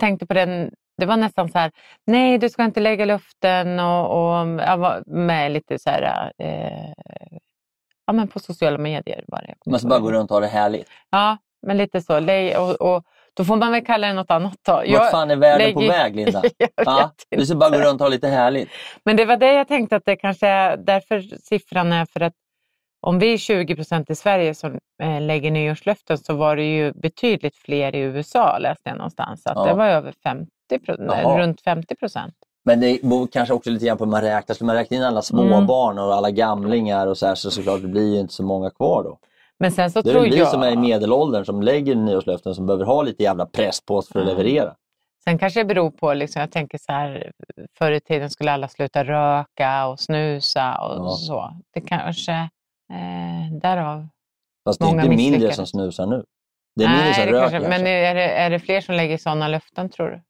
tänkte 0.00 0.26
på 0.26 0.34
den. 0.34 0.70
Det 0.96 1.06
var 1.06 1.16
nästan 1.16 1.48
så 1.48 1.58
här, 1.58 1.72
nej 2.06 2.38
du 2.38 2.48
ska 2.48 2.64
inte 2.64 2.80
lägga 2.80 3.04
luften 3.04 3.80
och, 3.80 4.38
och 4.40 4.46
med 5.06 5.52
lite 5.52 5.78
så 5.78 5.90
här, 5.90 6.32
eh, 6.38 6.92
ja 8.06 8.12
men 8.12 8.28
på 8.28 8.38
sociala 8.38 8.78
medier 8.78 9.24
var 9.28 9.42
det. 9.42 9.70
Man 9.70 9.78
ska 9.80 9.88
bara 9.88 9.98
gå 10.00 10.12
runt 10.12 10.30
och 10.30 10.34
ha 10.36 10.40
det 10.40 10.46
härligt. 10.46 10.88
Ja, 11.10 11.36
men 11.66 11.76
lite 11.76 12.00
så. 12.00 12.16
Och, 12.60 12.70
och, 12.94 13.04
då 13.34 13.44
får 13.44 13.56
man 13.56 13.72
väl 13.72 13.84
kalla 13.84 14.06
det 14.06 14.12
något 14.12 14.30
annat 14.30 14.54
då. 14.66 14.72
Vart 14.72 15.10
fan 15.10 15.30
är 15.30 15.36
världen 15.36 15.74
på 15.74 15.80
lägger- 15.80 15.92
väg, 15.92 16.16
Linda? 16.16 16.42
Ja, 16.76 17.10
du 17.30 17.46
ska 17.46 17.56
bara 17.56 17.70
gå 17.70 17.76
runt 17.78 18.00
och 18.00 18.04
ha 18.04 18.08
lite 18.08 18.28
härligt. 18.28 18.68
Men 19.04 19.16
det 19.16 19.24
var 19.24 19.36
det 19.36 19.52
jag 19.52 19.68
tänkte 19.68 19.96
att 19.96 20.04
det 20.04 20.16
kanske 20.16 20.46
är 20.48 20.76
därför 20.76 21.20
siffran 21.42 21.92
är 21.92 22.04
för 22.06 22.20
att 22.20 22.32
om 23.06 23.18
vi 23.18 23.32
är 23.34 23.38
20 23.38 23.76
procent 23.76 24.10
i 24.10 24.14
Sverige 24.14 24.54
som 24.54 24.78
eh, 25.02 25.20
lägger 25.20 25.50
nyårslöften 25.50 26.18
så 26.18 26.34
var 26.34 26.56
det 26.56 26.62
ju 26.76 26.92
betydligt 26.92 27.56
fler 27.56 27.94
i 27.94 27.98
USA 27.98 28.58
läste 28.58 28.82
jag 28.88 28.96
någonstans. 28.96 29.46
Att 29.46 29.56
Ja. 29.56 29.64
det 29.66 29.74
var 29.74 29.86
över 29.86 30.14
50, 30.22 30.48
pro- 30.86 30.96
nej, 30.98 31.20
Jaha. 31.22 31.38
runt 31.38 31.60
50 31.60 31.96
procent. 31.96 32.34
Men 32.64 32.80
det 32.80 33.02
beror 33.02 33.26
kanske 33.26 33.54
också 33.54 33.70
lite 33.70 33.86
grann 33.86 33.96
på 33.98 34.04
hur 34.04 34.10
man 34.10 34.22
räknar. 34.22 34.54
Skulle 34.54 34.66
man 34.66 34.76
räkna 34.76 34.96
in 34.96 35.02
alla 35.02 35.22
småbarn 35.22 35.92
Mm. 35.92 36.04
och 36.04 36.14
alla 36.14 36.30
gamlingar 36.30 37.06
och 37.06 37.18
så 37.18 37.26
här, 37.26 37.34
så 37.34 37.50
såklart 37.50 37.82
det 37.82 37.88
blir 37.88 38.14
ju 38.14 38.20
inte 38.20 38.34
så 38.34 38.42
många 38.42 38.70
kvar 38.70 39.02
då. 39.04 39.18
Men 39.60 39.72
sen 39.72 39.90
så 39.90 40.02
Det 40.02 40.10
är 40.10 40.14
tror 40.14 40.22
vi 40.22 40.36
jag... 40.38 40.48
som 40.48 40.62
är 40.62 40.72
i 40.72 40.76
medelåldern 40.76 41.44
som 41.44 41.62
lägger 41.62 41.94
nyårslöften 41.94 42.54
som 42.54 42.66
behöver 42.66 42.84
ha 42.84 43.02
lite 43.02 43.22
jävla 43.22 43.46
press 43.46 43.80
på 43.86 43.96
oss 43.96 44.08
för 44.08 44.18
att 44.18 44.24
Mm. 44.28 44.36
leverera. 44.36 44.74
Sen 45.24 45.38
kanske 45.38 45.60
det 45.60 45.64
beror 45.64 45.90
på, 45.90 46.14
liksom, 46.14 46.40
jag 46.40 46.50
tänker 46.50 46.78
så 46.78 46.92
här, 46.92 47.32
förr 47.78 47.92
i 47.92 48.00
tiden 48.00 48.30
skulle 48.30 48.52
alla 48.52 48.68
sluta 48.68 49.04
röka 49.04 49.86
och 49.86 50.00
snusa 50.00 50.78
och 50.78 51.06
Ja. 51.06 51.10
så. 51.10 51.54
Det 51.74 51.80
kanske, 51.80 52.32
eh, 52.92 53.58
därav. 53.62 54.08
Fast 54.64 54.80
det 54.80 54.84
är 54.84 54.86
Många 54.86 55.02
inte 55.04 55.16
mindre 55.16 55.52
som 55.52 55.66
snusar 55.66 56.06
nu. 56.06 56.24
Det 56.76 56.84
är 56.84 56.88
mindre 56.88 57.04
Nej, 57.04 57.14
som 57.14 57.24
det 57.26 57.32
röker. 57.32 57.50
kanske, 57.50 57.68
men 57.68 57.86
är 57.86 58.14
det, 58.14 58.22
är 58.30 58.50
det 58.50 58.58
fler 58.58 58.80
som 58.80 58.94
lägger 58.94 59.18
sådana 59.18 59.48
löften 59.48 59.88
tror 59.90 60.06
du? 60.10 60.22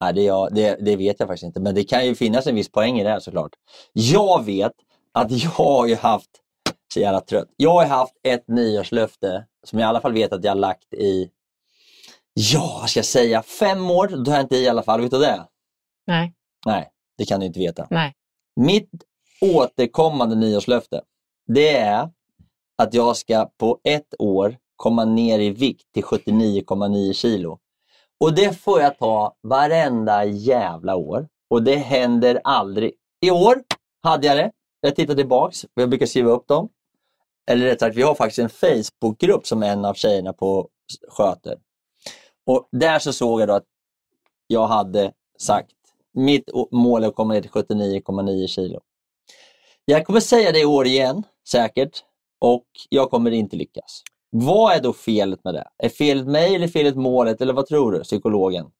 Nej, 0.00 0.12
det, 0.14 0.22
jag, 0.22 0.54
det, 0.54 0.76
det 0.80 0.96
vet 0.96 1.20
jag 1.20 1.28
faktiskt 1.28 1.44
inte. 1.44 1.60
Men 1.60 1.74
det 1.74 1.84
kan 1.84 2.06
ju 2.06 2.14
finnas 2.14 2.46
en 2.46 2.54
viss 2.54 2.72
poäng 2.72 3.00
i 3.00 3.04
det 3.04 3.10
här 3.10 3.20
såklart. 3.20 3.50
Jag 3.92 4.44
vet 4.44 4.72
att 5.12 5.30
jag 5.30 5.50
har 5.50 5.86
ju 5.86 5.96
haft, 5.96 6.30
så 6.92 7.00
jävla 7.00 7.20
trött, 7.20 7.48
jag 7.56 7.70
har 7.70 7.86
haft 7.86 8.14
ett 8.22 8.48
nyårslöfte 8.48 9.46
som 9.66 9.78
jag 9.78 9.86
i 9.86 9.88
alla 9.88 10.00
fall 10.00 10.12
vet 10.12 10.32
att 10.32 10.44
jag 10.44 10.50
har 10.50 10.56
lagt 10.56 10.94
i, 10.94 11.30
ja 12.34 12.78
vad 12.80 12.90
ska 12.90 12.98
jag 12.98 13.04
säga, 13.04 13.42
fem 13.42 13.90
år. 13.90 14.08
Då 14.08 14.30
har 14.30 14.38
jag 14.38 14.44
inte 14.44 14.56
i 14.56 14.68
alla 14.68 14.82
fall. 14.82 15.00
Vet 15.00 15.10
du 15.10 15.18
det? 15.18 15.46
Nej, 16.06 16.34
Nej, 16.66 16.90
det 17.18 17.24
kan 17.24 17.40
du 17.40 17.46
inte 17.46 17.58
veta. 17.58 17.86
nej. 17.90 18.14
Mitt 18.60 18.90
återkommande 19.40 20.34
nyårslöfte, 20.36 21.02
det 21.46 21.76
är 21.76 22.10
att 22.78 22.94
jag 22.94 23.16
ska 23.16 23.50
på 23.58 23.80
ett 23.84 24.14
år 24.18 24.56
komma 24.76 25.04
ner 25.04 25.38
i 25.38 25.50
vikt 25.50 25.92
till 25.94 26.02
79,9 26.04 27.12
kilo. 27.12 27.58
Och 28.20 28.34
det 28.34 28.60
får 28.60 28.80
jag 28.80 28.98
ta 28.98 29.36
varenda 29.42 30.24
jävla 30.24 30.96
år. 30.96 31.28
Och 31.50 31.62
det 31.62 31.76
händer 31.76 32.40
aldrig. 32.44 32.92
I 33.20 33.30
år 33.30 33.62
hade 34.02 34.26
jag 34.26 34.36
det. 34.36 34.52
Jag 34.84 34.96
tittar 34.96 35.14
tillbaks. 35.14 35.66
Jag 35.74 35.88
brukar 35.88 36.06
skriva 36.06 36.30
upp 36.30 36.48
dem. 36.48 36.68
Eller 37.50 37.66
rätt 37.66 37.80
sagt, 37.80 37.96
vi 37.96 38.02
har 38.02 38.14
faktiskt 38.14 38.38
en 38.38 38.48
Facebookgrupp 38.48 39.46
som 39.46 39.62
en 39.62 39.84
av 39.84 39.94
tjejerna 39.94 40.32
på 40.32 40.68
sköter. 41.08 41.58
Och 42.46 42.68
där 42.72 42.98
så 42.98 43.12
såg 43.12 43.40
jag 43.40 43.48
då 43.48 43.54
att 43.54 43.66
jag 44.46 44.66
hade 44.66 45.12
sagt 45.38 45.72
mitt 46.12 46.48
mål 46.70 47.04
är 47.04 47.08
att 47.08 47.14
komma 47.14 47.34
ner 47.34 47.40
till 47.40 47.50
79,9 47.50 48.46
kilo. 48.46 48.80
Jag 49.84 50.06
kommer 50.06 50.20
säga 50.20 50.52
det 50.52 50.60
i 50.60 50.64
år 50.64 50.86
igen, 50.86 51.22
säkert. 51.48 52.04
Och 52.40 52.66
jag 52.88 53.10
kommer 53.10 53.30
inte 53.30 53.56
lyckas. 53.56 54.02
Vad 54.30 54.76
är 54.76 54.80
då 54.80 54.92
felet 54.92 55.44
med 55.44 55.54
det? 55.54 55.68
Är 55.78 55.88
felet 55.88 56.26
mig 56.26 56.54
eller 56.54 56.68
felet 56.68 56.96
målet? 56.96 57.40
Eller 57.40 57.52
vad 57.52 57.66
tror 57.66 57.92
du, 57.92 58.02
psykologen? 58.02 58.70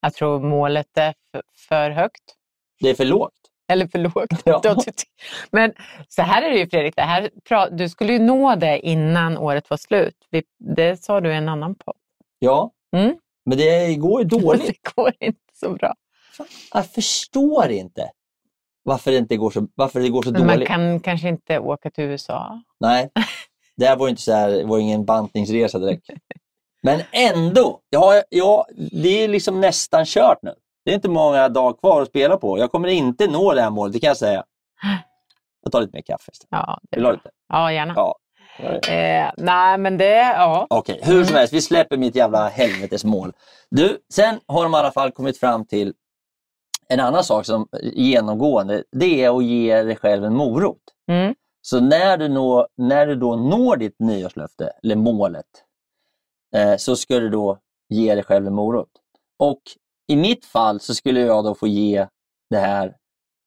Jag 0.00 0.14
tror 0.14 0.40
målet 0.40 0.98
är 0.98 1.14
för 1.68 1.90
högt. 1.90 2.34
Det 2.80 2.90
är 2.90 2.94
för 2.94 3.04
lågt. 3.04 3.45
Eller 3.68 3.86
för 3.86 3.98
lågt. 3.98 4.42
Ja. 4.44 4.76
Men 5.50 5.72
så 6.08 6.22
här 6.22 6.42
är 6.42 6.50
det 6.50 6.58
ju 6.58 6.68
Fredrik, 6.68 6.96
det 6.96 7.02
här, 7.02 7.30
du 7.70 7.88
skulle 7.88 8.12
ju 8.12 8.18
nå 8.18 8.54
det 8.54 8.78
innan 8.86 9.38
året 9.38 9.70
var 9.70 9.76
slut. 9.76 10.14
Det 10.76 11.04
sa 11.04 11.20
du 11.20 11.30
i 11.32 11.34
en 11.36 11.48
annan 11.48 11.74
podd. 11.74 11.96
Ja, 12.38 12.72
Mm. 12.96 13.16
men 13.46 13.58
det 13.58 13.94
går 13.94 14.22
ju 14.22 14.28
dåligt. 14.38 14.66
Det 14.66 14.92
går 14.94 15.12
inte 15.20 15.40
så 15.60 15.70
bra. 15.70 15.94
Jag 16.74 16.90
förstår 16.90 17.68
inte 17.70 18.10
varför 18.82 19.10
det, 19.10 19.16
inte 19.16 19.36
går 19.36 19.50
så, 19.50 19.68
varför 19.74 20.00
det 20.00 20.08
går 20.08 20.22
så 20.22 20.30
Men 20.30 20.46
man 20.46 20.54
dåligt. 20.56 20.68
kan 20.68 21.00
kanske 21.00 21.28
inte 21.28 21.58
åka 21.58 21.90
till 21.90 22.04
USA. 22.04 22.62
Nej, 22.80 23.10
det 23.76 23.94
var 23.94 24.08
inte 24.08 24.22
så 24.22 24.32
här, 24.32 24.64
var 24.64 24.78
ingen 24.78 25.04
bantningsresa 25.04 25.78
direkt. 25.78 26.06
Men 26.82 27.00
ändå, 27.12 27.80
ja, 27.90 28.22
ja, 28.28 28.66
det 28.92 29.24
är 29.24 29.28
liksom 29.28 29.60
nästan 29.60 30.04
kört 30.06 30.38
nu. 30.42 30.54
Det 30.86 30.92
är 30.92 30.94
inte 30.94 31.08
många 31.08 31.48
dagar 31.48 31.72
kvar 31.72 32.02
att 32.02 32.08
spela 32.08 32.36
på. 32.36 32.58
Jag 32.58 32.72
kommer 32.72 32.88
inte 32.88 33.26
nå 33.26 33.54
det 33.54 33.62
här 33.62 33.70
målet, 33.70 33.92
det 33.92 34.00
kan 34.00 34.08
jag 34.08 34.16
säga. 34.16 34.44
Jag 35.62 35.72
tar 35.72 35.80
lite 35.80 35.96
mer 35.96 36.02
kaffe 36.02 36.32
istället. 36.32 36.48
Ja, 36.50 36.80
Vill 36.90 37.00
du 37.00 37.06
ha 37.06 37.12
lite? 37.12 37.30
ja 37.48 37.72
gärna. 37.72 37.94
Ja. 37.96 38.18
Eh, 38.92 39.30
nej, 39.36 39.78
men 39.78 39.98
det, 39.98 40.16
ja. 40.16 40.66
Okej, 40.70 41.00
hur 41.02 41.24
som 41.24 41.36
helst, 41.36 41.52
vi 41.52 41.60
släpper 41.60 41.96
mitt 41.96 42.14
jävla 42.14 42.48
helvetesmål. 42.48 43.32
Du, 43.70 43.98
sen 44.12 44.40
har 44.46 44.62
de 44.62 44.74
i 44.74 44.76
alla 44.76 44.92
fall 44.92 45.12
kommit 45.12 45.40
fram 45.40 45.66
till 45.66 45.94
en 46.88 47.00
annan 47.00 47.24
sak 47.24 47.46
som 47.46 47.68
genomgående, 47.82 48.84
det 48.92 49.24
är 49.24 49.36
att 49.38 49.44
ge 49.44 49.82
dig 49.82 49.96
själv 49.96 50.24
en 50.24 50.34
morot. 50.34 50.82
Mm. 51.10 51.34
Så 51.62 51.80
när 51.80 52.16
du, 52.16 52.28
nå, 52.28 52.66
när 52.76 53.06
du 53.06 53.14
då 53.14 53.36
når 53.36 53.76
ditt 53.76 53.96
nyårslöfte, 53.98 54.72
eller 54.82 54.96
målet, 54.96 55.46
eh, 56.54 56.76
så 56.76 56.96
ska 56.96 57.20
du 57.20 57.28
då 57.28 57.58
ge 57.88 58.14
dig 58.14 58.24
själv 58.24 58.46
en 58.46 58.54
morot. 58.54 58.90
Och 59.38 59.60
i 60.08 60.16
mitt 60.16 60.44
fall 60.44 60.80
så 60.80 60.94
skulle 60.94 61.20
jag 61.20 61.44
då 61.44 61.54
få 61.54 61.66
ge 61.66 62.06
det 62.50 62.56
här, 62.58 62.94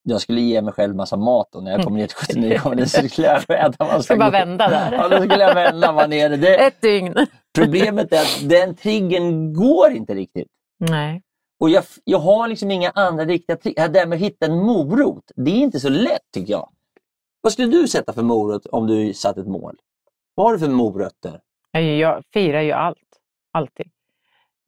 jag 0.03 0.21
skulle 0.21 0.41
ge 0.41 0.61
mig 0.61 0.73
själv 0.73 0.95
massa 0.95 1.17
mat 1.17 1.49
då 1.51 1.59
när 1.59 1.71
jag 1.71 1.83
kommer 1.83 1.97
ner 1.99 2.07
till 2.07 2.17
79 2.17 2.59
kommer 2.59 2.85
så 2.85 3.09
skulle 3.09 3.27
jag 3.27 3.65
äta 3.65 3.85
massa 3.85 4.15
bara 4.15 4.29
vända 4.29 4.69
där. 4.69 4.91
Ja, 4.91 5.07
då 5.07 5.17
skulle 5.17 5.43
jag 5.43 5.55
vända 5.55 5.91
vara 5.91 6.07
nere. 6.07 6.35
Det, 6.37 6.57
Ett 6.67 6.81
dygn. 6.81 7.15
Problemet 7.57 8.13
är 8.13 8.21
att 8.21 8.49
den 8.49 8.75
triggern 8.75 9.53
går 9.53 9.91
inte 9.91 10.13
riktigt. 10.15 10.47
Nej. 10.89 11.21
Och 11.59 11.69
jag, 11.69 11.83
jag 12.03 12.19
har 12.19 12.47
liksom 12.47 12.71
inga 12.71 12.91
andra 12.95 13.25
riktiga 13.25 13.57
trigger. 13.57 13.87
Det 13.87 13.99
där 13.99 14.05
med 14.05 14.15
att 14.15 14.21
hitta 14.21 14.45
en 14.45 14.57
morot, 14.57 15.31
det 15.35 15.51
är 15.51 15.55
inte 15.55 15.79
så 15.79 15.89
lätt 15.89 16.31
tycker 16.33 16.51
jag. 16.51 16.69
Vad 17.41 17.53
skulle 17.53 17.67
du 17.67 17.87
sätta 17.87 18.13
för 18.13 18.21
morot 18.21 18.65
om 18.65 18.87
du 18.87 19.13
satt 19.13 19.37
ett 19.37 19.47
mål? 19.47 19.75
Vad 20.35 20.45
har 20.47 20.53
du 20.53 20.59
för 20.59 20.67
morötter? 20.67 21.39
Jag, 21.71 21.83
jag 21.83 22.23
firar 22.33 22.61
ju 22.61 22.71
allt. 22.71 22.97
Alltid. 23.53 23.87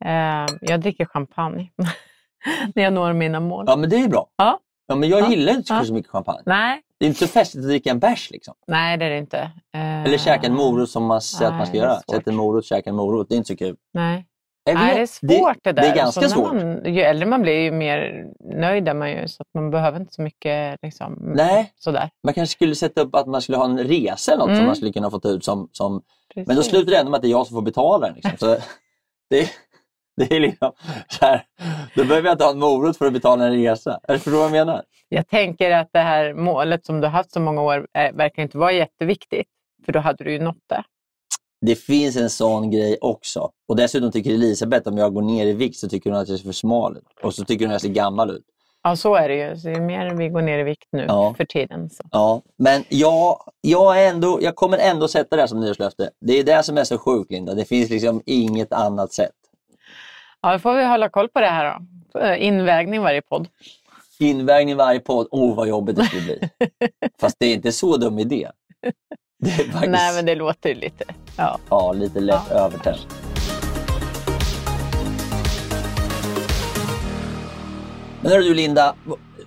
Eh, 0.04 0.46
jag 0.60 0.80
dricker 0.80 1.04
champagne 1.04 1.70
när 2.74 2.82
jag 2.82 2.92
når 2.92 3.12
mina 3.12 3.40
mål. 3.40 3.64
Ja, 3.68 3.76
men 3.76 3.90
det 3.90 3.96
är 3.96 4.08
bra. 4.08 4.26
Ja. 4.36 4.58
Ja, 4.86 4.94
men 4.94 5.08
jag 5.08 5.20
Ja. 5.20 5.30
gillar 5.30 5.52
inte 5.52 5.72
Ja. 5.72 5.84
så 5.84 5.94
mycket 5.94 6.10
champagne. 6.10 6.42
Nej, 6.46 6.82
Det 6.98 7.04
är 7.06 7.08
inte 7.08 7.20
så 7.20 7.26
festligt 7.26 7.64
att 7.64 7.68
dricka 7.68 7.90
en 7.90 7.98
bärs. 7.98 8.30
Liksom. 8.30 8.54
nej 8.66 8.96
det 8.98 9.04
är 9.04 9.10
det 9.10 9.18
inte. 9.18 9.38
Eh, 9.74 10.04
Eller 10.04 10.18
käka 10.18 10.46
en 10.46 10.54
morot 10.54 10.90
som 10.90 11.04
man 11.04 11.20
säger 11.20 11.50
att 11.50 11.56
man 11.56 11.66
ska 11.66 11.72
det 11.78 11.84
göra. 11.84 12.00
Sätta 12.10 12.30
en 12.30 12.36
morot, 12.36 12.64
käka 12.64 12.90
en 12.90 12.96
morot. 12.96 13.28
Det 13.28 13.34
är 13.34 13.36
inte 13.36 13.48
så 13.48 13.56
kul. 13.56 13.76
Nej. 13.94 14.26
Jag 14.64 14.74
Nej, 14.74 14.86
vet, 14.86 14.94
det 14.96 15.02
är 15.36 15.38
svårt 15.38 15.56
det, 15.62 15.72
där. 15.72 15.82
Det 15.82 15.88
är 15.88 15.96
ganska 15.96 16.20
Så 16.28 16.40
när 16.42 16.50
svårt. 16.50 16.54
Man, 16.84 16.94
ju 16.94 17.00
äldre 17.00 17.26
man 17.26 17.42
blir, 17.42 17.52
ju 17.60 17.70
mer 17.72 18.26
nöjd 18.54 18.88
är 18.88 18.94
man 18.94 19.10
ju. 19.10 19.28
Så 19.28 19.42
att 19.42 19.48
man 19.54 19.70
behöver 19.70 20.00
inte 20.00 20.14
så 20.14 20.22
mycket 20.22 20.78
liksom, 20.82 21.18
Nej. 21.34 21.72
sådär. 21.78 22.10
Man 22.24 22.34
kanske 22.34 22.52
skulle 22.52 22.74
sätta 22.74 23.00
upp 23.00 23.14
att 23.14 23.26
man 23.26 23.42
skulle 23.42 23.58
ha 23.58 23.64
en 23.64 23.78
resa 23.78 24.32
eller 24.32 24.38
något 24.38 24.48
som 24.48 24.54
Mm. 24.54 24.66
man 24.66 24.76
skulle 24.76 24.92
kunna 24.92 25.10
få 25.10 25.20
ta 25.20 25.28
ut 25.28 25.44
som, 25.44 25.68
som 25.72 26.02
Men 26.34 26.56
då 26.56 26.62
slutar 26.62 26.90
det 26.92 26.98
ändå 26.98 27.10
med 27.10 27.16
att 27.18 27.22
det 27.22 27.28
är 27.28 27.30
jag 27.30 27.46
som 27.46 27.54
får 27.54 27.62
betala 27.62 28.06
den. 28.06 28.14
Liksom. 28.14 28.32
Så 28.38 28.46
det, 29.30 29.50
det 30.28 30.36
är 30.36 30.40
liksom 30.40 30.72
så 31.08 31.24
här, 31.26 31.44
då 31.96 32.04
behöver 32.04 32.28
jag 32.28 32.34
inte 32.34 32.44
ha 32.44 32.50
en 32.52 32.58
morot 32.58 32.96
för 32.96 33.06
att 33.06 33.12
betala 33.12 33.44
en 33.46 33.52
resa. 33.52 34.00
Eller 34.08 34.18
förstår 34.18 34.30
du 34.32 34.36
vad 34.36 34.46
jag 34.46 34.52
menar? 34.66 34.82
Jag 35.08 35.28
tänker 35.28 35.70
att 35.70 35.88
det 35.92 35.98
här 35.98 36.34
målet 36.34 36.86
som 36.86 37.00
du 37.00 37.06
har 37.06 37.12
haft 37.12 37.32
så 37.32 37.40
många 37.40 37.62
år 37.62 37.86
eh, 37.98 38.12
verkar 38.16 38.42
inte 38.42 38.58
vara 38.58 38.72
jätteviktigt. 38.72 39.46
För 39.84 39.92
då 39.92 40.00
hade 40.00 40.24
du 40.24 40.32
ju 40.32 40.38
nått 40.38 40.56
det. 40.68 40.82
det 41.66 41.74
finns 41.76 42.16
en 42.16 42.30
sån 42.30 42.70
grej 42.70 42.98
också. 43.00 43.50
Och 43.68 43.76
dessutom 43.76 44.12
tycker 44.12 44.30
Elisabeth 44.34 44.88
om 44.88 44.98
jag 44.98 45.14
går 45.14 45.22
ner 45.22 45.46
i 45.46 45.52
vikt 45.52 45.76
så 45.76 45.88
tycker 45.88 46.10
hon 46.10 46.18
att 46.18 46.28
jag 46.28 46.38
ser 46.38 46.44
för 46.44 46.52
smal 46.52 46.96
ut. 46.96 47.24
Och 47.24 47.34
så 47.34 47.44
tycker 47.44 47.64
hon 47.64 47.70
att 47.70 47.84
jag 47.84 47.90
ser 47.92 48.00
gammal 48.02 48.30
ut. 48.30 48.44
Ja, 48.84 48.96
så 48.96 49.14
är 49.14 49.28
det 49.28 49.34
ju. 49.50 49.56
Så 49.56 49.68
ju 49.68 49.80
mer 49.80 50.14
vi 50.14 50.28
går 50.28 50.42
ner 50.42 50.58
i 50.58 50.62
vikt 50.62 50.88
nu 50.92 51.04
Ja. 51.08 51.34
för 51.36 51.44
tiden. 51.44 51.90
Så. 51.90 52.02
Ja, 52.10 52.42
men 52.58 52.84
jag, 52.88 53.36
jag, 53.60 54.02
är 54.04 54.08
ändå, 54.10 54.38
jag 54.42 54.56
kommer 54.56 54.78
ändå 54.78 55.08
sätta 55.08 55.36
det 55.36 55.42
här 55.42 55.46
som 55.46 55.60
nyårslöfte. 55.60 56.10
Det 56.20 56.32
är 56.38 56.44
det 56.44 56.62
som 56.62 56.78
är 56.78 56.84
så 56.84 56.98
sjukt 56.98 57.30
Linda. 57.30 57.54
Det 57.54 57.64
finns 57.64 57.90
liksom 57.90 58.22
inget 58.26 58.72
annat 58.72 59.12
sätt. 59.12 59.30
Ja, 60.42 60.52
då 60.52 60.58
får 60.58 60.74
vi 60.74 60.84
hålla 60.84 61.08
koll 61.08 61.28
på 61.28 61.40
det 61.40 61.46
här 61.46 61.80
då. 62.12 62.20
Eh, 62.20 62.42
Invägning 62.46 63.02
varje 63.02 63.22
podd. 63.22 63.48
Invägning 64.18 64.76
varje 64.76 65.00
podd. 65.00 65.28
Åh, 65.30 65.54
vad 65.56 65.68
jobbigt 65.68 65.96
det 65.96 66.04
skulle 66.04 66.22
bli. 66.22 66.48
Fast 67.20 67.36
det 67.38 67.46
är 67.46 67.54
inte 67.54 67.72
så 67.72 67.96
dum 67.96 68.18
idé. 68.18 68.48
Faktiskt 69.72 69.88
Nej, 69.88 70.14
men 70.14 70.26
det 70.26 70.34
låter 70.34 70.68
ju 70.68 70.74
lite... 70.74 71.04
Ja. 71.36 71.58
ja, 71.70 71.92
lite 71.92 72.20
lätt 72.20 72.40
Ja. 72.50 72.54
övertänt. 72.56 73.06
Men 78.22 78.32
hörru 78.32 78.42
du 78.42 78.54
Linda, 78.54 78.94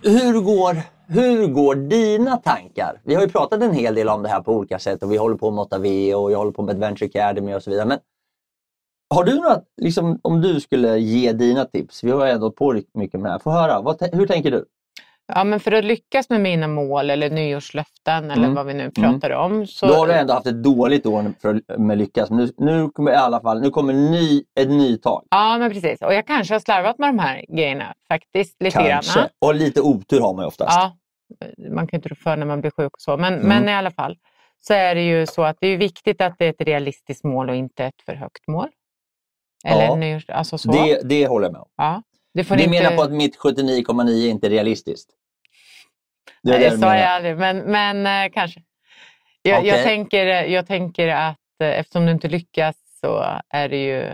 hur 0.01 0.41
går, 0.41 0.77
hur 1.07 1.47
går 1.47 1.75
dina 1.75 2.37
tankar? 2.37 3.01
Vi 3.03 3.15
har 3.15 3.21
ju 3.21 3.29
pratat 3.29 3.61
en 3.61 3.73
hel 3.73 3.95
del 3.95 4.09
om 4.09 4.23
det 4.23 4.29
här 4.29 4.41
på 4.41 4.51
olika 4.53 4.79
sätt 4.79 5.03
och 5.03 5.11
vi 5.11 5.17
håller 5.17 5.35
på 5.35 5.51
med 5.51 5.61
8V 5.65 6.13
och 6.13 6.31
jag 6.31 6.37
håller 6.37 6.51
på 6.51 6.61
med 6.61 6.75
Adventure 6.75 7.05
Academy 7.09 7.53
och 7.53 7.63
så 7.63 7.69
vidare. 7.71 7.85
Men 7.85 7.99
har 9.15 9.23
du 9.23 9.35
några, 9.35 9.61
liksom, 9.81 10.19
om 10.23 10.41
du 10.41 10.59
skulle 10.59 10.97
ge 10.99 11.31
dina 11.31 11.65
tips, 11.65 12.03
vi 12.03 12.11
har 12.11 12.25
ju 12.25 12.31
ändå 12.31 12.51
på 12.51 12.81
mycket 12.93 13.19
med 13.19 13.29
det 13.29 13.31
här, 13.33 13.39
få 13.39 13.51
höra, 13.51 13.81
vad, 13.81 14.09
hur 14.13 14.27
tänker 14.27 14.51
du? 14.51 14.65
ja, 15.27 15.43
men 15.43 15.59
för 15.59 15.71
att 15.71 15.85
lyckas 15.85 16.29
med 16.29 16.41
mina 16.41 16.67
mål 16.67 17.09
eller 17.09 17.29
nyårslöften 17.29 18.31
eller 18.31 18.43
Mm. 18.43 18.53
vad 18.55 18.65
vi 18.65 18.73
nu 18.73 18.91
pratar 18.91 19.29
om. 19.31 19.67
Så... 19.67 19.85
Då 19.87 19.93
har 19.93 20.07
du 20.07 20.13
ändå 20.13 20.33
haft 20.33 20.47
ett 20.47 20.63
dåligt 20.63 21.05
år 21.05 21.33
för 21.41 21.61
att 21.91 21.97
lyckas. 21.97 22.29
Men 22.29 22.37
nu, 22.39 22.51
nu 22.57 22.89
kommer 22.89 23.11
i 23.11 23.15
alla 23.15 23.41
fall 23.41 23.61
nu 23.61 23.69
kommer 23.69 23.93
ny, 23.93 24.43
ett 24.59 24.69
nytag. 24.69 25.23
Ja, 25.29 25.57
men 25.57 25.71
precis. 25.71 26.01
Och 26.01 26.13
jag 26.13 26.27
kanske 26.27 26.53
har 26.53 26.59
slarvat 26.59 26.97
med 26.99 27.09
de 27.09 27.19
här 27.19 27.45
grejerna 27.49 27.93
faktiskt 28.07 28.61
lite 28.61 28.77
Kanske. 28.77 29.19
grann. 29.19 29.29
Och 29.41 29.55
lite 29.55 29.81
otur 29.81 30.19
har 30.19 30.33
man 30.33 30.43
ju 30.43 30.47
oftast. 30.47 30.77
Ja, 30.77 30.95
man 31.71 31.87
kan 31.87 31.97
inte 31.97 32.09
rå 32.09 32.15
för 32.15 32.37
när 32.37 32.45
man 32.45 32.61
blir 32.61 32.71
sjuk 32.71 32.93
och 32.93 33.01
så. 33.01 33.17
Men, 33.17 33.33
Mm. 33.33 33.47
men 33.47 33.69
i 33.69 33.73
alla 33.73 33.91
fall 33.91 34.17
så 34.67 34.73
är 34.73 34.95
det 34.95 35.01
ju 35.01 35.25
så 35.25 35.43
att 35.43 35.57
det 35.59 35.67
är 35.67 35.77
viktigt 35.77 36.21
att 36.21 36.35
det 36.39 36.45
är 36.45 36.49
ett 36.49 36.61
realistiskt 36.61 37.23
mål 37.23 37.49
och 37.49 37.55
inte 37.55 37.85
ett 37.85 38.01
för 38.05 38.13
högt 38.15 38.47
mål. 38.47 38.67
Eller 39.65 39.83
Ja. 39.83 39.95
nyårs, 39.95 40.29
alltså 40.29 40.57
så. 40.57 40.71
Det, 40.71 41.01
det 41.03 41.27
håller 41.27 41.45
jag 41.45 41.51
med 41.53 41.61
om. 41.61 41.67
ja. 41.77 42.03
Du 42.33 42.41
inte... 42.41 42.69
menar 42.69 42.95
på 42.95 43.01
att 43.01 43.11
mitt 43.11 43.37
79,9 43.39 44.09
är 44.09 44.29
inte 44.29 44.49
realistiskt? 44.49 45.09
Det 46.43 46.51
Nej, 46.51 46.59
det 46.59 46.71
sa 46.71 46.77
menar. 46.77 46.95
jag 46.95 47.07
aldrig, 47.07 47.37
men, 47.37 47.57
men 47.57 48.25
eh, 48.25 48.31
kanske. 48.33 48.61
Jag, 49.41 49.57
Okej. 49.59 49.69
jag, 49.69 49.83
tänker, 49.83 50.25
jag 50.25 50.67
tänker 50.67 51.07
att 51.07 51.37
eh, 51.63 51.79
eftersom 51.79 52.05
du 52.05 52.11
inte 52.11 52.27
lyckas 52.27 52.75
så 53.01 53.39
är 53.49 53.69
det 53.69 53.83
ju 53.83 54.09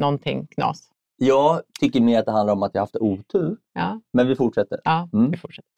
någonting 0.00 0.46
knas. 0.46 0.88
Jag 1.16 1.62
tycker 1.80 2.00
mer 2.00 2.18
att 2.18 2.26
det 2.26 2.32
handlar 2.32 2.52
om 2.54 2.62
att 2.62 2.70
jag 2.74 2.82
haft 2.82 2.96
otur. 2.96 3.56
Ja, 3.72 4.00
Men 4.12 4.28
vi 4.28 4.36
fortsätter. 4.36 4.80
ja 4.84 5.08
Mm. 5.12 5.30
vi 5.30 5.36
fortsätter. 5.36 5.68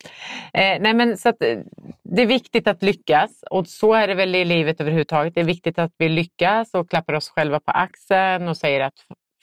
Eh, 0.53 0.81
nej, 0.81 0.95
men 0.95 1.19
så 1.19 1.29
att, 1.29 1.43
eh, 1.43 1.59
det 2.03 2.23
är 2.23 2.27
viktigt 2.27 2.67
att 2.69 2.83
lyckas 2.83 3.45
och 3.51 3.67
så 3.67 3.93
är 3.95 4.09
det 4.09 4.15
väl 4.15 4.35
i 4.35 4.45
livet 4.45 4.81
överhuvudtaget. 4.81 5.35
Det 5.35 5.41
är 5.41 5.45
viktigt 5.45 5.79
att 5.79 5.93
vi 5.99 6.09
lyckas 6.09 6.75
och 6.75 6.91
klappar 6.91 7.15
oss 7.15 7.29
själva 7.29 7.61
på 7.61 7.71
axeln 7.71 8.49
och 8.49 8.57
säger 8.57 8.81
att 8.81 8.95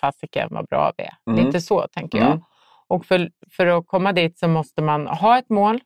fasiken 0.02 0.48
vad 0.52 0.68
bra 0.68 0.92
vi 0.98 1.04
är. 1.04 1.14
Mm. 1.32 1.46
Lite 1.46 1.62
så 1.62 1.88
tänker 1.88 2.18
Mm. 2.18 2.30
jag. 2.30 2.44
Och 2.88 3.06
för, 3.06 3.32
för 3.52 3.68
att 3.68 3.88
komma 3.88 4.12
dit 4.14 4.40
så 4.40 4.48
måste 4.48 4.82
man 4.82 5.08
ha 5.08 5.38
ett 5.38 5.50
mål, 5.50 5.80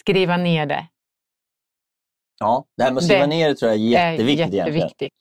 skriva 0.00 0.36
ner 0.36 0.66
det. 0.66 0.86
Ja, 2.40 2.64
det 2.76 2.82
här 2.82 2.90
med 2.90 2.98
att 2.98 3.04
skriva 3.04 3.26
det 3.26 3.54
tror 3.54 3.70
jag 3.70 3.80
är 3.80 3.84
jätteviktigt 3.84 4.52
är 4.52 4.56
jätteviktigt. 4.56 5.12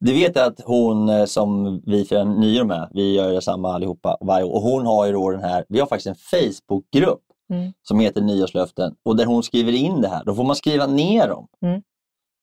Du 0.00 0.12
vet 0.12 0.36
att 0.36 0.60
hon 0.64 1.08
eh, 1.08 1.24
som 1.24 1.80
vi 1.86 2.04
firar 2.04 2.24
nyår 2.24 2.64
med, 2.64 2.88
vi 2.94 3.14
gör 3.14 3.32
ju 3.32 3.40
samma 3.40 3.74
allihopa 3.74 4.16
varje 4.20 4.44
år. 4.44 4.52
Och 4.54 4.60
hon 4.62 4.86
har 4.86 5.06
ju 5.06 5.12
då 5.12 5.30
den 5.30 5.42
här, 5.42 5.64
vi 5.68 5.80
har 5.80 5.86
faktiskt 5.86 6.06
en 6.06 6.14
Facebookgrupp 6.14 7.20
Mm. 7.50 7.72
som 7.82 8.00
heter 8.00 8.20
Nyårslöften. 8.20 8.94
Och 9.04 9.16
där 9.16 9.24
hon 9.26 9.42
skriver 9.42 9.72
in 9.72 10.00
det 10.00 10.08
här, 10.08 10.24
då 10.24 10.34
får 10.34 10.44
man 10.44 10.56
skriva 10.56 10.86
ner 10.86 11.28
dem. 11.28 11.46
Mm. 11.62 11.82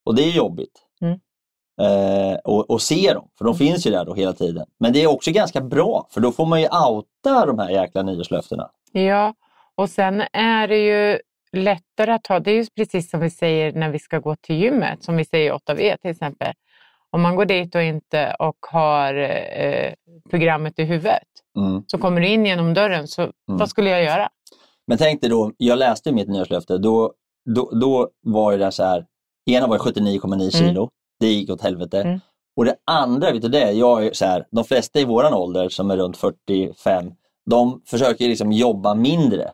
Och 0.05 0.15
det 0.15 0.23
är 0.23 0.31
jobbigt. 0.31 0.81
Mm. 1.01 1.19
Eh, 1.81 2.37
och, 2.43 2.69
och 2.69 2.81
se 2.81 3.13
dem, 3.13 3.29
för 3.37 3.45
de 3.45 3.55
finns 3.55 3.87
ju 3.87 3.91
där 3.91 4.05
då 4.05 4.13
hela 4.13 4.33
tiden. 4.33 4.65
Men 4.79 4.93
det 4.93 5.03
är 5.03 5.07
också 5.07 5.31
ganska 5.31 5.61
bra, 5.61 6.07
för 6.11 6.21
då 6.21 6.31
får 6.31 6.45
man 6.45 6.61
ju 6.61 6.67
outa 6.67 7.45
de 7.45 7.59
här 7.59 7.69
jäkla 7.69 8.03
nyårslöftena. 8.03 8.69
Ja, 8.91 9.33
och 9.75 9.89
sen 9.89 10.23
är 10.33 10.67
det 10.67 10.77
ju 10.77 11.19
lättare 11.51 12.11
att 12.11 12.27
ha, 12.27 12.39
det 12.39 12.51
är 12.51 12.55
ju 12.55 12.65
precis 12.75 13.09
som 13.09 13.19
vi 13.19 13.29
säger 13.29 13.71
när 13.73 13.89
vi 13.89 13.99
ska 13.99 14.19
gå 14.19 14.35
till 14.35 14.55
gymmet, 14.55 15.03
som 15.03 15.17
vi 15.17 15.25
säger 15.25 15.51
i 15.53 15.57
8V 15.57 15.97
till 16.01 16.11
exempel. 16.11 16.53
Om 17.09 17.21
man 17.21 17.35
går 17.35 17.45
dit 17.45 17.75
och 17.75 17.81
inte 17.81 18.35
och 18.39 18.57
har 18.71 19.13
eh, 19.13 19.93
programmet 20.29 20.79
i 20.79 20.83
huvudet, 20.83 21.23
Mm. 21.57 21.83
så 21.87 21.97
kommer 21.97 22.21
du 22.21 22.27
in 22.27 22.45
genom 22.45 22.73
dörren, 22.73 23.07
så 23.07 23.31
vad 23.45 23.69
skulle 23.69 23.89
jag 23.89 24.03
göra? 24.03 24.29
Men 24.87 24.97
tänk 24.97 25.21
dig 25.21 25.29
då, 25.29 25.51
jag 25.57 25.79
läste 25.79 26.11
mitt 26.11 26.27
nyårslöfte, 26.27 26.77
då, 26.77 27.13
då, 27.55 27.71
då 27.81 28.09
var 28.21 28.57
det 28.57 28.71
så 28.71 28.83
här, 28.83 29.05
ena 29.51 29.67
var 29.67 29.75
ju 29.75 29.79
79,9 29.79 30.49
kilo, 30.51 30.89
det 31.19 31.27
gick 31.27 31.49
åt 31.49 31.61
helvete. 31.61 32.01
Mm. 32.01 32.19
Och 32.57 32.65
det 32.65 32.75
andra, 32.91 33.31
vet 33.31 33.41
du 33.41 33.47
det, 33.47 33.71
jag 33.71 34.05
är 34.05 34.13
så 34.13 34.25
här, 34.25 34.45
de 34.51 34.63
flesta 34.63 34.99
i 34.99 35.05
våran 35.05 35.33
ålder 35.33 35.69
som 35.69 35.91
är 35.91 35.97
runt 35.97 36.17
45, 36.17 37.11
de 37.49 37.81
försöker 37.85 38.27
liksom 38.27 38.51
jobba 38.51 38.93
mindre. 38.95 39.51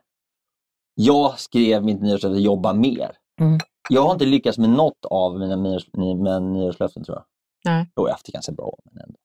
Jag 0.94 1.38
skrev 1.38 1.84
mitt 1.84 2.00
nyårslöfte 2.02 2.40
jobba 2.40 2.72
mer. 2.72 3.10
Mm. 3.40 3.58
Jag 3.90 4.02
har 4.02 4.12
inte 4.12 4.24
lyckats 4.24 4.58
med 4.58 4.70
något 4.70 5.04
av 5.10 5.38
mina 5.38 5.56
nyårs, 5.56 5.86
mina 5.92 6.38
nyårslöften 6.38 7.04
tror 7.04 7.16
jag. 7.16 7.24
Nej. 7.72 7.86
Jo, 7.86 7.92
jag 8.02 8.02
har 8.04 8.10
haft 8.10 8.26
det 8.26 8.32
ganska 8.32 8.52
bra. 8.52 8.74
Men 8.84 9.02
ändå. 9.02 9.16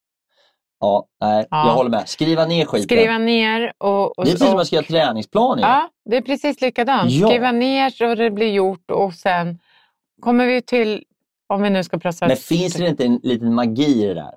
Ja, 0.79 1.05
nej, 1.21 1.47
Ja. 1.49 1.67
jag 1.67 1.73
håller 1.73 1.89
med. 1.89 2.09
Skriva 2.09 2.45
ner 2.45 2.65
skiten. 2.65 2.83
Skriva 2.97 3.17
ner 3.17 3.73
och... 3.77 4.17
och 4.19 4.25
det 4.25 4.31
är 4.31 4.33
precis 4.33 4.49
som 4.49 4.59
att 4.59 4.67
skriva 4.67 4.83
träningsplan. 4.83 5.59
Ja, 5.59 5.89
det 6.09 6.17
är 6.17 6.21
precis 6.21 6.61
likadant. 6.61 7.11
Ja. 7.11 7.27
Skriva 7.27 7.51
ner 7.51 7.89
så 7.89 8.15
det 8.15 8.31
blir 8.31 8.51
gjort 8.51 8.91
och 8.91 9.13
sen 9.13 9.59
kommer 10.21 10.45
vi 10.47 10.61
till, 10.61 11.03
om 11.47 11.61
vi 11.61 11.69
nu 11.69 11.83
ska 11.83 11.99
prata... 11.99 12.27
Men 12.27 12.37
finns 12.37 12.73
det 12.73 12.87
inte 12.87 13.05
en 13.05 13.19
liten 13.23 13.53
magi 13.53 14.03
i 14.03 14.07
det 14.07 14.13
där? 14.13 14.33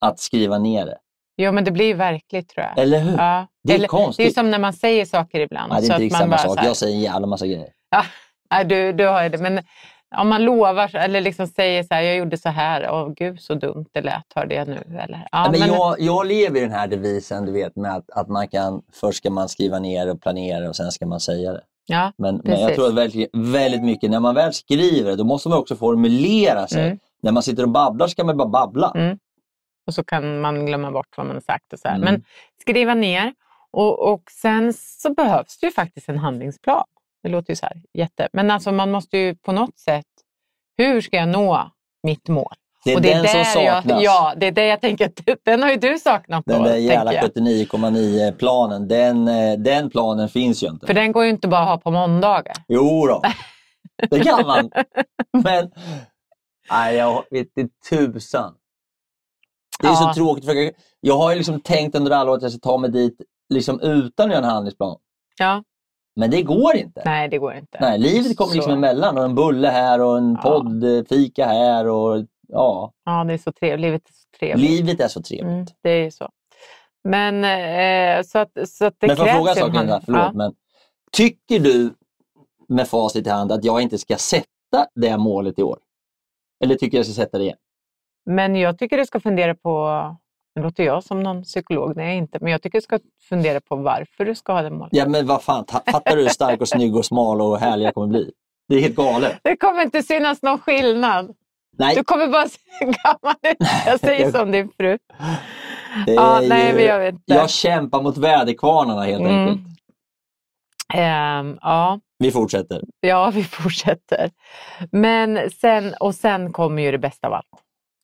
Att 0.00 0.18
skriva 0.18 0.58
ner 0.58 0.86
det. 0.86 0.98
Jo, 1.40 1.52
men 1.52 1.64
det 1.64 1.70
blir 1.70 1.86
ju 1.86 1.94
verkligt 1.94 2.48
tror 2.48 2.66
jag. 2.66 2.78
Eller 2.84 3.00
hur? 3.00 3.16
Ja. 3.18 3.46
Det 3.64 3.72
är 3.72 3.76
Eller, 3.78 3.88
konstigt. 3.88 4.26
Det 4.26 4.30
är 4.30 4.34
som 4.34 4.50
när 4.50 4.58
man 4.58 4.72
säger 4.72 5.04
saker 5.04 5.40
ibland. 5.40 5.72
Nej, 5.72 5.80
det 5.80 5.86
är 5.86 5.86
så 5.86 5.92
inte 5.92 5.94
att 5.94 6.00
riktigt 6.00 6.12
man 6.28 6.38
samma 6.38 6.54
bara 6.54 6.56
sak. 6.56 6.66
Jag 6.66 6.76
säger 6.76 6.94
en 6.96 7.00
jävla 7.02 7.26
massa 7.26 7.46
grejer. 7.46 7.68
Ja, 7.90 8.02
nej, 8.50 8.64
du, 8.64 8.92
du 8.92 9.06
har 9.06 9.28
det. 9.28 9.38
Men 9.38 9.60
om 10.16 10.28
man 10.28 10.42
lovar 10.44 10.96
eller 10.96 11.20
liksom 11.20 11.46
säger 11.46 11.82
så 11.82 11.94
här, 11.94 12.02
jag 12.02 12.16
gjorde 12.16 12.38
så 12.38 12.48
här, 12.48 12.88
åh 12.90 13.12
gud 13.16 13.40
så 13.40 13.54
dumt 13.54 13.86
det 13.92 14.00
lät, 14.00 14.24
hörde 14.34 14.54
jag 14.54 14.68
nu. 14.68 14.98
Eller, 15.04 15.28
ja, 15.32 15.48
men 15.50 15.60
men- 15.60 15.68
jag, 15.68 16.00
jag 16.00 16.26
lever 16.26 16.58
i 16.58 16.62
den 16.62 16.72
här 16.72 16.86
devisen, 16.86 17.46
du 17.46 17.52
vet, 17.52 17.76
med 17.76 17.94
att, 17.96 18.10
att 18.10 18.28
man 18.28 18.48
kan, 18.48 18.82
först 18.92 19.18
ska 19.18 19.30
man 19.30 19.48
skriva 19.48 19.78
ner 19.78 20.10
och 20.10 20.20
planera 20.22 20.68
och 20.68 20.76
sen 20.76 20.92
ska 20.92 21.06
man 21.06 21.20
säga 21.20 21.52
det. 21.52 21.60
ja, 21.86 22.12
Men, 22.18 22.40
men 22.44 22.60
jag 22.60 22.74
tror 22.74 22.86
att 22.86 22.94
väldigt, 22.94 23.30
väldigt 23.32 23.82
mycket, 23.82 24.10
när 24.10 24.20
man 24.20 24.34
väl 24.34 24.52
skriver 24.52 25.10
det, 25.10 25.16
då 25.16 25.24
måste 25.24 25.48
man 25.48 25.58
också 25.58 25.76
formulera 25.76 26.66
sig. 26.66 26.84
Mm. 26.86 26.98
När 27.22 27.32
man 27.32 27.42
sitter 27.42 27.62
och 27.62 27.68
babblar 27.68 28.06
ska 28.06 28.24
man 28.24 28.36
bara 28.36 28.48
babbla. 28.48 28.92
Mm. 28.94 29.18
Och 29.86 29.94
så 29.94 30.04
kan 30.04 30.40
man 30.40 30.66
glömma 30.66 30.90
bort 30.90 31.16
vad 31.16 31.26
man 31.26 31.36
har 31.36 31.40
sagt. 31.40 31.72
Och 31.72 31.78
så 31.78 31.88
här. 31.88 31.96
Mm. 31.96 32.04
Men 32.04 32.24
skriva 32.60 32.94
ner 32.94 33.34
och, 33.72 34.12
och 34.12 34.22
sen 34.30 34.72
så 34.74 35.14
behövs 35.14 35.58
det 35.58 35.66
ju 35.66 35.72
faktiskt 35.72 36.08
en 36.08 36.18
handlingsplan. 36.18 36.84
Det 37.22 37.28
låter 37.28 37.50
ju 37.50 37.56
så 37.56 37.66
här 37.66 37.82
jätte... 37.94 38.28
Men 38.32 38.50
alltså 38.50 38.72
man 38.72 38.90
måste 38.90 39.18
ju 39.18 39.34
på 39.34 39.52
något 39.52 39.78
sätt, 39.78 40.06
hur 40.76 41.00
ska 41.00 41.16
jag 41.16 41.28
nå 41.28 41.70
mitt 42.02 42.28
mål? 42.28 42.54
Det 42.84 42.92
är 42.92 42.96
och 42.96 43.02
den 43.02 43.26
som 43.26 43.38
där 43.38 43.44
saknas. 43.44 43.84
Jag, 43.86 44.02
ja, 44.02 44.34
det 44.36 44.46
är 44.46 44.52
det 44.52 44.66
jag 44.66 44.80
tänker, 44.80 45.10
den 45.44 45.62
har 45.62 45.70
ju 45.70 45.76
du 45.76 45.98
saknat 45.98 46.44
då, 46.46 46.52
Den 46.52 46.62
där 46.62 46.72
tänker 46.72 46.92
jävla 46.92 47.14
jag. 47.14 47.24
79,9 47.24 48.32
planen, 48.32 48.88
den, 48.88 49.28
eh, 49.28 49.58
den 49.58 49.90
planen 49.90 50.28
finns 50.28 50.62
ju 50.62 50.66
inte. 50.66 50.86
För 50.86 50.94
den 50.94 51.12
går 51.12 51.24
ju 51.24 51.30
inte 51.30 51.48
bara 51.48 51.60
att 51.60 51.68
ha 51.68 51.78
på 51.78 51.90
måndagar. 51.90 52.54
Jo 52.68 53.06
då. 53.06 53.22
det 54.10 54.20
kan 54.20 54.46
man. 54.46 54.70
Men 55.44 55.70
nej, 56.70 56.96
jag 56.96 57.24
vet 57.30 57.56
inte 57.56 57.74
tusan. 57.90 58.54
Det 59.80 59.86
är 59.86 59.90
Ja. 59.90 59.96
så 59.96 60.14
tråkigt. 60.14 60.44
För 60.44 60.70
jag, 61.00 61.16
har 61.18 61.30
ju 61.30 61.36
liksom 61.36 61.60
tänkt 61.60 61.94
under 61.96 62.10
alla 62.10 62.30
år 62.30 62.36
att 62.36 62.42
jag 62.42 62.52
ska 62.52 62.60
ta 62.60 62.78
mig 62.78 62.90
dit 62.90 63.20
liksom 63.48 63.80
utan 63.80 64.32
en 64.32 64.44
handlingsplan. 64.44 64.96
Ja. 65.38 65.64
Men 66.16 66.30
det 66.30 66.42
går 66.42 66.76
inte. 66.76 67.02
Nej, 67.04 67.28
det 67.28 67.38
går 67.38 67.54
inte. 67.54 67.78
Nej, 67.80 67.98
livet 67.98 68.36
kommer 68.36 68.54
liksom 68.54 68.72
emellan 68.72 69.18
och 69.18 69.24
en 69.24 69.34
bulle 69.34 69.68
här 69.68 70.00
och 70.00 70.18
en 70.18 70.38
Ja. 70.42 70.50
poddfika 70.50 71.46
här. 71.46 71.86
Och, 71.86 72.24
ja, 72.48 72.92
Ja, 73.04 73.24
det 73.24 73.32
är 73.34 73.38
så 73.38 73.52
trevligt. 73.52 73.80
Livet 73.84 74.02
är 74.08 74.12
så 74.12 74.38
trevligt. 74.38 74.70
livet 74.70 75.00
är 75.00 75.08
så 75.08 75.22
trevligt. 75.22 75.46
Mm, 75.52 75.66
det 75.82 75.90
är 75.90 76.10
så. 76.10 76.28
Men 77.04 77.44
eh, 77.44 78.22
så 78.24 78.38
att, 78.38 78.50
så 78.68 78.84
att 78.84 78.94
det 78.98 79.06
men 79.06 79.16
krävs 79.16 79.30
fråga 79.36 79.50
en 79.50 79.56
ju 79.56 79.60
sak, 79.62 79.74
Linda? 79.74 79.92
hand- 79.92 80.04
Förlåt, 80.04 80.20
Ja. 80.22 80.32
men 80.34 80.52
tycker 81.12 81.60
du 81.60 81.94
med 82.68 82.88
facit 82.88 83.26
i 83.26 83.30
hand 83.30 83.52
att 83.52 83.64
jag 83.64 83.80
inte 83.82 83.98
ska 83.98 84.16
sätta 84.16 84.86
det 84.94 85.16
målet 85.18 85.58
i 85.58 85.62
år? 85.62 85.78
Eller 86.64 86.74
tycker 86.74 86.96
jag 86.96 87.06
ska 87.06 87.14
sätta 87.14 87.38
det 87.38 87.44
igen? 87.44 87.56
Men 88.26 88.56
jag 88.56 88.78
tycker 88.78 88.96
du 88.98 89.06
ska 89.06 89.20
fundera 89.20 89.54
på, 89.54 90.00
nu 90.54 90.62
låter 90.62 90.84
jag 90.84 91.04
som 91.04 91.22
någon 91.22 91.42
psykolog, 91.42 91.92
jag 91.96 92.14
inte, 92.14 92.38
men 92.40 92.52
jag 92.52 92.62
tycker 92.62 92.78
du 92.78 92.82
ska 92.82 92.98
fundera 93.28 93.60
på 93.60 93.76
varför 93.76 94.24
du 94.24 94.34
ska 94.34 94.52
ha 94.52 94.62
det 94.62 94.70
målet. 94.70 94.88
Ja, 94.92 95.06
men 95.08 95.26
vad 95.26 95.42
fan, 95.42 95.64
ta- 95.64 95.82
fattar 95.92 96.16
du 96.16 96.22
hur 96.22 96.28
stark 96.28 96.60
och 96.60 96.68
snygg 96.68 96.96
och 96.96 97.04
smal 97.04 97.40
och 97.40 97.58
härlig 97.58 97.86
jag 97.86 97.94
kommer 97.94 98.06
bli? 98.06 98.30
Det 98.68 98.74
är 98.74 98.80
helt 98.80 98.94
galet. 98.96 99.38
Det 99.42 99.56
kommer 99.56 99.82
inte 99.82 100.02
synas 100.02 100.42
någon 100.42 100.58
skillnad. 100.58 101.34
Nej, 101.78 101.94
Du 101.96 102.04
kommer 102.04 102.28
bara 102.28 102.48
se 102.48 102.58
gammal 102.80 103.34
ut. 103.42 103.56
Jag 103.86 104.00
säger 104.00 104.30
som 104.32 104.50
din 104.50 104.70
fru. 104.76 104.98
Ja, 106.06 106.40
nej, 106.48 106.68
ju- 106.68 106.74
men 106.74 106.84
jag 106.84 106.98
vet 106.98 107.14
inte. 107.14 107.32
jag 107.34 107.50
kämpar 107.50 108.02
mot 108.02 108.18
väderkvarnarna 108.18 109.02
helt 109.02 109.20
Mm. 109.20 109.36
enkelt. 109.48 109.66
Ehm, 110.94 111.58
ja, 111.60 112.00
Vi 112.18 112.30
fortsätter. 112.30 112.82
ja, 113.00 113.30
vi 113.34 113.44
fortsätter. 113.44 114.30
Men 114.92 115.50
sen, 115.50 115.94
och 116.00 116.14
sen 116.14 116.52
kommer 116.52 116.82
ju 116.82 116.90
det 116.90 116.98
bästa 116.98 117.26
av 117.26 117.32
allt. 117.34 117.46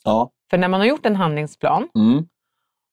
Ja. 0.07 0.31
För 0.51 0.59
när 0.59 0.69
man 0.69 0.81
har 0.81 0.87
gjort 0.87 1.07
en 1.07 1.17
handlingsplan 1.17 1.89
Mm. 1.99 2.29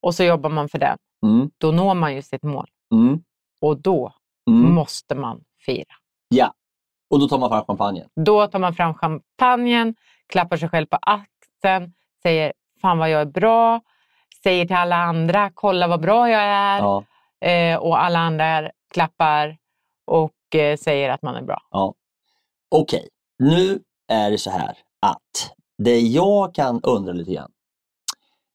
och 0.02 0.16
så 0.16 0.24
jobbar 0.24 0.50
man 0.50 0.70
för 0.70 0.78
den, 0.80 0.98
Mm. 1.26 1.50
då 1.58 1.72
når 1.72 1.94
man 1.94 2.16
ju 2.16 2.22
sitt 2.22 2.44
mål. 2.44 2.68
Mm. 2.94 3.24
Och 3.62 3.82
då 3.82 4.14
Mm. 4.50 4.74
måste 4.74 5.16
man 5.16 5.44
fira. 5.66 5.94
Ja. 6.28 6.54
Och 7.10 7.20
då 7.20 7.28
tar 7.28 7.38
man 7.38 7.50
fram 7.50 7.66
champagnen. 7.66 8.10
Då 8.16 8.48
tar 8.48 8.60
man 8.60 8.74
fram 8.76 8.94
champagnen, 8.94 9.96
klappar 10.28 10.58
sig 10.58 10.70
själv 10.70 10.86
på 10.86 10.98
axeln, 11.02 11.94
säger 12.24 12.54
fan 12.82 12.98
vad 12.98 13.10
jag 13.10 13.22
är 13.22 13.26
bra, 13.26 13.82
säger 14.44 14.66
till 14.66 14.76
alla 14.76 14.96
andra 14.96 15.52
kolla 15.54 15.88
vad 15.88 16.02
bra 16.02 16.30
jag 16.30 16.42
är 16.42 16.78
Ja. 16.80 17.04
eh, 17.50 17.78
och 17.78 18.04
alla 18.04 18.20
andra 18.20 18.72
klappar 18.94 19.58
och 20.06 20.56
eh, 20.56 20.78
säger 20.78 21.10
att 21.10 21.22
man 21.22 21.36
är 21.36 21.42
bra. 21.42 21.62
Ja. 21.72 21.94
Okej, 22.76 23.10
nu 23.40 23.80
är 24.08 24.32
det 24.32 24.38
så 24.38 24.50
här 24.50 24.78
att 25.02 25.52
det 25.78 26.00
jag 26.00 26.56
kan 26.56 26.82
undra 26.84 27.14
lite 27.14 27.32
grann, 27.34 27.52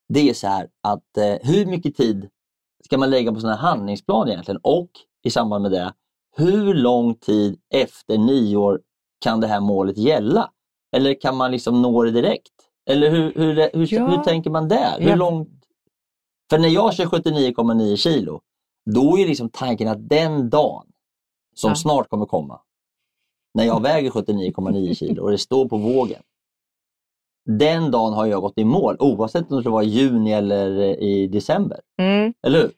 det 0.08 0.30
är 0.30 0.34
så 0.34 0.46
här 0.46 0.68
att 0.82 1.16
eh, 1.16 1.34
hur 1.42 1.66
mycket 1.66 1.96
tid 1.96 2.28
ska 2.84 2.98
man 2.98 3.10
lägga 3.10 3.32
på 3.32 3.40
här 3.40 3.56
handlingsplan 3.56 4.28
egentligen? 4.28 4.60
Och 4.62 4.90
i 5.24 5.30
samband 5.30 5.62
med 5.62 5.70
det, 5.72 5.94
hur 6.36 6.74
lång 6.74 7.14
tid 7.14 7.60
efter 7.74 8.18
nyår 8.18 8.80
kan 9.20 9.40
det 9.40 9.46
här 9.46 9.60
målet 9.60 9.96
gälla? 9.98 10.50
Eller 10.96 11.20
kan 11.20 11.36
man 11.36 11.50
liksom 11.50 11.82
nå 11.82 12.02
det 12.02 12.10
direkt? 12.10 12.52
Eller 12.90 13.10
hur, 13.10 13.34
hur, 13.34 13.70
hur, 13.72 13.94
Ja. 13.94 14.06
hur 14.06 14.24
tänker 14.24 14.50
man 14.50 14.68
där? 14.68 15.00
Hur 15.00 15.08
Ja. 15.08 15.16
långt? 15.16 15.48
För 16.50 16.58
när 16.58 16.68
jag 16.68 16.94
kör 16.94 17.04
79,9 17.06 17.96
kilo, 17.96 18.40
då 18.90 19.18
är 19.18 19.26
liksom 19.28 19.48
tanken 19.50 19.88
att 19.88 20.08
den 20.08 20.50
dagen 20.50 20.86
som 21.54 21.68
Ja. 21.70 21.74
snart 21.74 22.08
kommer 22.08 22.26
komma, 22.26 22.60
när 23.54 23.64
jag 23.64 23.82
väger 23.82 24.10
79,9 24.10 24.94
kilo 24.94 25.22
och 25.22 25.30
det 25.30 25.38
står 25.38 25.68
på 25.68 25.76
vågen. 25.76 26.22
Den 27.58 27.90
dagen 27.90 28.12
har 28.12 28.26
jag 28.26 28.40
gått 28.40 28.58
i 28.58 28.64
mål 28.64 28.96
oavsett 28.98 29.52
om 29.52 29.62
det 29.62 29.70
var 29.70 29.82
i 29.82 29.86
juni 29.86 30.32
eller 30.32 30.80
i 31.02 31.26
december. 31.26 31.80
Mm. 31.98 32.34
Eller 32.46 32.58
hur? 32.58 32.70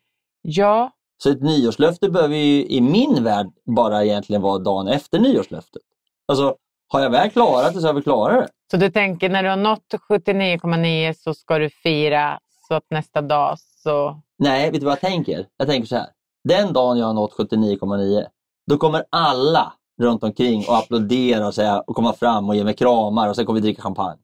Ja, 0.42 0.90
Så 1.22 1.30
ett 1.30 1.42
nyårslöfte 1.42 2.11
behöver 2.11 2.37
ju 2.37 2.66
i 2.66 2.80
min 2.80 3.24
värld 3.24 3.46
bara 3.76 4.04
egentligen 4.04 4.42
vara 4.42 4.59
dagen 4.59 4.88
efter 4.88 5.18
nyårslöftet. 5.18 5.83
Alltså, 6.28 6.56
har 6.88 7.00
jag 7.00 7.11
väl 7.11 7.30
klarat 7.30 7.74
det 7.74 7.80
så 7.80 7.87
har 7.87 7.94
vi 7.94 8.02
klarat 8.02 8.38
det. 8.38 8.48
så 8.70 8.76
du 8.76 8.90
tänker 8.90 9.28
när 9.28 9.42
du 9.42 9.48
har 9.48 9.56
nått 9.56 9.94
79,9 10.11 11.12
så 11.18 11.35
ska 11.35 11.59
du 11.59 11.70
fira 11.70 12.38
så 12.68 12.74
att 12.74 12.85
nästa 12.90 13.20
dag 13.22 13.59
så... 13.59 14.20
Nej, 14.38 14.70
vet 14.70 14.80
du 14.80 14.85
vad 14.87 14.92
jag 14.92 15.00
tänker? 15.00 15.46
Jag 15.56 15.68
tänker 15.68 15.88
så 15.88 15.96
här. 15.96 16.06
Den 16.48 16.72
dagen 16.72 16.98
jag 16.98 17.06
har 17.06 17.14
nått 17.14 17.35
79,9 17.38 18.24
då 18.70 18.76
kommer 18.76 19.04
alla 19.11 19.72
runt 20.02 20.24
omkring 20.24 20.64
och 20.68 20.76
applådera 20.76 21.46
och, 21.46 21.54
säga, 21.54 21.80
och 21.80 21.96
komma 21.96 22.12
fram 22.12 22.48
och 22.48 22.56
ge 22.56 22.64
mig 22.64 22.74
kramar 22.74 23.28
och 23.28 23.37
sen 23.37 23.46
kommer 23.46 23.61
vi 23.61 23.66
dricka 23.66 23.83
champagne. 23.83 24.18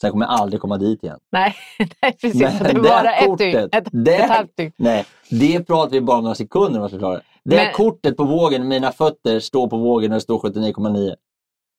Kommer 0.00 0.26
jag 0.26 0.34
aldrig 0.34 0.60
komma 0.60 0.76
dit 0.76 1.02
igen. 1.04 1.18
Nej, 1.32 1.54
nej 2.02 2.12
precis. 2.20 2.42
Men 2.42 2.58
Så 2.58 2.64
det 2.64 2.70
är 2.70 2.74
det 2.74 2.80
bara 2.80 3.12
ett 3.14 3.26
kortet, 3.26 3.52
dygn. 3.52 3.68
Ett, 3.72 3.88
det- 3.92 4.14
ett 4.16 4.30
halvt 4.30 4.56
dygn. 4.56 4.72
Nej, 4.76 5.04
det 5.30 5.64
pratar 5.66 5.90
vi 5.90 6.00
bara 6.00 6.16
om 6.16 6.22
några 6.22 6.34
sekunder 6.34 6.78
om 6.78 6.82
jag 6.82 6.90
ska 6.90 6.98
klara 6.98 7.14
det. 7.14 7.22
Det 7.44 7.56
Men- 7.56 7.72
kortet 7.72 8.16
på 8.16 8.24
vågen, 8.24 8.68
mina 8.68 8.92
fötter 8.92 9.40
står 9.40 9.68
på 9.68 9.76
vågen 9.76 10.12
och 10.12 10.14
det 10.16 10.20
står 10.20 10.38
79,9. 10.38 11.14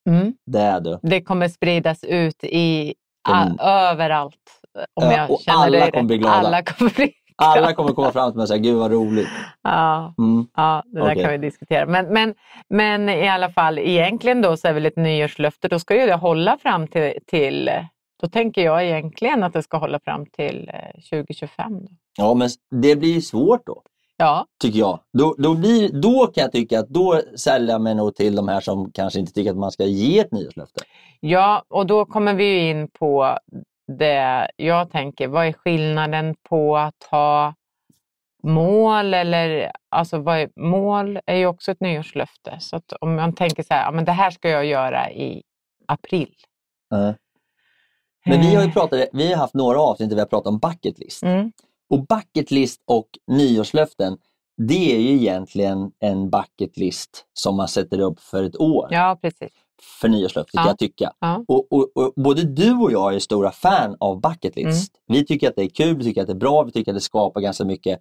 Mm. 0.10 0.34
Det 0.46 0.60
är 0.60 0.80
du. 0.80 1.00
Det 1.02 1.22
kommer 1.22 1.48
spridas 1.48 2.04
ut 2.04 2.44
i 2.44 2.94
a, 3.30 3.42
Mm. 3.44 3.58
överallt. 3.60 4.36
Om 4.94 5.06
Ja, 5.06 5.14
jag 5.18 5.32
och 5.32 5.40
känner 5.42 5.58
alla 5.64 5.80
dig 5.80 5.92
kommer 5.92 6.04
bli 6.04 6.18
glada. 6.18 6.36
Alla 6.36 6.64
kommer 6.64 6.92
bli 6.96 7.14
Alla 7.42 7.74
kommer 7.74 7.94
komma 7.94 8.12
fram 8.12 8.32
till 8.32 8.38
mig 8.38 8.42
och 8.44 8.48
säga, 8.48 8.58
gud 8.58 8.78
vad 8.78 8.92
roligt. 8.92 9.28
Ja, 9.64 10.14
Mm. 10.18 10.48
ja 10.56 10.84
det 10.86 11.00
där 11.00 11.12
Okej. 11.12 11.24
kan 11.24 11.32
vi 11.32 11.38
diskutera. 11.38 11.86
Men, 11.86 12.06
men, 12.14 12.34
men 12.70 13.10
i 13.10 13.30
alla 13.30 13.50
fall, 13.50 13.80
egentligen 13.80 14.42
då 14.42 14.58
så 14.58 14.68
är 14.68 14.74
väl 14.74 14.86
ett 14.86 14.96
nyårslöfte, 14.98 15.68
då 15.68 15.80
ska 15.80 15.96
ju 16.00 16.06
det 16.06 16.16
hålla 16.16 16.58
fram 16.58 16.88
till, 16.88 17.14
till 17.28 17.70
då 18.22 18.28
tänker 18.28 18.62
jag 18.62 18.86
egentligen 18.86 19.44
att 19.44 19.54
det 19.54 19.64
ska 19.64 19.78
hålla 19.78 20.00
fram 20.00 20.26
till 20.26 20.72
eh, 20.74 21.02
2025. 21.10 21.86
Då. 21.86 21.92
Ja, 22.18 22.34
men 22.34 22.50
det 22.72 22.96
blir 22.96 23.14
ju 23.14 23.22
svårt 23.22 23.66
då. 23.66 23.84
Ja, 24.18 24.46
tycker 24.62 24.80
jag. 24.80 25.00
Då, 25.18 25.36
då, 25.38 25.56
blir, 25.56 26.02
då 26.02 26.28
kan 26.28 26.42
jag 26.42 26.52
tycka 26.52 26.80
att 26.80 26.88
då 26.88 27.22
säljer 27.36 27.72
jag 27.72 27.82
mig 27.82 27.96
nog 27.96 28.16
till 28.16 28.36
de 28.36 28.48
här 28.48 28.62
som 28.62 28.92
kanske 28.92 29.20
inte 29.20 29.34
tycker 29.34 29.52
att 29.52 29.58
man 29.58 29.72
ska 29.72 29.86
ge 29.86 30.20
ett 30.20 30.32
nyårslöfte. 30.32 30.84
ja, 31.20 31.64
och 31.68 31.88
då 31.88 32.06
kommer 32.06 32.34
vi 32.34 32.44
ju 32.44 32.70
in 32.70 32.88
på 32.88 33.38
det 33.98 34.52
jag 34.56 34.92
tänker, 34.92 35.28
vad 35.28 35.48
är 35.48 35.54
skillnaden 35.54 36.36
på 36.50 36.78
att 36.78 37.04
ha 37.12 37.54
mål 38.44 39.14
eller, 39.14 39.72
alltså 39.90 40.20
vad 40.20 40.40
är, 40.40 40.50
mål 40.56 41.20
är 41.26 41.36
ju 41.36 41.46
också 41.46 41.72
ett 41.72 41.82
nyårslöfte. 41.82 42.58
Så 42.60 42.82
om 43.02 43.16
man 43.16 43.34
tänker 43.36 43.64
så 43.64 43.74
här, 43.74 43.86
ja, 43.86 43.92
men 43.92 44.06
det 44.06 44.12
här 44.12 44.32
ska 44.32 44.50
jag 44.50 44.66
göra 44.66 45.12
i 45.12 45.44
april. 45.88 46.36
Eh. 46.94 47.12
Men 48.30 48.42
vi 48.42 48.56
har 48.56 48.64
ju 48.64 48.72
pratat, 48.72 49.10
vi 49.14 49.28
har 49.32 49.36
haft 49.38 49.54
några 49.54 49.82
avsnitt 49.82 50.10
där 50.10 50.16
vi 50.16 50.22
har 50.22 50.28
pratat 50.28 50.48
om 50.48 50.60
bucket 50.60 51.00
list. 51.00 51.24
Mm. 51.24 51.52
Och 51.90 52.08
bucket 52.08 52.52
list 52.52 52.82
och 52.88 53.08
nyårslöften, 53.32 54.18
det 54.58 54.96
är 54.96 55.00
ju 55.00 55.10
egentligen 55.10 55.92
en 56.00 56.30
bucket 56.30 56.78
list 56.78 57.26
som 57.34 57.56
man 57.58 57.68
sätter 57.68 58.00
upp 58.00 58.20
för 58.20 58.44
ett 58.44 58.58
år 58.60 58.88
Ja, 58.92 59.18
precis. 59.22 59.50
för 60.02 60.08
nyårslöfte, 60.08 60.52
kan 60.52 60.64
Ja. 60.64 60.70
jag 60.70 60.78
tycka. 60.80 61.12
Ja. 61.20 61.46
Och, 61.48 61.68
och, 61.74 61.90
och 61.96 62.14
både 62.24 62.44
du 62.44 62.72
och 62.74 62.92
jag 62.92 63.16
är 63.16 63.20
stora 63.20 63.52
fan 63.52 63.96
av 64.00 64.22
bucket 64.22 64.56
list. 64.56 64.94
Mm. 65.10 65.20
Vi 65.20 65.26
tycker 65.26 65.50
att 65.50 65.56
det 65.56 65.64
är 65.64 65.70
kul, 65.70 65.98
vi 65.98 66.04
tycker 66.04 66.22
att 66.22 66.28
det 66.28 66.34
är 66.34 66.38
bra, 66.38 66.64
vi 66.64 66.72
tycker 66.72 66.92
att 66.92 66.98
det 66.98 67.02
skapar 67.02 67.42
ganska 67.42 67.66
mycket. 67.66 68.00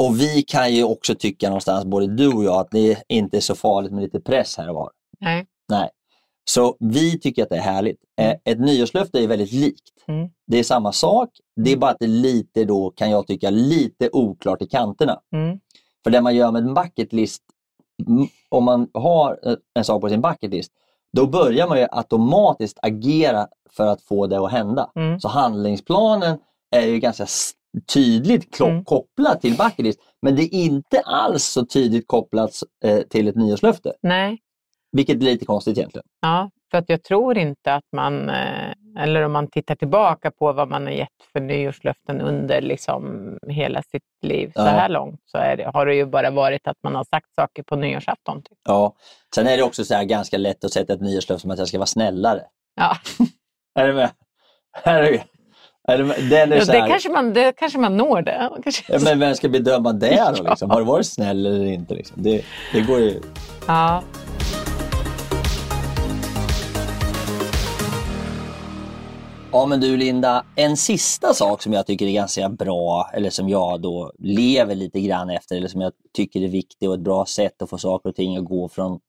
Och 0.00 0.20
vi 0.20 0.42
kan 0.42 0.74
ju 0.74 0.84
också 0.84 1.14
tycka 1.14 1.48
någonstans, 1.48 1.84
både 1.84 2.06
du 2.06 2.32
och 2.32 2.44
jag, 2.44 2.54
att 2.60 2.70
det 2.70 3.02
inte 3.08 3.36
är 3.36 3.40
så 3.40 3.54
farligt 3.54 3.92
med 3.92 4.02
lite 4.02 4.20
press 4.20 4.56
här 4.56 4.68
och 4.68 4.74
var. 4.74 4.90
Nej. 5.20 5.46
Nej. 5.68 5.90
Så 6.50 6.76
vi 6.80 7.18
tycker 7.20 7.42
att 7.42 7.48
det 7.48 7.56
är 7.56 7.60
härligt. 7.60 7.98
Eh, 8.20 8.34
Ett 8.44 8.60
nyårslöfte 8.60 9.18
är 9.18 9.26
väldigt 9.26 9.52
likt. 9.52 9.82
Mm. 10.08 10.28
Det 10.46 10.58
är 10.58 10.62
samma 10.62 10.92
sak, 10.92 11.28
det 11.56 11.72
är 11.72 11.76
bara 11.76 11.90
att 11.90 11.96
det 12.00 12.04
är 12.06 12.08
lite 12.08 12.64
då, 12.64 12.90
kan 12.90 13.10
jag 13.10 13.26
tycka, 13.26 13.50
lite 13.50 14.10
oklart 14.12 14.62
i 14.62 14.66
kanterna. 14.66 15.20
Mm. 15.32 15.58
För 16.04 16.10
det 16.10 16.20
man 16.20 16.36
gör 16.36 16.52
med 16.52 16.62
en 16.62 16.74
bucket 16.74 17.12
list, 17.12 17.42
om 18.48 18.64
man 18.64 18.88
har 18.94 19.38
eh, 19.46 19.54
en 19.74 19.84
sak 19.84 20.00
på 20.00 20.08
sin 20.08 20.20
bucket 20.22 20.50
list, 20.50 20.72
då 21.12 21.26
börjar 21.26 21.68
man 21.68 21.78
ju 21.80 21.86
automatiskt 21.90 22.78
agera 22.82 23.46
för 23.70 23.86
att 23.86 24.02
få 24.02 24.26
det 24.26 24.38
att 24.44 24.52
hända. 24.52 24.90
Mm. 24.96 25.20
Så 25.20 25.28
handlingsplanen 25.28 26.38
är 26.76 26.86
ju 26.86 26.98
ganska 26.98 27.26
tydligt 27.92 28.60
Mm. 28.60 28.84
kopplat 28.84 29.40
till 29.40 29.56
bucket 29.56 29.84
list, 29.84 30.00
men 30.22 30.36
det 30.36 30.42
är 30.42 30.54
inte 30.54 31.00
alls 31.00 31.44
så 31.44 31.66
tydligt 31.66 32.06
kopplat 32.06 32.50
eh, 32.84 33.00
till 33.00 33.28
ett 33.28 33.36
nyårslöfte. 33.36 33.92
Nej. 34.02 34.38
Vilket 34.96 35.16
är 35.16 35.20
lite 35.20 35.44
konstigt 35.46 35.78
egentligen. 35.78 36.06
Ja, 36.20 36.50
för 36.70 36.78
att 36.78 36.88
jag 36.88 37.02
tror 37.02 37.38
inte 37.38 37.74
att 37.74 37.84
man, 37.92 38.28
eh, 38.30 38.72
eller 38.98 39.22
om 39.22 39.32
man 39.32 39.50
tittar 39.50 39.74
tillbaka 39.74 40.30
på 40.30 40.52
vad 40.52 40.68
man 40.68 40.82
har 40.84 40.92
gett 40.92 41.08
för 41.32 41.40
nyårslöften 41.40 42.20
under 42.20 42.60
liksom 42.60 43.32
hela 43.48 43.82
sitt 43.82 44.02
liv 44.22 44.46
så 44.54 44.60
Ja. 44.60 44.64
här 44.64 44.88
långt, 44.88 45.20
så 45.24 45.38
det, 45.38 45.70
har 45.74 45.86
det 45.86 45.94
ju 45.94 46.06
bara 46.06 46.30
varit 46.30 46.66
att 46.68 46.76
man 46.82 46.94
har 46.94 47.04
sagt 47.04 47.34
saker 47.34 47.62
på 47.62 47.76
nyårsafton. 47.76 48.42
Typ. 48.42 48.58
Ja. 48.68 48.94
Sen 49.34 49.46
är 49.46 49.56
det 49.56 49.62
också 49.62 49.84
så 49.84 50.04
ganska 50.04 50.38
lätt 50.38 50.64
att 50.64 50.72
sätta 50.72 50.92
ett 50.92 51.00
nyårslöfte 51.00 51.42
som 51.42 51.50
att 51.50 51.58
jag 51.58 51.68
ska 51.68 51.78
vara 51.78 51.86
snällare. 51.86 52.42
Ja, 52.76 52.96
Är 53.78 53.86
du 53.88 53.92
med? 53.94 54.10
Är 54.84 55.02
du 55.02 55.10
med? 55.10 55.22
Är 55.88 55.98
du 55.98 56.04
med? 56.04 56.16
Den 56.30 56.52
är 56.52 56.56
ja 56.56 56.64
det, 56.64 56.88
kanske 56.88 57.08
man, 57.10 57.32
det 57.32 57.52
kanske 57.56 57.78
man 57.78 57.96
når 57.96 58.22
det. 58.22 58.50
Kanske. 58.62 58.92
ja, 58.92 58.98
men 59.04 59.18
vem 59.18 59.34
ska 59.34 59.48
bedöma 59.48 59.92
det 59.92 60.32
då? 60.36 60.42
Liksom? 60.50 60.70
Har 60.70 60.78
du 60.80 60.86
varit 60.86 61.06
snäll 61.06 61.46
eller 61.46 61.64
inte? 61.64 61.94
Liksom? 61.94 62.22
Det, 62.22 62.44
det 62.72 62.80
går 62.80 62.98
ju... 62.98 63.20
Ja. 63.66 64.02
Ja 69.52 69.66
men 69.66 69.80
du 69.80 69.96
Linda, 69.96 70.44
en 70.56 70.76
sista 70.76 71.34
sak 71.34 71.62
som 71.62 71.72
jag 71.72 71.86
tycker 71.86 72.06
är 72.06 72.12
ganska 72.12 72.48
bra, 72.48 73.10
eller 73.12 73.30
som 73.30 73.48
jag 73.48 73.80
då 73.80 74.12
lever 74.18 74.74
lite 74.74 75.00
grann 75.00 75.30
efter, 75.30 75.56
eller 75.56 75.68
som 75.68 75.80
jag 75.80 75.92
tycker 76.12 76.40
är 76.40 76.48
viktigt 76.48 76.88
och 76.88 76.94
ett 76.94 77.00
bra 77.00 77.26
sätt 77.26 77.62
att 77.62 77.70
få 77.70 77.78
saker 77.78 78.08
och 78.08 78.16
ting 78.16 78.36
att 78.36 78.44
gå 78.44 78.68
från, 78.68 79.00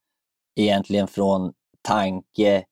egentligen 0.56 1.08
från 1.08 1.54
tanke, 1.82 2.64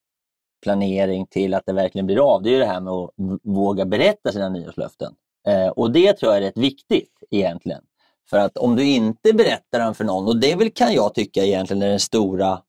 planering 0.64 1.28
till 1.28 1.54
att 1.54 1.64
det 1.66 1.74
verkligen 1.74 2.06
blir 2.06 2.34
av. 2.34 2.44
Det 2.44 2.50
är 2.50 2.54
ju 2.54 2.60
det 2.60 2.66
här 2.66 2.82
med 2.82 2.94
att 2.94 3.10
våga 3.44 3.86
berätta 3.86 4.32
sina 4.32 4.50
nyårslöften. 4.50 5.14
Eh, 5.48 5.68
och 5.68 5.92
det 5.92 6.14
tror 6.14 6.32
jag 6.34 6.38
är 6.38 6.46
rätt 6.46 6.58
viktigt 6.58 7.24
egentligen. 7.32 7.82
För 8.30 8.38
att 8.38 8.58
om 8.58 8.76
du 8.76 8.88
inte 8.88 9.34
berättar 9.34 9.80
dem 9.80 9.96
för 9.96 10.04
någon, 10.04 10.28
och 10.28 10.40
det 10.40 10.56
väl 10.56 10.72
kan 10.72 10.94
jag 10.94 11.14
tycka 11.14 11.44
egentligen 11.44 11.84
är 11.84 11.90
den 11.90 12.00
stora 12.00 12.62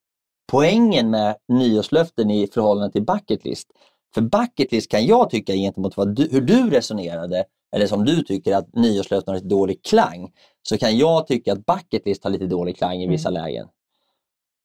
poängen 0.47 1.11
med 1.11 1.37
nyårslöften 1.49 2.31
i 2.31 2.47
förhållande 2.47 2.93
till 2.93 3.05
bucket 3.05 3.45
list. 3.45 3.71
För 4.17 4.23
bucket 4.23 4.73
list 4.73 4.91
kan 4.91 5.07
jag 5.07 5.31
tycka 5.31 5.53
gentemot 5.53 5.97
vad 5.97 6.15
du, 6.17 6.29
hur 6.33 6.41
du 6.41 6.71
resonerade, 6.71 7.45
eller 7.77 7.87
som 7.87 8.05
du 8.05 8.23
tycker 8.23 8.57
att 8.57 8.75
nyårslöften 8.75 9.33
har 9.33 9.37
lite 9.37 9.49
dålig 9.49 9.83
klang, 9.85 10.31
så 10.69 10.79
kan 10.79 10.99
jag 10.99 11.27
tycka 11.27 11.53
att 11.53 11.67
bucket 11.67 12.07
list 12.07 12.25
har 12.25 12.31
lite 12.31 12.47
dålig 12.47 12.77
klang 12.77 13.03
i 13.03 13.07
vissa 13.09 13.31
lägen. 13.31 13.67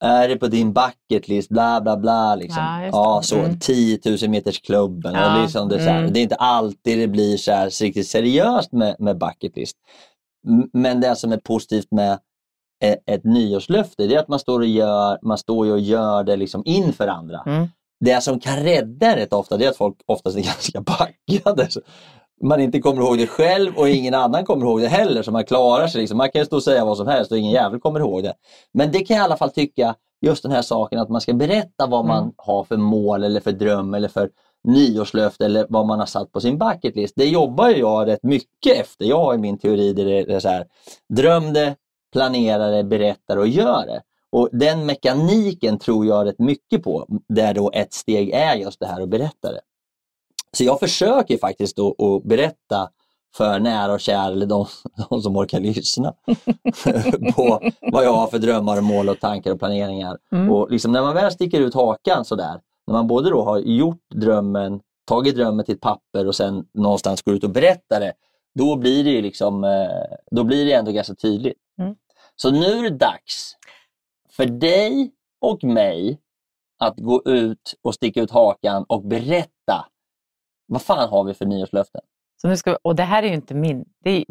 är 0.04 0.30
det 0.30 0.36
på 0.36 0.48
din 0.48 0.74
bucket 0.74 1.28
list, 1.28 1.50
bla 1.50 1.82
bla 1.82 1.98
bla. 1.98 2.36
Liksom. 2.36 2.64
Ja. 2.64 2.86
Ja, 2.92 3.22
så, 3.24 3.36
Mm. 3.40 3.60
10 3.60 4.00
000 4.22 4.30
meters 4.30 4.62
klubben. 4.62 5.14
Ja, 5.14 5.36
Och 5.36 5.42
liksom 5.42 5.70
det, 5.70 5.76
är 5.76 6.00
mm. 6.00 6.14
det 6.14 6.20
är 6.20 6.24
inte 6.24 6.36
alltid 6.36 7.00
det 7.00 7.08
blir 7.08 7.38
så 7.38 7.52
här 7.52 7.70
riktigt 7.84 8.08
seriöst 8.08 8.72
med, 8.72 8.96
med 9.00 9.18
bucket 9.18 9.56
list. 9.56 9.78
M- 10.48 10.70
Men 10.74 11.02
det 11.02 11.16
som 11.16 11.32
är 11.32 11.38
positivt 11.38 11.88
med 11.92 12.20
ett, 12.84 13.00
ett 13.06 13.24
nyårslöfte, 13.24 14.08
det 14.08 14.16
är 14.16 14.20
att 14.20 14.28
man 14.28 14.40
står 14.40 14.60
och 14.60 14.66
gör, 14.68 15.20
man 15.22 15.38
står 15.38 15.72
och 15.72 15.80
gör 15.80 16.24
det 16.24 16.36
liksom 16.36 16.62
inför 16.66 17.08
andra. 17.08 17.44
Mm. 17.46 17.68
Det 18.06 18.22
som 18.24 18.40
kan 18.40 18.56
rädda 18.64 19.16
rätt 19.16 19.34
ofta, 19.34 19.58
det 19.58 19.66
är 19.66 19.70
att 19.70 19.78
folk 19.78 19.98
oftast 20.06 20.38
är 20.38 20.42
ganska 20.54 20.84
packade. 20.84 21.68
Man 22.44 22.62
inte 22.62 22.80
kommer 22.80 23.02
ihåg 23.02 23.18
det 23.18 23.28
själv 23.28 23.78
och 23.78 23.90
ingen 23.90 24.14
annan 24.14 24.46
kommer 24.46 24.66
ihåg 24.66 24.82
det 24.82 24.88
heller, 24.88 25.24
så 25.24 25.32
man 25.32 25.44
klarar 25.46 25.88
sig. 25.88 26.02
Liksom. 26.02 26.18
Man 26.18 26.32
kan 26.32 26.46
stå 26.46 26.56
och 26.56 26.64
säga 26.64 26.86
vad 26.86 26.98
som 26.98 27.08
helst 27.08 27.32
och 27.32 27.38
ingen 27.38 27.52
jävel 27.52 27.80
kommer 27.80 28.00
ihåg 28.00 28.24
det. 28.24 28.34
Men 28.74 28.92
det 28.92 29.00
kan 29.00 29.18
jag 29.18 29.24
i 29.24 29.26
alla 29.26 29.38
fall 29.38 29.52
tycka, 29.52 29.96
just 30.26 30.44
den 30.44 30.52
här 30.52 30.62
saken 30.62 31.00
att 31.00 31.10
man 31.10 31.22
ska 31.22 31.34
berätta 31.34 31.88
vad 31.88 32.06
man 32.06 32.24
Mm. 32.24 32.34
har 32.38 32.64
för 32.64 32.78
mål 32.78 33.24
eller 33.24 33.40
för 33.40 33.52
dröm 33.52 33.94
eller 33.94 34.08
för 34.08 34.30
nyårslöfte 34.64 35.46
eller 35.46 35.66
vad 35.70 35.86
man 35.86 36.00
har 36.00 36.06
satt 36.06 36.32
på 36.32 36.42
sin 36.42 36.58
bucket 36.58 36.96
list. 36.96 37.14
Det 37.18 37.26
jobbar 37.26 37.70
jag 37.70 38.08
rätt 38.08 38.24
mycket 38.24 38.78
efter. 38.82 39.06
Jag 39.06 39.18
har 39.18 39.38
min 39.38 39.58
teori 39.58 39.94
där 39.94 40.06
det 40.06 40.34
är 40.34 40.40
så 40.40 40.50
här, 40.50 40.66
dröm 41.10 41.54
det, 41.54 41.76
planera 42.14 42.68
det, 42.68 42.84
berätta 42.84 43.36
det 43.36 43.42
och 43.42 43.48
gör 43.48 43.86
det. 43.86 44.02
Och 44.32 44.50
den 44.52 44.86
mekaniken 44.86 45.80
tror 45.80 46.06
jag 46.06 46.26
rätt 46.26 46.40
mycket 46.40 46.84
på, 46.84 47.08
där 47.30 47.54
då 47.54 47.72
ett 47.74 47.94
steg 47.94 48.30
är 48.30 48.56
just 48.56 48.80
det 48.80 48.86
här 48.86 49.02
att 49.02 49.10
berätta 49.10 49.52
det. 49.52 49.62
Så 50.58 50.64
jag 50.64 50.80
försöker 50.80 51.38
faktiskt 51.38 51.76
då 51.76 51.90
att 51.90 52.30
berätta 52.30 52.90
för 53.36 53.60
nära 53.60 53.94
och 53.94 54.00
kära, 54.00 54.32
eller 54.32 54.46
de, 54.46 54.66
de 55.10 55.22
som 55.22 55.38
orkar 55.38 55.60
lyssna, 55.60 56.14
på 57.36 57.72
vad 57.92 58.06
jag 58.06 58.14
har 58.14 58.28
för 58.28 58.40
drömmar, 58.40 58.78
och 58.78 58.84
mål 58.84 59.10
och 59.10 59.20
tankar 59.20 59.52
och 59.52 59.60
planeringar. 59.60 60.18
Mm. 60.32 60.52
Och 60.52 60.72
liksom 60.72 60.92
när 60.92 61.02
man 61.02 61.16
väl 61.16 61.32
sticker 61.32 61.62
ut 61.62 61.74
hakan 61.74 62.26
sådär, 62.26 62.62
när 62.88 62.94
man 62.94 63.08
både 63.08 63.30
då 63.30 63.44
har 63.44 63.60
gjort 63.60 64.10
drömmen, 64.16 64.80
tagit 65.08 65.36
drömmen 65.36 65.66
till 65.66 65.76
ett 65.76 65.82
papper 65.82 66.28
och 66.28 66.36
sen 66.36 66.66
någonstans 66.74 67.22
går 67.22 67.36
ut 67.36 67.44
och 67.44 67.50
berättar 67.50 68.00
det, 68.00 68.14
då 68.60 68.76
blir 68.76 69.04
det 69.04 69.22
liksom, 69.22 69.64
eh, 69.64 70.18
då 70.32 70.44
blir 70.44 70.66
det 70.66 70.74
ändå 70.74 70.92
ganska 70.92 71.16
tydligt. 71.16 71.58
Mm. 71.80 71.96
Så 72.36 72.52
nu 72.52 72.66
är 72.66 72.84
det 72.84 72.98
dags 72.98 73.56
för 74.42 74.50
dig 74.50 75.12
och 75.42 75.64
mig 75.64 76.18
att 76.80 76.98
gå 77.00 77.22
ut 77.26 77.76
och 77.82 77.94
sticka 77.96 78.22
ut 78.22 78.32
hakan 78.32 78.84
och 78.90 79.02
berätta 79.04 79.86
vad 80.68 80.82
fan 80.82 81.10
har 81.10 81.24
vi 81.24 81.34
för 81.34 81.46
nyårslöften? 81.46 82.02
Så 82.42 82.48
nu 82.48 82.58
ska 82.58 82.72
vi, 82.72 82.78
och 82.82 82.96
det 82.96 83.04
här 83.04 83.24
är 83.24 83.28
ju 83.28 83.34
inte 83.34 83.54
min. 83.54 83.86
Det 84.04 84.26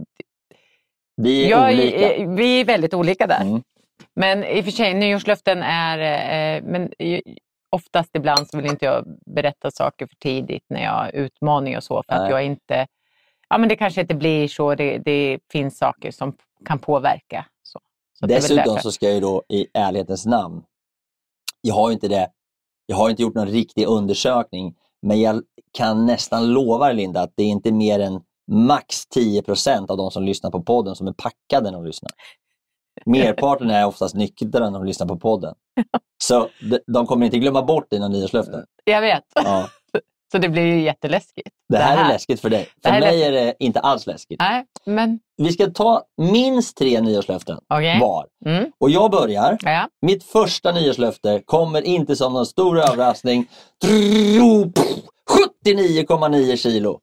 Vi 1.17 1.45
är 1.45 1.51
jag, 1.51 1.73
olika. 1.73 2.15
är- 2.15 2.27
vi 2.27 2.61
är 2.61 2.65
väldigt 2.65 2.95
olika 2.95 3.27
där. 3.27 3.41
Mm. 3.43 3.63
Men 4.15 4.45
i 4.45 4.61
och 4.61 4.65
för 4.65 4.73
sig, 4.73 4.95
nyårslöften 4.95 5.63
är... 5.63 5.99
Eh, 5.99 6.63
men 6.65 6.91
oftast 7.71 8.11
ibland 8.17 8.49
så 8.49 8.57
vill 8.57 8.67
inte 8.71 8.85
jag 8.85 9.05
berätta 9.27 9.71
saker 9.71 10.07
för 10.07 10.17
tidigt 10.17 10.65
när 10.69 10.83
jag 10.83 10.91
har 10.91 11.11
utmaning 11.15 11.77
och 11.77 11.85
så. 11.85 12.03
För 12.09 12.15
Nej. 12.17 12.25
att 12.25 12.31
jag 12.31 12.45
inte... 12.45 12.87
Ja, 13.49 13.59
men 13.59 13.69
det 13.69 13.77
kanske 13.77 14.01
inte 14.01 14.15
blir 14.15 14.49
så. 14.49 14.75
Det, 14.75 14.99
det 14.99 15.39
finns 15.53 15.79
saker 15.79 16.11
som 16.11 16.37
kan 16.65 16.79
påverka. 16.79 17.47
Så. 17.63 17.81
Så 18.21 18.27
Dessutom 18.27 18.79
så 18.79 18.93
ska 18.93 19.07
jag 19.07 19.14
ju 19.14 19.21
då 19.21 19.43
i 19.49 19.66
ärlighetens 19.75 20.27
namn, 20.27 20.62
jag 21.61 21.75
har 21.75 21.93
inte 21.93 22.09
det, 22.09 22.31
jag 22.87 22.97
har 22.97 23.11
inte 23.11 23.23
gjort 23.23 23.35
någon 23.35 23.49
riktig 23.49 23.87
undersökning, 23.87 24.75
men 25.03 25.21
jag 25.21 25.43
kan 25.73 26.07
nästan 26.07 26.53
lova 26.53 26.87
dig, 26.87 26.97
Linda 26.97 27.21
att 27.21 27.33
det 27.37 27.43
är 27.43 27.47
inte 27.47 27.73
mer 27.73 28.01
än 28.01 28.21
max 28.51 29.09
10% 29.16 29.91
av 29.91 29.97
de 29.97 30.11
som 30.11 30.23
lyssnar 30.23 30.51
på 30.51 30.62
podden 30.62 30.97
som 30.97 31.07
är 31.09 31.12
packade 31.12 31.71
när 31.71 31.79
de 31.79 31.85
lyssnar. 31.85 32.11
Merparten 33.07 33.71
är 33.71 33.87
oftast 33.87 34.14
nyktra 34.14 34.71
när 34.71 34.79
de 34.79 34.85
lyssnar 34.87 35.07
på 35.07 35.18
podden. 35.18 35.55
Så 36.23 36.49
de, 36.71 36.79
de 36.87 37.07
kommer 37.07 37.27
inte 37.27 37.39
glömma 37.39 37.62
bort 37.62 37.91
dina 37.91 38.09
nyårslöften. 38.09 38.64
Jag 38.85 39.01
vet. 39.01 39.25
Ja, 39.35 39.68
Så 40.33 40.39
det 40.39 40.49
blir 40.49 40.62
ju 40.62 40.81
jätteläskigt. 40.83 41.51
det 41.68 41.76
här 41.78 42.05
är 42.05 42.09
läskigt 42.09 42.41
för 42.41 42.51
dig. 42.51 42.68
Det 42.83 42.89
För 42.89 42.95
här 42.95 43.03
är 43.03 43.07
mig 43.07 43.22
är 43.22 43.33
det 43.33 43.55
inte 43.59 43.81
alls 43.81 44.07
läskigt. 44.07 44.41
Nej, 44.41 44.64
men 44.87 45.18
Vi 45.37 45.53
ska 45.53 45.66
ta 45.70 46.03
minst 46.16 46.76
tre 46.76 47.01
nyårslöften 47.01 47.59
okej. 47.68 48.01
var. 48.01 48.26
Mm, 48.47 48.72
Och 48.81 48.91
jag 48.91 49.11
börjar. 49.11 49.59
ja. 49.62 49.89
Mitt 50.03 50.24
första 50.24 50.72
nyårslöfte 50.72 51.43
kommer 51.45 51.83
inte 51.83 52.16
som 52.16 52.33
någon 52.33 52.47
stor 52.47 52.78
överraskning. 52.78 53.47
79,9 55.64 56.57
kilo. 56.57 56.99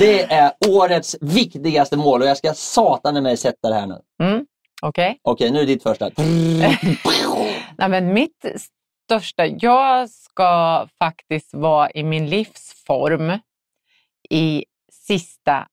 Det 0.00 0.22
är 0.32 0.52
årets 0.68 1.16
viktigaste 1.20 1.96
mål 1.96 2.22
och 2.22 2.28
jag 2.28 2.36
ska 2.36 2.54
satan 2.54 3.16
i 3.16 3.20
mig 3.20 3.36
sätta 3.36 3.68
det 3.68 3.74
här 3.74 3.86
nu. 3.86 3.98
Mm, 4.22 4.46
okej. 4.82 5.18
Okej, 5.22 5.50
nu 5.50 5.58
är 5.58 5.66
det 5.66 5.72
ditt 5.74 5.82
första. 5.82 6.10
Nej, 7.78 7.88
men 7.88 8.12
mitt 8.12 8.46
största... 9.06 9.46
Jag 9.46 10.10
ska 10.10 10.88
faktiskt 10.98 11.54
vara 11.54 11.90
i 11.90 12.02
min 12.02 12.26
livsform 12.30 13.38
i 14.30 14.64
sista 14.92 15.68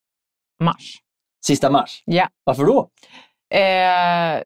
mars. 0.60 1.02
Sista 1.46 1.70
mars. 1.70 2.04
Ja. 2.06 2.28
Varför 2.44 2.66
då? 2.66 2.90
Eh, 3.58 4.44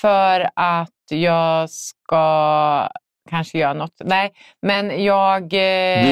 för 0.00 0.50
att 0.54 0.90
jag 1.10 1.70
ska 1.70 2.88
kanske 3.30 3.58
göra 3.58 3.72
något. 3.74 3.92
Nej, 4.04 4.32
men 4.62 5.04
jag... 5.04 5.42
Eh, 5.42 5.48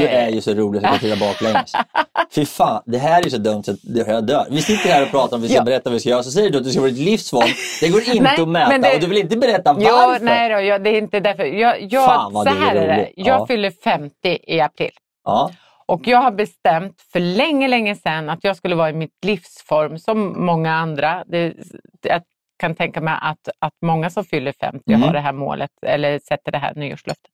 Du 0.01 0.07
är 0.07 0.29
ju 0.31 0.41
så 0.41 0.55
rolig 0.55 0.81
så 0.81 0.87
jag 0.87 0.91
kan 0.93 1.01
titta 1.01 1.17
baklänges. 1.27 1.73
Fy 2.35 2.47
fan, 2.47 2.83
det 2.87 2.99
här 2.99 3.27
är 3.27 3.31
så 3.31 3.39
dumt 3.39 3.63
så 3.63 3.71
att 3.71 3.79
jag 4.09 4.27
dör. 4.27 4.47
Vi 4.51 4.63
sitter 4.63 4.91
här 4.91 5.03
och 5.03 5.11
pratar 5.11 5.37
om 5.37 5.43
vi 5.43 5.49
ska 5.49 5.57
Ja. 5.59 5.65
berätta 5.65 5.91
vad 5.91 5.95
vi 5.95 6.01
ska 6.01 6.09
göra, 6.09 6.23
så 6.23 6.31
säger 6.31 6.51
du 6.51 6.59
att 6.59 6.65
du 6.65 6.71
ska 6.71 6.81
vara 6.81 6.91
ditt 6.91 6.99
livsform. 7.05 7.49
Det 7.81 7.89
går 7.89 8.01
inte 8.01 8.23
Nej, 8.23 8.41
att 8.41 8.49
mäta 8.49 8.79
det- 8.89 8.95
och 8.95 9.01
du 9.01 9.07
vill 9.07 9.19
inte 9.19 9.37
berätta 9.37 9.77
Jo, 9.79 9.91
varför. 9.93 10.25
nej 10.25 10.49
då, 10.49 10.61
jag, 10.61 10.85
det 10.85 10.91
är 10.91 10.99
inte 10.99 11.21
därför. 11.21 11.45
Jag, 11.45 11.83
jag, 11.93 12.07
Fan, 12.07 12.33
vad 12.33 12.47
så 12.49 12.55
du 12.55 12.61
är 12.61 12.67
här 12.67 12.75
är 12.77 12.87
det. 12.89 13.11
Jag 13.17 13.41
Ja. 13.41 13.47
fyller 13.47 13.71
50 13.85 14.39
i 14.47 14.61
april. 14.61 14.91
Ja. 15.25 15.51
Och 15.87 16.01
jag 16.07 16.19
har 16.19 16.31
bestämt 16.31 17.01
för 17.13 17.21
länge, 17.21 17.69
länge 17.69 17.95
sedan 17.97 18.31
att 18.31 18.45
jag 18.45 18.57
skulle 18.57 18.75
vara 18.75 18.91
i 18.91 18.93
mitt 18.93 19.25
livsform 19.25 19.99
som 19.99 20.47
många 20.47 20.75
andra. 20.75 21.25
Det, 21.27 21.53
jag 22.03 22.23
kan 22.57 22.75
tänka 22.75 23.01
mig 23.01 23.15
att, 23.23 23.49
att 23.59 23.75
många 23.83 24.11
som 24.11 24.25
fyller 24.25 24.53
50 24.61 24.83
Mm. 24.93 25.03
har 25.03 25.13
det 25.13 25.21
här 25.21 25.33
målet 25.33 25.71
eller 25.87 26.19
sätter 26.19 26.53
det 26.53 26.59
här 26.59 26.75
nyårslöftet. 26.75 27.31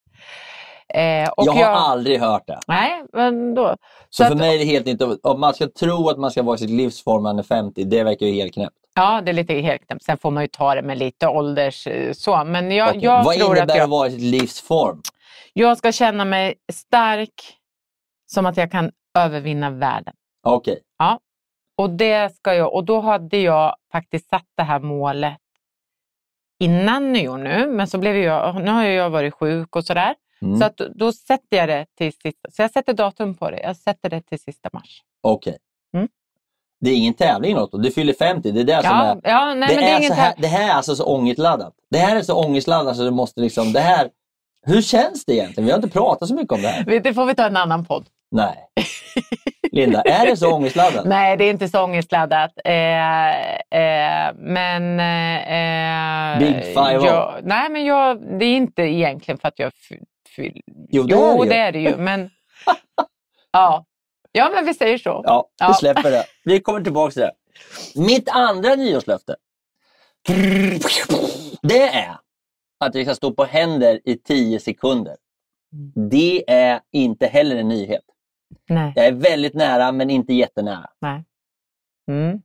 Eh, 0.95 1.03
jag 1.37 1.53
har 1.53 1.65
aldrig 1.65 2.21
hört 2.21 2.47
det. 2.47 2.61
Nej, 2.69 3.03
men 3.13 3.55
då. 3.55 3.69
Så, 3.69 3.77
Så 4.11 4.25
för 4.25 4.33
att- 4.33 4.39
mig 4.39 4.55
är 4.55 4.59
det 4.59 4.65
helt 4.65 4.87
inte... 4.87 5.05
Om 5.23 5.41
man 5.41 5.55
ska 5.55 5.67
tro 5.81 6.09
att 6.09 6.19
man 6.19 6.31
ska 6.31 6.43
vara 6.43 6.55
i 6.55 6.59
sitt 6.59 6.71
livsform 6.71 7.23
när 7.23 7.31
man 7.31 7.39
är 7.39 7.43
50, 7.43 7.85
det 7.85 8.03
verkar 8.05 8.27
ju 8.27 8.33
helt 8.33 8.55
knäppt. 8.55 8.75
Ja, 8.95 9.21
det 9.21 9.31
är 9.31 9.33
lite 9.33 9.55
helt 9.55 9.87
knäppt. 9.87 10.03
Sen 10.05 10.19
får 10.19 10.31
man 10.31 10.43
ju 10.43 10.49
ta 10.49 10.75
det 10.75 10.83
med 10.83 10.99
lite 10.99 11.29
ålders 11.29 11.87
eh, 11.87 12.13
så. 12.13 12.45
Men 12.45 12.71
jag, 12.71 12.89
Okej. 12.89 13.01
jag 13.05 13.25
Vad 13.25 13.35
tror 13.35 13.47
innebär 13.47 13.63
att 13.63 13.71
att 13.71 13.77
jag, 13.77 13.89
vara 13.89 14.09
i 14.09 14.11
sitt 14.11 14.21
livsform? 14.21 15.03
jag 15.53 15.79
ska 15.79 15.93
känna 15.93 16.25
mig 16.25 16.55
stark 16.73 17.33
som 18.27 18.47
att 18.47 18.57
jag 18.57 18.71
kan 18.73 18.91
övervinna 19.19 19.71
världen. 19.71 20.15
Okej. 20.43 20.79
Och, 21.79 21.91
det 21.91 22.37
ska 22.37 22.55
jag, 22.55 22.75
och 22.75 22.85
då 22.85 23.01
hade 23.01 23.39
jag 23.39 23.77
faktiskt 23.93 24.29
satt 24.29 24.47
det 24.57 24.63
här 24.63 24.81
målet 24.81 25.39
innan 26.61 27.13
nyår 27.13 27.39
nu, 27.39 27.67
men 27.67 27.89
så 27.89 27.99
blev 27.99 28.17
jag, 28.17 28.63
nu 28.63 28.71
har 28.71 28.85
jag 28.85 29.11
varit 29.11 29.35
sjuk 29.35 29.77
och 29.77 29.85
sådär. 29.85 30.15
Mm. 30.43 30.59
Så 30.59 30.65
att 30.65 30.77
då 30.77 31.13
sätter 31.13 31.57
jag 31.57 31.69
det 31.69 31.87
till 31.99 32.13
sista, 32.13 32.51
så 32.51 32.63
jag 32.63 32.71
sätter 32.71 32.93
datum 32.93 33.35
på 33.35 33.51
det. 33.51 33.61
Jag 33.61 33.77
sätter 33.77 34.11
det 34.11 34.21
till 34.21 34.41
sista 34.41 34.69
mars. 34.73 35.03
Okej. 35.21 35.57
Mm. 35.95 36.09
Det 36.81 36.91
är 36.91 36.97
ingen 36.97 37.15
tävling 37.15 37.57
då. 37.57 37.67
Du 37.67 37.91
fyller 37.91 38.13
50. 38.13 38.51
Det 38.53 38.61
är 38.61 38.65
det 38.65 38.83
som 38.83 38.91
Ja, 38.91 39.05
är... 39.05 39.21
ja 39.31 39.55
nej, 39.55 39.69
det, 39.69 39.75
men 39.75 39.85
det 39.85 39.91
är 39.91 40.01
är 40.01 40.09
så 40.09 40.15
här, 40.15 40.35
det 40.39 40.47
här 40.47 40.69
är 40.69 40.73
alltså 40.73 40.97
så 40.97 41.05
ångestladdat. 41.05 41.75
Det 41.91 41.99
här 41.99 42.17
är 42.17 42.23
så 42.23 42.35
ångestladdat 42.35 42.97
så 42.97 43.03
du 43.03 43.11
måste 43.11 43.41
liksom... 43.41 43.73
Det 43.73 43.81
här... 43.81 44.11
Hur 44.63 44.83
känns 44.83 45.25
det 45.25 45.33
egentligen? 45.33 45.65
Vi 45.65 45.71
har 45.71 45.79
inte 45.79 45.91
pratat 45.91 46.29
så 46.29 46.35
mycket 46.35 46.53
om 46.53 46.63
det 46.63 46.69
här. 46.69 47.01
Det 47.01 47.15
får 47.15 47.27
vi 47.27 47.35
ta 47.35 47.47
en 47.47 47.57
annan 47.57 47.85
podd. 47.85 48.09
Nej. 48.31 48.57
Linda, 49.73 50.03
är 50.03 50.27
det 50.27 50.37
så 50.37 50.53
ångestladdat? 50.53 51.05
Nej, 51.07 51.37
det 51.37 51.45
är 51.45 51.51
inte 51.51 51.69
så 51.69 51.85
ångestladdat. 51.85 52.53
Eh, 52.65 53.31
eh, 53.81 54.35
men... 54.37 55.01
Eh, 55.01 56.39
Big 56.39 56.55
five-oh. 56.77 57.07
jag, 57.07 57.41
Nej, 57.43 57.71
men 57.71 57.85
jag, 57.85 58.39
det 58.39 58.45
är 58.45 58.57
inte 58.57 58.83
egentligen 58.83 59.39
för 59.39 59.49
att 59.49 59.59
jag... 59.59 59.73
Fyll- 60.37 60.61
Jo, 60.91 61.03
det 61.03 61.15
jo, 61.15 61.43
är 61.43 61.47
det 61.47 61.55
det 61.55 61.57
är 61.57 61.73
det 61.73 61.79
ju. 61.79 61.97
Men, 61.97 62.31
ja. 63.53 63.85
ja, 64.33 64.51
men 64.55 64.65
vi 64.67 64.75
säger 64.75 64.99
så. 64.99 65.23
Ja, 65.27 65.49
vi 65.61 65.65
Ja. 65.67 65.75
släpper 65.75 66.11
det. 66.11 66.25
Vi 66.45 66.61
kommer 66.61 66.81
tillbaka 66.81 67.11
till 67.13 67.23
det. 67.23 67.33
Mitt 67.95 68.29
andra 68.29 68.75
nyårslöfte. 68.75 69.37
Det 71.63 71.83
är 71.89 72.17
att 72.85 72.95
vi 72.95 73.05
ska 73.05 73.15
stå 73.15 73.33
på 73.33 73.45
händer 73.45 74.01
i 74.05 74.17
10 74.17 74.61
sekunder. 74.61 75.17
Det 76.11 76.45
är 76.51 76.81
inte 76.93 77.27
heller 77.27 77.57
en 77.57 77.69
nyhet. 77.69 78.03
Nej. 78.69 78.93
Jag 78.97 79.07
är 79.07 79.13
väldigt 79.13 79.55
nära 79.55 79.93
men 79.93 80.11
inte 80.11 80.35
jättenära. 80.35 80.91
nej. 81.01 81.25
Mm. 82.11 82.43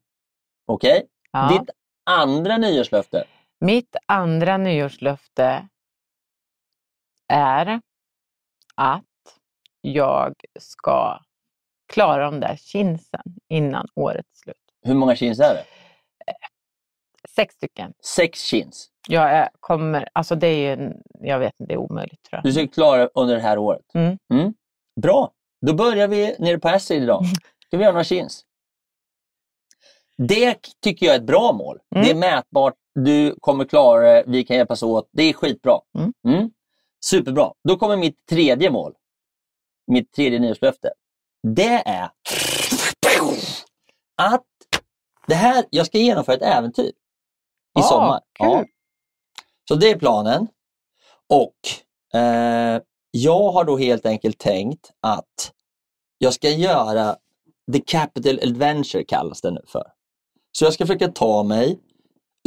Okej? 0.65 1.07
Ja. 1.31 1.49
Ditt 1.49 1.69
andra 2.03 2.57
nyårslöfte. 2.57 3.23
Mitt 3.59 3.95
andra 4.05 4.57
nyårslöfte 4.57 5.67
är 7.27 7.81
att 8.75 9.03
jag 9.81 10.33
ska 10.59 11.19
klara 11.93 12.25
de 12.25 12.39
där 12.39 12.55
kinsen 12.55 13.35
innan 13.47 13.87
årets 13.95 14.39
slut. 14.39 14.55
Hur 14.81 14.93
många 14.95 15.15
chins 15.15 15.39
är 15.39 15.53
det? 15.53 15.65
Sex 17.29 17.55
stycken. 17.55 17.93
Sex 18.15 18.39
chins. 18.39 18.89
Jag 19.09 19.49
kommer, 19.59 20.09
alltså 20.13 20.35
det 20.35 20.47
är 20.47 20.77
ju, 20.77 20.93
jag 21.19 21.39
vet 21.39 21.59
inte, 21.59 21.67
det 21.69 21.73
är 21.73 21.77
omöjligt 21.77 22.23
tror 22.23 22.37
jag. 22.37 22.43
Du 22.43 22.53
ska 22.53 22.67
klara 22.67 23.07
under 23.13 23.35
det 23.35 23.41
här 23.41 23.57
året. 23.57 23.85
Mm. 23.95 24.53
Bra. 25.01 25.31
Då 25.65 25.73
börjar 25.73 26.07
vi 26.07 26.35
nere 26.39 26.59
på 26.59 26.67
Acid 26.69 27.03
idag. 27.03 27.23
Ska 27.67 27.77
vi 27.77 27.83
göra 27.83 27.91
några 27.93 28.03
chins? 28.03 28.45
Det 30.17 30.57
tycker 30.81 31.05
jag 31.05 31.15
är 31.15 31.19
ett 31.19 31.25
bra 31.25 31.53
mål. 31.53 31.79
Mm. 31.95 32.05
Det 32.05 32.11
är 32.11 32.15
mätbart. 32.15 32.73
Du 32.95 33.35
kommer 33.39 33.65
klara 33.65 34.01
det. 34.11 34.23
Vi 34.27 34.43
kan 34.43 34.57
hjälpas 34.57 34.83
åt. 34.83 35.09
Det 35.11 35.23
är 35.23 35.33
skitbra. 35.33 35.79
Mm. 35.97 36.13
Mm. 36.27 36.49
Superbra. 37.05 37.53
Då 37.67 37.77
kommer 37.77 37.97
mitt 37.97 38.25
tredje 38.29 38.69
mål. 38.69 38.93
Mitt 39.87 40.11
tredje 40.13 40.39
nyårslöfte. 40.39 40.93
Det 41.47 41.83
är 41.85 42.09
att 44.15 44.45
det 45.27 45.35
här, 45.35 45.65
jag 45.69 45.85
ska 45.85 45.97
genomföra 45.97 46.35
ett 46.35 46.41
äventyr 46.41 46.85
i 46.89 46.93
Ah, 47.73 47.81
sommar. 47.81 48.21
kul. 48.33 48.67
Så 49.67 49.75
det 49.75 49.89
är 49.91 49.99
planen. 49.99 50.47
Och 51.29 52.19
eh, 52.19 52.81
jag 53.15 53.51
har 53.51 53.63
då 53.63 53.77
helt 53.77 54.05
enkelt 54.05 54.37
tänkt 54.37 54.91
att 54.99 55.51
jag 56.17 56.33
ska 56.33 56.49
göra 56.49 57.15
The 57.73 57.79
Capital 57.79 58.39
Adventure 58.43 59.03
kallas 59.03 59.41
det 59.41 59.51
nu 59.51 59.61
för. 59.67 59.83
Så 60.51 60.65
jag 60.65 60.73
ska 60.73 60.85
försöka 60.85 61.07
ta 61.07 61.43
mig 61.43 61.79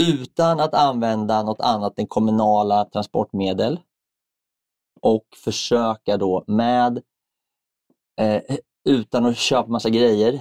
utan 0.02 0.60
att 0.60 0.74
använda 0.74 1.42
något 1.42 1.60
annat 1.60 1.98
än 1.98 2.06
kommunala 2.06 2.84
transportmedel 2.84 3.80
och 5.00 5.24
försöka 5.44 6.16
då 6.16 6.44
med 6.46 7.02
eh, 8.20 8.42
utan 8.88 9.26
att 9.26 9.36
köpa 9.36 9.68
massa 9.68 9.90
grejer, 9.90 10.40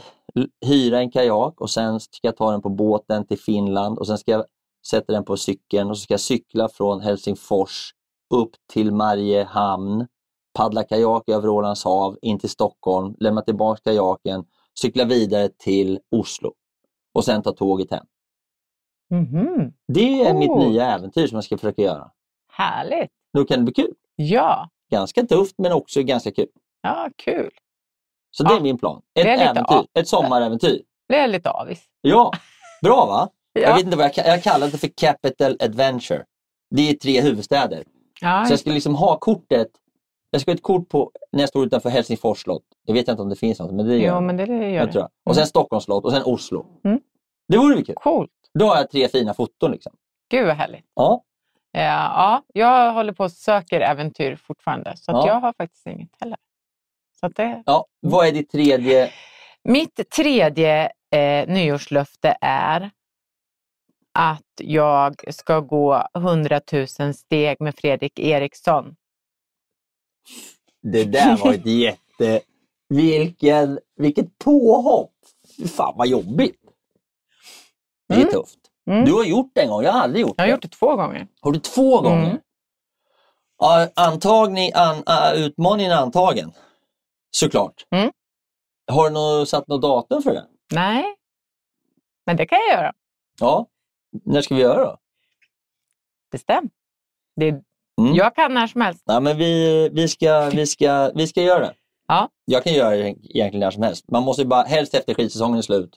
hyra 0.65 0.99
en 0.99 1.11
kajak 1.11 1.61
och 1.61 1.69
sen 1.69 1.99
ska 1.99 2.19
jag 2.21 2.37
ta 2.37 2.51
den 2.51 2.61
på 2.61 2.69
båten 2.69 3.27
till 3.27 3.39
Finland 3.39 3.99
och 3.99 4.07
sen 4.07 4.17
ska 4.17 4.31
jag 4.31 4.45
sätta 4.87 5.13
den 5.13 5.25
på 5.25 5.37
cykeln 5.37 5.89
och 5.89 5.97
så 5.97 6.01
ska 6.01 6.13
jag 6.13 6.21
cykla 6.21 6.69
från 6.69 7.01
Helsingfors 7.01 7.91
upp 8.33 8.51
till 8.73 8.91
Mariehamn, 8.91 10.07
paddla 10.55 10.83
kajak 10.83 11.29
över 11.29 11.49
Ålands 11.49 11.83
hav 11.83 12.17
in 12.21 12.39
till 12.39 12.49
Stockholm, 12.49 13.15
lämna 13.19 13.41
tillbaka 13.41 13.81
kajaken, 13.83 14.45
cykla 14.81 15.05
vidare 15.05 15.49
till 15.49 15.99
Oslo 16.11 16.53
och 17.13 17.25
sen 17.25 17.41
ta 17.43 17.51
tåget 17.51 17.91
hem. 17.91 18.05
Mhm. 19.09 19.73
Det 19.87 20.21
är 20.23 20.33
mitt 20.33 20.47
Coolt. 20.49 20.67
nya 20.67 20.85
äventyr 20.95 21.27
som 21.27 21.35
jag 21.35 21.43
ska 21.43 21.57
försöka 21.57 21.81
göra. 21.81 22.11
Härligt! 22.51 23.11
Då 23.33 23.45
kan 23.45 23.57
det 23.59 23.63
bli 23.63 23.73
kul. 23.73 23.93
Ja, 24.15 24.69
Ganska 24.91 25.23
tufft 25.25 25.55
men 25.57 25.71
också 25.71 26.03
ganska 26.03 26.31
kul. 26.31 26.47
ja 26.81 27.09
kul. 27.17 27.51
Så 28.31 28.43
det 28.43 28.53
är 28.53 28.61
min 28.61 28.77
plan. 28.77 29.01
Det 29.13 29.21
Ett 29.21 29.39
är 29.41 29.45
äventyr, 29.51 29.75
av- 29.75 29.85
ett 29.93 30.07
sommaräventyr. 30.07 30.81
Blev 31.07 31.19
jag 31.21 31.29
lite 31.29 31.49
avis. 31.51 31.83
Ja, 32.01 32.31
bra 32.83 33.05
va? 33.05 33.29
Ja. 33.57 33.61
Jag 33.61 33.75
vet 33.75 33.85
inte 33.85 33.97
vad 33.97 34.05
jag, 34.05 34.27
jag 34.27 34.43
kallar 34.43 34.67
det 34.67 34.77
för 34.77 34.87
Capital 34.97 35.57
Adventure. 35.59 36.25
Det 36.69 36.89
är 36.89 36.93
tre 36.93 37.21
huvudstäder. 37.21 37.83
Ja, 38.21 38.45
Så 38.45 38.51
jag 38.51 38.59
skulle 38.59 38.75
liksom 38.75 38.95
ha 38.95 39.17
kortet, 39.17 39.67
jag 40.35 40.41
ska 40.41 40.51
ha 40.51 40.55
ett 40.55 40.63
kort 40.63 40.89
på 40.89 41.11
när 41.31 41.39
jag 41.39 41.49
står 41.49 41.65
utanför 41.65 41.89
Helsingfors 41.89 42.41
slott. 42.41 42.63
Jag 42.85 42.93
vet 42.93 43.07
inte 43.07 43.21
om 43.21 43.29
det 43.29 43.35
finns 43.35 43.59
något, 43.59 43.71
men 43.73 43.85
det 43.87 43.97
gör 43.97 44.15
jo, 44.15 44.21
men 44.21 44.37
det 44.37 44.45
gör 44.45 44.61
jag. 44.69 44.91
Tror 44.91 45.01
jag. 45.01 45.09
Och 45.25 45.35
sen 45.35 45.47
Stockholms 45.47 45.83
slott 45.83 46.03
och 46.05 46.11
sen 46.11 46.23
Oslo. 46.25 46.65
Mm. 46.83 46.99
Det 47.47 47.57
vore 47.57 47.75
väl 47.75 47.85
kul? 47.85 47.95
Coolt. 47.95 48.31
Då 48.59 48.65
har 48.65 48.75
jag 48.75 48.89
tre 48.91 49.07
fina 49.07 49.33
foton. 49.33 49.71
Liksom. 49.71 49.93
Gud 50.31 50.47
vad 50.47 50.55
härligt. 50.55 50.85
Ja. 50.95 51.23
Ja, 51.71 51.81
ja, 52.17 52.43
jag 52.53 52.93
håller 52.93 53.13
på 53.13 53.23
och 53.23 53.31
söker 53.31 53.81
äventyr 53.81 54.35
fortfarande. 54.35 54.93
Så 54.97 55.11
Ja. 55.11 55.27
jag 55.27 55.39
har 55.39 55.53
faktiskt 55.53 55.87
inget 55.87 56.09
heller. 56.19 56.37
Så 57.19 57.27
det... 57.27 57.63
Ja. 57.65 57.85
Vad 57.99 58.27
är 58.27 58.31
ditt 58.31 58.51
tredje? 58.51 59.09
Mitt 59.63 60.09
tredje 60.15 60.91
eh, 61.15 61.47
nyårslöfte 61.47 62.37
är 62.41 62.91
att 64.19 64.41
jag 64.61 65.33
ska 65.33 65.59
gå 65.59 66.07
100 66.17 66.61
000 66.99 67.13
steg 67.13 67.61
med 67.61 67.75
Fredrik 67.75 68.19
Eriksson. 68.19 68.95
Det 70.81 71.03
där 71.03 71.37
var 71.37 71.53
ett 71.53 71.65
jätte... 71.65 72.41
Vilken, 72.89 73.79
vilket 73.95 74.37
påhopp! 74.37 75.11
Fan 75.75 75.93
vad 75.97 76.07
jobbigt. 76.07 76.61
Det 78.07 78.13
är 78.15 78.19
Mm. 78.19 78.31
tufft. 78.31 78.59
Mm. 78.89 79.05
Du 79.05 79.13
har 79.13 79.23
gjort 79.23 79.51
det 79.55 79.61
en 79.61 79.69
gång, 79.69 79.83
jag 79.83 79.91
har 79.91 79.99
aldrig 80.01 80.21
gjort 80.21 80.33
Jag 80.37 80.43
har 80.43 80.47
det. 80.47 80.51
gjort 80.51 80.61
det 80.61 80.67
två 80.67 80.95
gånger. 80.95 81.27
Har 81.41 81.51
du 81.51 81.59
två 81.59 82.01
gånger? 82.01 82.25
Mm. 82.29 82.37
Ja, 83.57 83.89
antagning, 83.95 84.71
an, 84.75 85.03
äh, 85.07 85.41
utmaningen 85.45 85.91
är 85.91 85.95
antagen. 85.95 86.51
Såklart. 87.31 87.85
Mm. 87.91 88.11
Har 88.91 89.09
du 89.09 89.13
nå, 89.13 89.45
satt 89.45 89.67
något 89.67 89.81
datum 89.81 90.21
för 90.21 90.33
det? 90.33 90.47
Nej, 90.73 91.05
men 92.25 92.37
det 92.37 92.45
kan 92.45 92.57
jag 92.69 92.77
göra. 92.77 92.93
Ja. 93.39 93.67
När 94.25 94.41
ska 94.41 94.55
vi 94.55 94.61
göra 94.61 94.85
då? 94.85 94.97
Bestämt. 96.31 96.73
Det, 97.35 97.63
Mm. 98.01 98.15
Jag 98.15 98.35
kan 98.35 98.53
när 98.53 98.67
som 98.67 98.81
helst. 98.81 99.03
Nej, 99.07 99.21
men 99.21 99.37
vi, 99.37 99.89
vi, 99.93 100.07
ska, 100.07 100.49
vi, 100.53 100.65
ska, 100.67 101.11
vi 101.15 101.27
ska 101.27 101.41
göra 101.41 101.59
det. 101.59 101.73
Ja. 102.07 102.29
Jag 102.45 102.63
kan 102.63 102.73
göra 102.73 102.89
det 102.95 103.09
egentligen 103.09 103.59
när 103.59 103.71
som 103.71 103.83
helst. 103.83 104.05
Man 104.11 104.23
måste 104.23 104.41
ju 104.41 104.47
bara, 104.47 104.63
helst 104.63 104.93
efter 104.93 105.13
skidsäsongen 105.13 105.57
är 105.57 105.61
slut. 105.61 105.95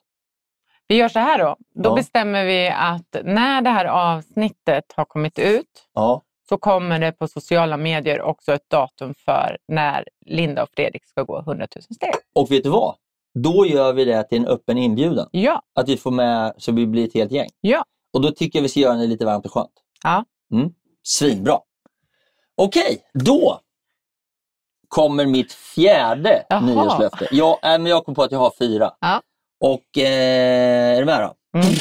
Vi 0.89 0.97
gör 0.97 1.09
så 1.09 1.19
här 1.19 1.39
då. 1.39 1.57
Då 1.75 1.89
Ja. 1.91 1.95
bestämmer 1.95 2.45
vi 2.45 2.69
att 2.69 3.17
när 3.25 3.63
det 3.63 3.71
här 3.71 3.85
avsnittet 3.85 4.85
har 4.97 5.05
kommit 5.05 5.39
ut 5.39 5.67
Ja. 5.95 6.23
så 6.49 6.59
kommer 6.59 6.99
det 6.99 7.13
på 7.13 7.29
sociala 7.29 7.77
medier 7.77 8.21
också 8.23 8.53
ett 8.53 8.71
datum 8.71 9.15
för 9.25 9.59
när 9.69 10.05
Linda 10.27 10.63
och 10.63 10.69
Fredrik 10.77 11.05
ska 11.05 11.23
gå 11.23 11.39
100 11.41 11.67
000 11.77 11.83
steg. 11.83 12.13
Och 12.35 12.51
vet 12.53 12.65
du 12.65 12.71
vad? 12.71 12.95
Då 13.35 13.67
gör 13.67 13.93
vi 13.93 14.05
det 14.05 14.23
till 14.25 14.39
en 14.39 14.47
öppen 14.47 14.79
inbjudan. 14.79 15.29
Ja, 15.31 15.63
Att 15.75 15.89
vi 15.89 15.97
får 15.97 16.11
med 16.11 16.55
så 16.59 16.73
vi 16.73 16.87
blir 16.87 17.05
ett 17.07 17.15
helt 17.15 17.33
gäng. 17.33 17.49
ja. 17.61 17.85
Och 18.13 18.21
då 18.21 18.31
tycker 18.31 18.59
jag 18.59 18.63
vi 18.63 18.69
ska 18.69 18.81
göra 18.81 18.95
det 18.97 19.07
lite 19.07 19.25
varmt 19.25 19.47
och 19.47 19.53
skönt. 19.53 19.73
Ja. 20.05 20.25
Mm. 20.53 20.71
Svinbra. 21.03 21.59
Okej, 22.61 23.03
då 23.15 23.61
kommer 24.89 25.27
mitt 25.27 25.53
fjärde 25.53 26.47
Jaha. 26.49 26.61
nyårslöfte. 26.61 27.29
Jag, 27.31 27.53
äh, 27.65 27.79
men 27.79 27.87
jag 27.87 28.05
kom 28.05 28.15
på 28.15 28.23
att 28.23 28.33
jag 28.33 28.39
har 28.39 28.53
fyra. 28.59 28.95
Ja. 29.01 29.23
Och 29.61 29.99
eh, 29.99 30.97
är 30.97 30.99
du 30.99 31.05
med 31.05 31.21
då? 31.21 31.59
Mm. 31.59 31.75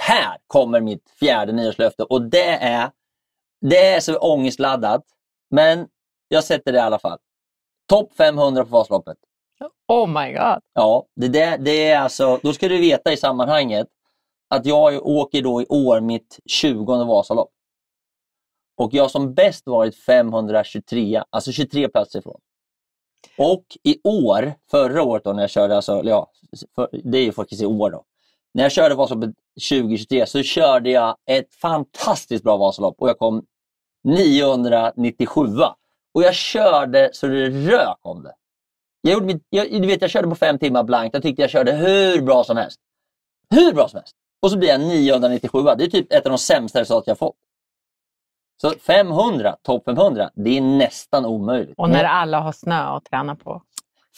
Här 0.00 0.36
kommer 0.46 0.80
mitt 0.80 1.10
fjärde 1.20 1.52
nyårslöfte 1.52 2.02
och 2.02 2.22
det 2.22 2.48
är, 2.48 2.90
det 3.60 3.86
är 3.86 4.00
så 4.00 4.18
ångestladdat. 4.18 5.02
Men 5.50 5.88
jag 6.28 6.44
sätter 6.44 6.72
det 6.72 6.78
i 6.78 6.82
alla 6.82 6.98
fall. 6.98 7.18
Topp 7.88 8.12
500 8.16 8.64
på 8.64 8.70
Vasaloppet. 8.70 9.16
Oh 9.88 10.06
my 10.06 10.32
god. 10.32 10.60
Ja, 10.74 11.06
det, 11.16 11.28
där, 11.28 11.58
det 11.58 11.90
är 11.90 12.00
alltså, 12.00 12.40
då 12.42 12.52
ska 12.52 12.68
du 12.68 12.78
veta 12.80 13.12
i 13.12 13.16
sammanhanget 13.16 13.86
att 14.50 14.66
jag 14.66 15.06
åker 15.06 15.42
då 15.42 15.62
i 15.62 15.66
år 15.68 16.00
mitt 16.00 16.38
20 16.46 17.04
Vasalopp. 17.04 17.50
Och 18.82 18.94
jag 18.94 19.04
har 19.04 19.08
som 19.08 19.34
bäst 19.34 19.66
varit 19.66 19.96
523, 19.96 21.22
alltså 21.30 21.52
23 21.52 21.88
platser 21.88 22.18
ifrån. 22.18 22.40
Och 23.38 23.64
i 23.82 24.00
år, 24.04 24.54
förra 24.70 25.02
året 25.02 25.24
då 25.24 25.32
när 25.32 25.42
jag 25.42 25.50
körde, 25.50 25.76
alltså, 25.76 26.02
ja, 26.04 26.30
för, 26.74 26.88
det 27.04 27.18
är 27.18 27.22
ju 27.22 27.32
faktiskt 27.32 27.62
i 27.62 27.66
år 27.66 27.90
då. 27.90 28.04
När 28.54 28.62
jag 28.62 28.72
körde 28.72 28.94
Vasaloppet 28.94 29.34
2023 29.70 30.26
så 30.26 30.42
körde 30.42 30.90
jag 30.90 31.16
ett 31.26 31.54
fantastiskt 31.54 32.44
bra 32.44 32.56
Vasalopp 32.56 32.96
och 32.98 33.08
jag 33.08 33.18
kom 33.18 33.44
997. 34.04 35.40
Och 36.14 36.22
jag 36.22 36.34
körde 36.34 37.10
så 37.12 37.26
det 37.26 37.48
rök 37.50 37.98
om 38.02 38.22
det. 38.22 38.34
Jag, 39.00 39.12
gjorde 39.12 39.26
mitt, 39.26 39.46
jag, 39.50 39.82
du 39.82 39.86
vet, 39.86 40.02
jag 40.02 40.10
körde 40.10 40.28
på 40.28 40.34
fem 40.34 40.58
timmar 40.58 40.82
blankt. 40.82 41.14
Jag 41.14 41.22
tyckte 41.22 41.42
jag 41.42 41.50
körde 41.50 41.72
hur 41.72 42.22
bra 42.22 42.44
som 42.44 42.56
helst. 42.56 42.80
Hur 43.50 43.72
bra 43.72 43.88
som 43.88 43.98
helst. 43.98 44.16
Och 44.40 44.50
så 44.50 44.58
blir 44.58 44.68
jag 44.68 44.80
997. 44.80 45.62
Det 45.62 45.84
är 45.84 45.88
typ 45.88 46.12
ett 46.12 46.26
av 46.26 46.32
de 46.32 46.38
sämsta 46.38 46.80
resultat 46.80 47.04
jag 47.06 47.18
fått. 47.18 47.36
Så 48.62 48.70
500, 48.70 49.56
topp 49.62 49.84
500, 49.84 50.30
det 50.34 50.56
är 50.56 50.60
nästan 50.60 51.26
omöjligt. 51.26 51.74
Och 51.78 51.90
när 51.90 52.04
alla 52.04 52.40
har 52.40 52.52
snö 52.52 52.82
att 52.82 53.04
träna 53.04 53.36
på. 53.36 53.62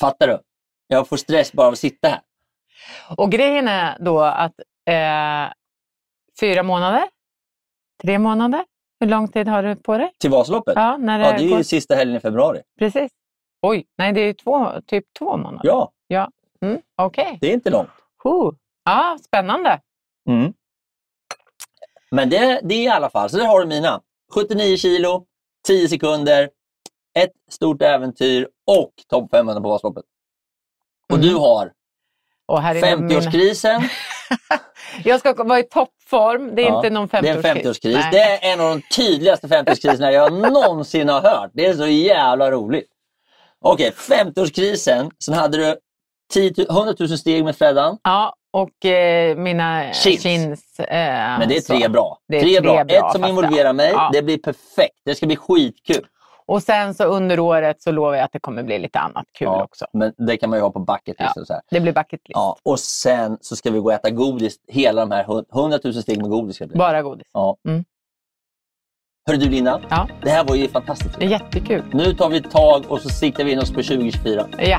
Fattar 0.01 0.29
du? 0.29 0.39
Jag 0.87 1.09
får 1.09 1.17
stress 1.17 1.53
bara 1.53 1.67
av 1.67 1.73
att 1.73 1.79
sitta 1.79 2.09
här. 2.09 2.21
Och 3.17 3.31
grejen 3.31 3.69
är 3.69 3.97
då 4.01 4.21
att 4.21 4.53
eh, 4.87 5.53
fyra 6.41 6.63
månader? 6.63 7.05
Tre 8.03 8.19
månader? 8.19 8.65
Hur 9.01 9.07
lång 9.07 9.29
tid 9.29 9.49
har 9.49 9.63
du 9.63 9.77
på 9.77 9.99
dig? 9.99 10.13
Till 10.19 10.31
Vasaloppet? 10.31 10.75
Ja, 10.77 10.97
när 10.97 11.19
det, 11.19 11.25
Ja, 11.25 11.39
det 11.39 11.45
är 11.45 11.57
går... 11.57 11.63
sista 11.63 11.95
helgen 11.95 12.17
i 12.17 12.21
februari. 12.21 12.63
Precis. 12.79 13.13
Oj, 13.63 13.87
nej 13.99 14.13
det 14.13 14.21
är 14.21 14.27
ju 14.27 14.35
två, 14.35 14.71
typ 14.87 15.05
två 15.19 15.37
månader. 15.37 15.61
Ja, 15.63 15.93
Ja. 16.07 16.31
Mm, 16.63 16.81
Okej. 16.97 17.39
det 17.41 17.51
är 17.51 17.55
inte 17.55 17.71
långt. 17.71 17.91
Huh. 18.25 18.53
Ja, 18.85 19.19
spännande. 19.25 19.81
Mm. 20.29 20.53
Men 22.11 22.31
det, 22.31 22.61
det 22.63 22.75
är 22.75 22.83
i 22.83 22.89
alla 22.89 23.11
fall, 23.11 23.31
så 23.31 23.37
där 23.37 23.47
har 23.47 23.61
du 23.61 23.67
mina. 23.67 24.01
79 24.35 24.77
kilo, 24.77 25.25
10 25.67 25.89
sekunder, 25.89 26.51
ett 27.19 27.31
stort 27.51 27.83
äventyr 27.83 28.49
och 28.67 28.93
topp 29.11 29.31
500 29.31 29.63
på 29.63 29.69
Vasaloppet. 29.69 30.05
Och 31.13 31.17
Mm. 31.19 31.29
du 31.29 31.35
har 31.35 31.73
Och 32.47 32.63
här 32.63 32.75
är 32.75 32.97
min... 32.97 33.11
50-årskrisen. 33.11 33.83
Jag 35.05 35.21
ska 35.21 35.45
vara 35.45 35.59
i 35.59 35.63
toppform. 35.63 36.55
Det 36.55 36.63
är 36.63 36.67
Ja, 36.67 36.77
inte 36.77 36.91
någon 36.91 37.09
Det 37.13 37.17
är 37.19 37.23
50-årskris. 37.23 37.47
en 37.47 37.57
50-årskris. 37.57 37.93
Nej. 37.95 38.09
Det 38.13 38.19
är 38.21 38.53
en 38.53 38.61
av 38.61 38.69
de 38.69 38.83
tydligaste 38.97 39.47
50-årskriserna 39.47 40.11
jag 40.11 40.33
någonsin 40.53 41.09
har 41.09 41.21
hört. 41.23 41.51
Det 41.55 41.67
är 41.67 41.75
så 41.75 41.87
jävla 41.87 42.51
roligt. 42.51 42.89
Okej, 43.61 43.93
50-årskrisen. 43.97 45.11
Sen 45.25 45.35
hade 45.35 45.57
du 45.59 45.77
10 46.33 46.55
000 46.57 46.67
100 46.71 46.95
000 46.99 47.19
steg 47.19 47.45
med 47.45 47.57
Freddan. 47.57 47.99
Ja, 48.03 48.35
och 48.55 48.85
eh, 48.87 49.37
mina 49.37 49.93
Chins. 49.93 50.23
chins. 50.23 50.81
eh, 50.81 50.87
Men 51.39 51.49
det 51.49 51.57
är 51.57 51.61
tre 51.61 51.83
så. 51.85 51.91
bra. 51.91 52.19
Det 52.29 52.37
är 52.37 52.41
tre, 52.41 52.51
tre 52.51 52.61
bra. 52.61 52.85
bra, 52.85 52.97
Ett 53.09 53.13
som 53.13 53.25
involverar 53.25 53.73
mig. 53.73 53.91
Ja. 53.91 54.11
Det 54.13 54.23
blir 54.23 54.39
perfekt. 54.39 55.01
Det 55.05 55.15
ska 55.15 55.27
bli 55.27 55.37
skitkul. 55.37 56.07
Och 56.47 56.63
sen 56.63 56.95
så 56.95 57.05
under 57.05 57.41
året 57.41 57.83
så 57.83 57.93
lovar 57.93 58.15
jag 58.15 58.25
att 58.25 58.33
det 58.33 58.41
kommer 58.41 58.63
bli 58.63 58.79
lite 58.79 58.99
annat 58.99 59.25
kul 59.39 59.47
Ja, 59.47 59.65
också. 59.65 59.87
Men 59.93 60.13
det 60.27 60.37
kan 60.37 60.51
man 60.51 60.59
ju 60.59 60.63
ha 60.63 60.71
på 60.71 60.79
bucket 60.79 61.21
list. 61.21 61.33
Ja. 61.37 61.45
Så 61.45 61.53
här. 61.53 61.63
Det 61.71 61.81
blir 61.81 61.93
bucket 61.93 62.11
list. 62.13 62.31
Ja, 62.35 62.57
och 62.65 62.81
sen 62.81 63.39
så 63.41 63.57
ska 63.57 63.71
vi 63.71 63.79
gå 63.79 63.85
och 63.85 63.93
äta 63.93 64.11
godis. 64.11 64.57
Hela 64.69 65.01
de 65.07 65.11
här 65.11 65.25
hund- 65.25 65.47
100 65.55 65.79
000 65.85 65.95
steg 65.95 66.21
med 66.21 66.31
godis 66.31 66.57
ska 66.57 66.65
det 66.65 66.69
bli. 66.69 66.79
Bara 66.79 67.03
godis. 67.03 67.27
Ja. 67.33 67.57
Mm. 67.69 67.85
Hörru 69.27 69.39
du 69.39 69.49
Linda, 69.51 69.81
Ja, 69.91 70.09
det 70.23 70.31
här 70.31 70.45
var 70.45 70.55
ju 70.55 70.69
fantastiskt. 70.69 71.23
jättekul. 71.23 71.85
Nu 71.93 72.15
tar 72.15 72.29
vi 72.29 72.37
ett 72.37 72.51
tag 72.51 72.85
och 72.89 73.01
så 73.01 73.09
siktar 73.09 73.45
vi 73.45 73.53
in 73.53 73.59
oss 73.59 73.71
på 73.73 73.83
2024. 73.83 74.47
Ja. 74.59 74.79